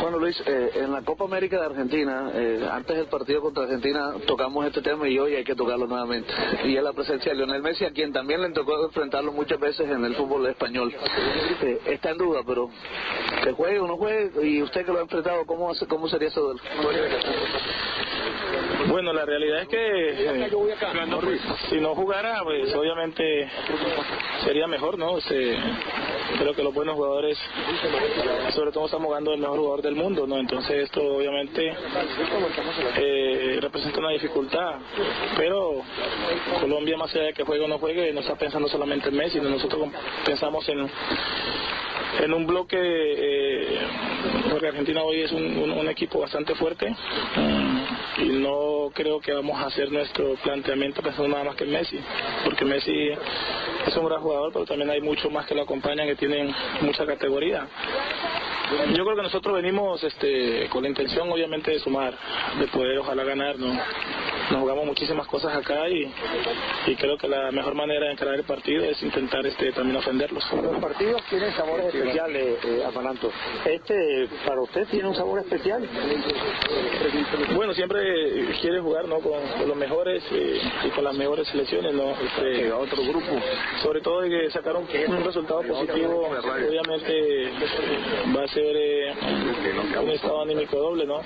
[0.00, 4.14] Bueno, Luis, eh, en la Copa América de Argentina, eh, antes del partido contra Argentina,
[4.26, 6.32] tocamos este tema y hoy hay que tocarlo nuevamente.
[6.64, 9.88] Y es la presencia de Lionel Messi, a quien también le tocó enfrentarlo muchas veces
[9.90, 10.93] en el fútbol español.
[11.86, 12.70] Está en duda, pero
[13.42, 16.28] que juegue o no juegue, y usted que lo ha enfrentado, ¿cómo, hace- cómo sería
[16.28, 16.54] eso
[18.88, 20.50] Bueno, la realidad es que eh,
[21.68, 23.48] si no jugara, pues obviamente
[24.44, 25.18] sería mejor, ¿no?
[25.18, 25.56] Este,
[26.38, 27.38] creo que los buenos jugadores,
[28.50, 30.38] sobre todo estamos jugando el mejor jugador del mundo, ¿no?
[30.38, 31.74] Entonces esto obviamente
[32.96, 34.76] eh, representa una dificultad,
[35.36, 35.82] pero
[36.60, 39.40] Colombia más allá de que juegue o no juegue, no está pensando solamente en Messi,
[39.40, 39.50] ¿no?
[39.50, 39.88] nosotros
[40.24, 40.88] pensamos en
[42.20, 43.78] en un bloque, eh,
[44.50, 46.94] porque Argentina hoy es un, equipo bastante fuerte
[48.26, 51.98] no creo que vamos a hacer nuestro planteamiento pensando nada más que en Messi,
[52.44, 53.10] porque Messi
[53.86, 57.04] es un gran jugador, pero también hay muchos más que lo acompañan que tienen mucha
[57.06, 57.66] categoría.
[58.94, 62.14] Yo creo que nosotros venimos este, con la intención obviamente de sumar,
[62.58, 63.72] de poder ojalá ganar, ¿no?
[64.50, 66.10] Nos jugamos muchísimas cosas acá y,
[66.86, 70.44] y creo que la mejor manera de encarar el partido es intentar este, también ofenderlos.
[70.52, 73.30] Los partidos tienen sabores especiales, eh, Amaranto.
[73.64, 75.86] Este, para usted, tiene un sabor especial.
[77.54, 79.18] Bueno, siempre quiere jugar ¿no?
[79.20, 82.12] con, con los mejores eh, y con las mejores selecciones, ¿no?
[82.12, 83.40] Este, otro grupo.
[83.82, 87.50] Sobre todo de que sacar un, un resultado positivo, obviamente
[88.36, 89.14] va a ser eh,
[90.00, 91.20] un estado anímico doble, ¿no?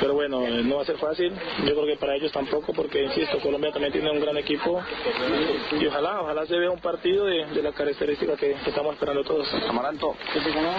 [0.00, 1.32] Pero bueno, eh, no va a ser fácil.
[1.64, 4.82] Yo creo que para ellos tampoco, porque insisto, Colombia también tiene un gran equipo
[5.78, 9.22] y ojalá, ojalá se vea un partido de, de las características que, que estamos esperando
[9.24, 9.46] todos.
[9.68, 10.16] Amaranto,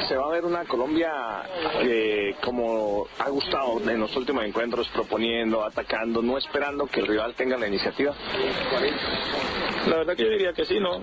[0.08, 1.44] se va a ver una Colombia
[1.82, 7.34] eh, como ha gustado en los últimos encuentros, proponiendo, atacando, no esperando que el rival
[7.36, 8.14] tenga la iniciativa.
[9.88, 11.02] La verdad que yo diría que sí, ¿no?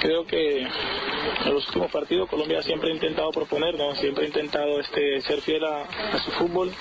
[0.00, 3.94] Creo que en los últimos partidos Colombia siempre ha intentado proponer, ¿no?
[3.94, 5.86] Siempre ha intentado este, ser fiel a,
[6.24, 6.72] su fútbol,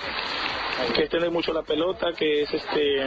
[0.93, 3.01] que es tener mucho la pelota, que es este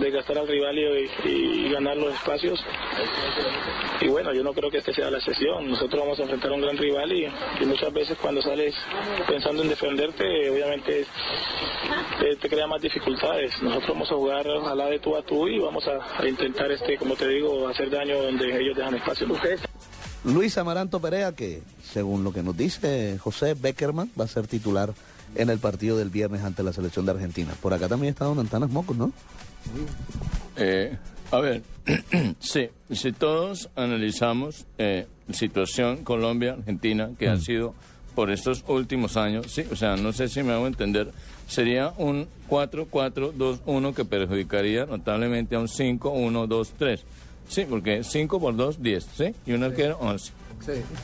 [0.00, 0.78] desgastar al rival
[1.24, 2.64] y, ganar los espacios.
[4.00, 5.68] Y bueno, yo no creo que este sea la excepción.
[5.68, 7.26] Nosotros vamos a enfrentar a un gran rival y,
[7.66, 8.74] muchas veces cuando sales
[9.26, 11.06] pensando en defenderte, obviamente
[12.40, 13.60] te, crea más dificultades.
[13.62, 16.96] Nosotros vamos a jugar ojalá de tú a tú y vamos a, a intentar, este,
[16.96, 19.26] como te digo, hacer daño donde ellos dejan espacio.
[20.26, 24.92] Luis Amaranto Perea, que según lo que nos dice José Beckerman, va a ser titular
[25.36, 27.52] en el partido del viernes ante la selección de Argentina.
[27.62, 29.12] Por acá también está Don Antanas Mocos, ¿no?
[30.56, 30.96] Eh,
[31.30, 31.62] a ver,
[32.40, 37.74] sí, si todos analizamos eh, situación Colombia-Argentina, que ha sido
[38.16, 41.12] por estos últimos años, sí, o sea, no sé si me hago entender,
[41.46, 47.00] sería un 4-4-2-1 que perjudicaría notablemente a un 5-1-2-3.
[47.48, 49.34] Sí, porque 5 por 2, 10, ¿sí?
[49.46, 50.32] Y un arquero, 11.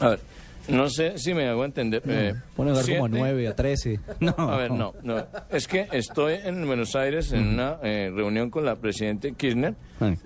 [0.01, 0.20] A ver,
[0.69, 2.02] no sé si me hago entender.
[2.06, 4.01] eh, Pone a jugar como a siete- 9, a 13.
[4.20, 4.35] No.
[4.39, 5.27] a ver, no, no.
[5.51, 9.74] Es que estoy en Buenos Aires en una eh, reunión con la presidente Kirchner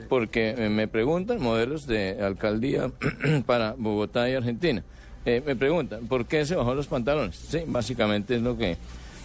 [0.08, 2.90] porque eh, me preguntan modelos de alcaldía
[3.46, 4.82] para Bogotá y Argentina.
[5.24, 7.34] Eh, me preguntan, ¿por qué se bajó los pantalones?
[7.36, 8.76] Sí, básicamente es lo que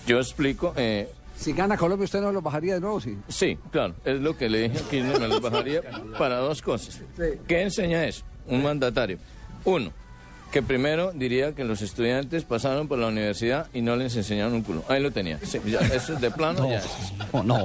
[0.07, 0.73] yo explico.
[1.41, 3.01] Si gana Colombia, ¿usted no lo bajaría de nuevo?
[3.01, 3.18] Sí.
[3.27, 5.81] Sí, claro, es lo que le dije a Kirchner, me los bajaría
[6.19, 7.01] para dos cosas.
[7.47, 8.23] ¿Qué enseña eso?
[8.45, 9.18] Un mandatario.
[9.65, 9.91] Uno,
[10.52, 14.61] que primero diría que los estudiantes pasaron por la universidad y no les enseñaron un
[14.64, 14.84] culo.
[14.90, 15.40] Ahí lo tenía.
[15.44, 16.82] Sí, ya, eso es de plano, ya.
[17.34, 17.57] No, no,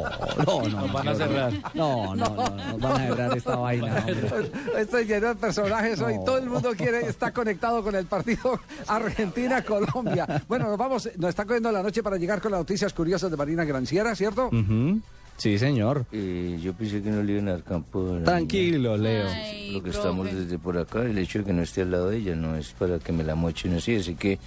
[0.46, 0.68] no, no.
[0.68, 1.52] Nos van a cerrar.
[1.74, 4.04] No, no, no, nos van a cerrar esta vaina.
[4.06, 4.50] hombre.
[4.78, 6.14] Estoy lleno de personajes hoy.
[6.24, 10.44] Todo el mundo quiere está conectado con el partido Argentina-Colombia.
[10.48, 13.36] Bueno, nos vamos, nos está cogiendo la noche para llegar con las noticias curiosas de
[13.36, 14.46] Marina Granciera, ¿cierto?
[14.46, 15.00] Ujú.
[15.36, 16.06] Sí, señor.
[16.12, 18.18] Eh, yo pensé que no le iban a dar campo.
[18.24, 19.26] Tranquilo, Leo.
[19.72, 22.18] Lo que estamos desde por acá, el hecho de que no esté al lado de
[22.18, 24.38] ella no es para que me la mochen así, así que,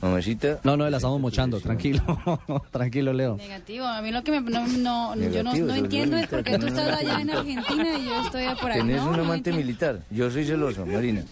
[0.00, 0.58] mamacita.
[0.64, 2.02] No, no, la estamos mochando, tranquilo.
[2.72, 3.36] tranquilo, Leo.
[3.36, 4.66] Negativo, a mí lo que me, no,
[5.14, 8.20] no, yo no, no entiendo es por qué tú estás allá en Argentina y yo
[8.22, 8.80] estoy por acá.
[8.80, 10.00] Tenés No, un amante militar.
[10.10, 11.22] Yo soy celoso, Marina.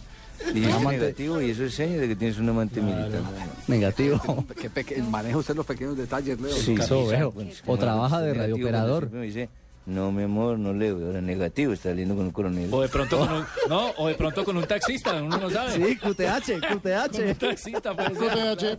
[0.53, 3.21] Dijiste Amante- negativo y eso es seña de que tienes un amante militar.
[3.69, 4.45] Negativo.
[4.61, 6.53] ¿Qué peque- maneja usted los pequeños detalles, Leo?
[6.55, 7.31] Sí, Eso sí, veo.
[7.31, 9.03] pues, O trabaja de radiooperador.
[9.05, 9.49] siempre Me dice,
[9.87, 10.97] no, mi amor, no leo.
[11.07, 12.69] Ahora negativo, está saliendo con un coronel.
[12.73, 15.73] O de pronto con un, no, o de pronto con un taxista, uno no sabe.
[15.75, 17.13] Sí, QTH, QTH.
[17.17, 18.79] Con un taxista puede ser.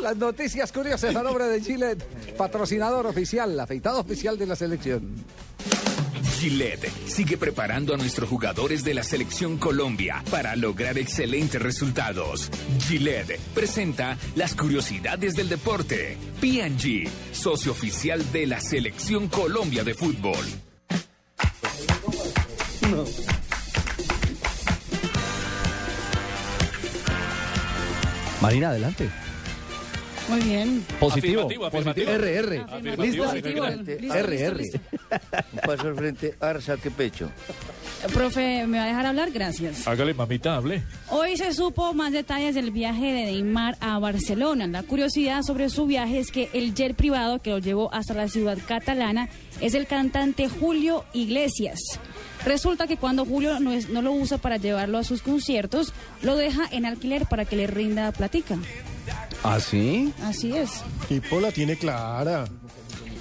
[0.00, 1.96] Las noticias curiosas a nombre de Chile,
[2.36, 5.14] patrocinador oficial, afeitado oficial de la selección.
[6.38, 12.48] Gillette sigue preparando a nuestros jugadores de la selección Colombia para lograr excelentes resultados.
[12.86, 16.16] Gillette presenta las curiosidades del deporte.
[16.40, 20.46] PG, socio oficial de la selección Colombia de fútbol.
[28.40, 29.10] Marina, adelante.
[30.28, 30.84] Muy bien.
[31.00, 31.42] Positivo.
[31.46, 32.10] Afirmativo, afirmativo.
[32.10, 32.58] R, R.
[32.60, 33.28] Afirmativo, ¿Lista?
[33.30, 33.66] afirmativo.
[33.66, 34.56] Listo, R, listo, R.
[34.58, 34.78] listo.
[35.52, 37.30] Un paso al frente, ahora saque pecho.
[38.12, 39.30] Profe, ¿me va a dejar hablar?
[39.32, 39.88] Gracias.
[39.88, 40.82] Hágale, mamita, hable.
[41.10, 44.66] Hoy se supo más detalles del viaje de Neymar a Barcelona.
[44.66, 48.28] La curiosidad sobre su viaje es que el jet privado que lo llevó hasta la
[48.28, 49.28] ciudad catalana
[49.60, 51.78] es el cantante Julio Iglesias.
[52.44, 55.92] Resulta que cuando Julio no, es- no lo usa para llevarlo a sus conciertos,
[56.22, 58.56] lo deja en alquiler para que le rinda platica.
[59.42, 60.12] ¿Ah, sí?
[60.22, 60.82] Así es.
[61.08, 62.46] Tipo la tiene clara.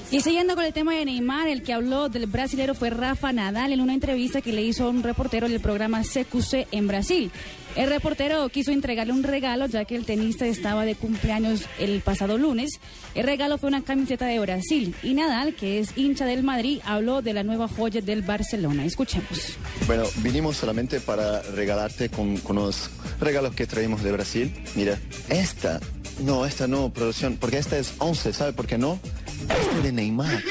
[0.09, 3.73] Y siguiendo con el tema de Neymar, el que habló del brasilero fue Rafa Nadal
[3.73, 7.29] en una entrevista que le hizo a un reportero del programa CQC en Brasil.
[7.75, 12.37] El reportero quiso entregarle un regalo ya que el tenista estaba de cumpleaños el pasado
[12.37, 12.79] lunes.
[13.15, 17.21] El regalo fue una camiseta de Brasil y Nadal, que es hincha del Madrid, habló
[17.21, 18.85] de la nueva joya del Barcelona.
[18.85, 19.57] Escuchemos.
[19.87, 22.89] Bueno, vinimos solamente para regalarte con, con unos
[23.19, 24.53] regalos que traemos de Brasil.
[24.75, 25.81] Mira, esta,
[26.19, 28.99] no, esta no, producción, porque esta es 11, ¿sabe por qué no?
[29.49, 30.41] Esta de Neymar.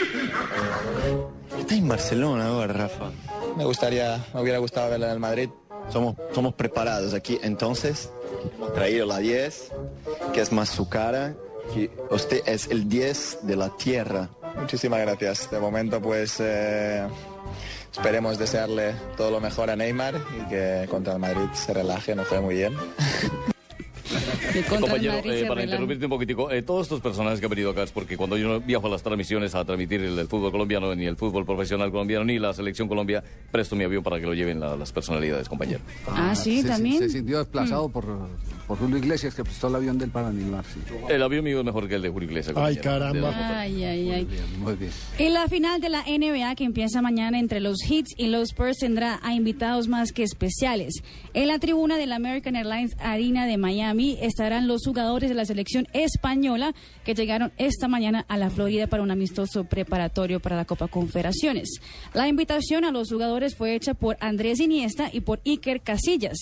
[1.59, 3.10] Está en Barcelona ahora, Rafa.
[3.56, 5.48] Me gustaría, me hubiera gustado verla en el Madrid.
[5.90, 8.10] Somos, somos preparados aquí, entonces,
[8.56, 9.72] hemos traído la 10,
[10.32, 11.34] que es más su cara,
[11.72, 14.28] que usted es el 10 de la tierra.
[14.60, 15.51] Muchísimas gracias.
[15.51, 17.06] De momento, pues eh,
[17.93, 22.26] esperemos desearle todo lo mejor a Neymar y que contra el Madrid se relaje, nos
[22.26, 22.74] fue muy bien.
[24.69, 27.91] Compañero, eh, para interrumpirte un poquitico, eh, todos estos personajes que han venido acá es
[27.93, 31.16] porque cuando yo viajo a las transmisiones a transmitir el, el fútbol colombiano, ni el
[31.16, 34.77] fútbol profesional colombiano, ni la selección Colombia, presto mi avión para que lo lleven la-
[34.77, 35.81] las personalidades, compañero.
[36.09, 36.99] Ah, sí, se, también.
[36.99, 38.05] Se sintió desplazado por,
[38.66, 40.65] por Julio Iglesias, que prestó el avión del para Neymar.
[40.65, 40.81] sí.
[41.09, 42.57] El avión mío es mejor que el de Julio Iglesias.
[42.57, 43.61] Ay, caramba.
[43.61, 44.28] Ay, ay, ay.
[44.59, 44.91] Muy bien.
[45.19, 48.78] Y la final de la NBA que empieza mañana entre los Heats y los Spurs
[48.78, 51.03] tendrá a invitados más que especiales.
[51.35, 55.86] En la tribuna del American Airlines Arena de Miami estarán los jugadores de la selección
[55.93, 56.74] española
[57.05, 61.81] que llegaron esta mañana a la Florida para un amistoso preparatorio para la Copa Confederaciones.
[62.14, 66.39] La invitación a los jugadores fue hecha por Andrés Iniesta y por Iker Casillas.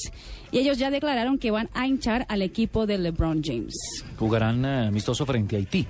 [0.51, 3.75] Y ellos ya declararon que van a hinchar al equipo de LeBron James.
[4.19, 5.87] Jugarán eh, amistoso frente a Haití.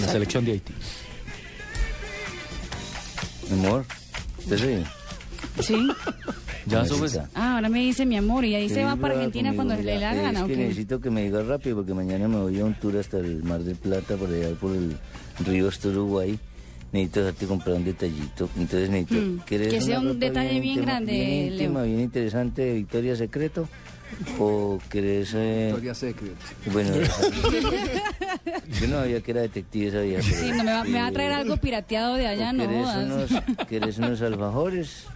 [0.00, 0.72] La selección de Haití.
[3.50, 3.84] Mi amor,
[4.38, 4.84] ¿usted
[5.60, 5.88] sí?
[6.66, 7.18] Ya subes.
[7.34, 9.98] Ah, ahora me dice mi amor y ahí se ¿Querés va para Argentina cuando le
[9.98, 12.64] la gana, Es ¿o que necesito que me digas rápido porque mañana me voy a
[12.64, 14.96] un tour hasta el Mar del Plata, por allá por el
[15.44, 16.38] río hasta Uruguay.
[16.92, 18.48] Necesito dejarte comprar un detallito.
[18.56, 19.20] Entonces necesito...
[19.26, 23.16] Mm, ¿querés que sea un detalle bien íntima- grande, bien íntima, bien interesante de Victoria
[23.16, 23.68] Secreto?
[24.38, 25.32] ¿O querés...?
[25.34, 26.34] eh, Victoria Secret.
[26.70, 26.90] Bueno,
[28.80, 30.22] yo no sabía que era detective esa vieja.
[30.22, 32.86] Sí, no, me, va, me va a traer algo pirateado de allá, ¿O no querés
[32.96, 33.30] unos,
[33.68, 35.06] ¿Querés unos alfajores?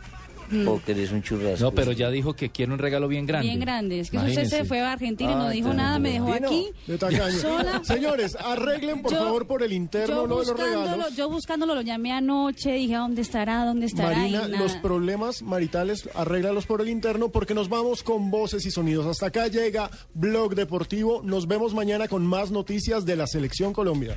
[0.51, 0.69] Mm.
[0.69, 1.65] ¿O querés un churrasco?
[1.65, 3.49] No, pero ya dijo que quiere un regalo bien grande.
[3.49, 4.01] Bien grande.
[4.01, 4.57] Es que usted Imagínese.
[4.59, 7.31] se fue a Argentina y no Ah, dijo nada, me dejó aquí De tacaño.
[7.41, 7.81] sola.
[7.85, 11.17] Señores, arreglen por Yo- favor por el interno Yo lo de los buscándolo, regalos.
[11.17, 13.65] yo buscándolo, lo llamé anoche, dije, ¿a dónde estará?
[13.65, 14.17] ¿Dónde estará?
[14.17, 14.63] Marina, y nada.
[14.63, 19.07] los problemas maritales, arréglalos por el interno porque nos vamos con voces y sonidos.
[19.07, 21.23] Hasta acá llega Blog Deportivo.
[21.25, 24.17] Nos vemos mañana con más noticias de la Selección Colombia.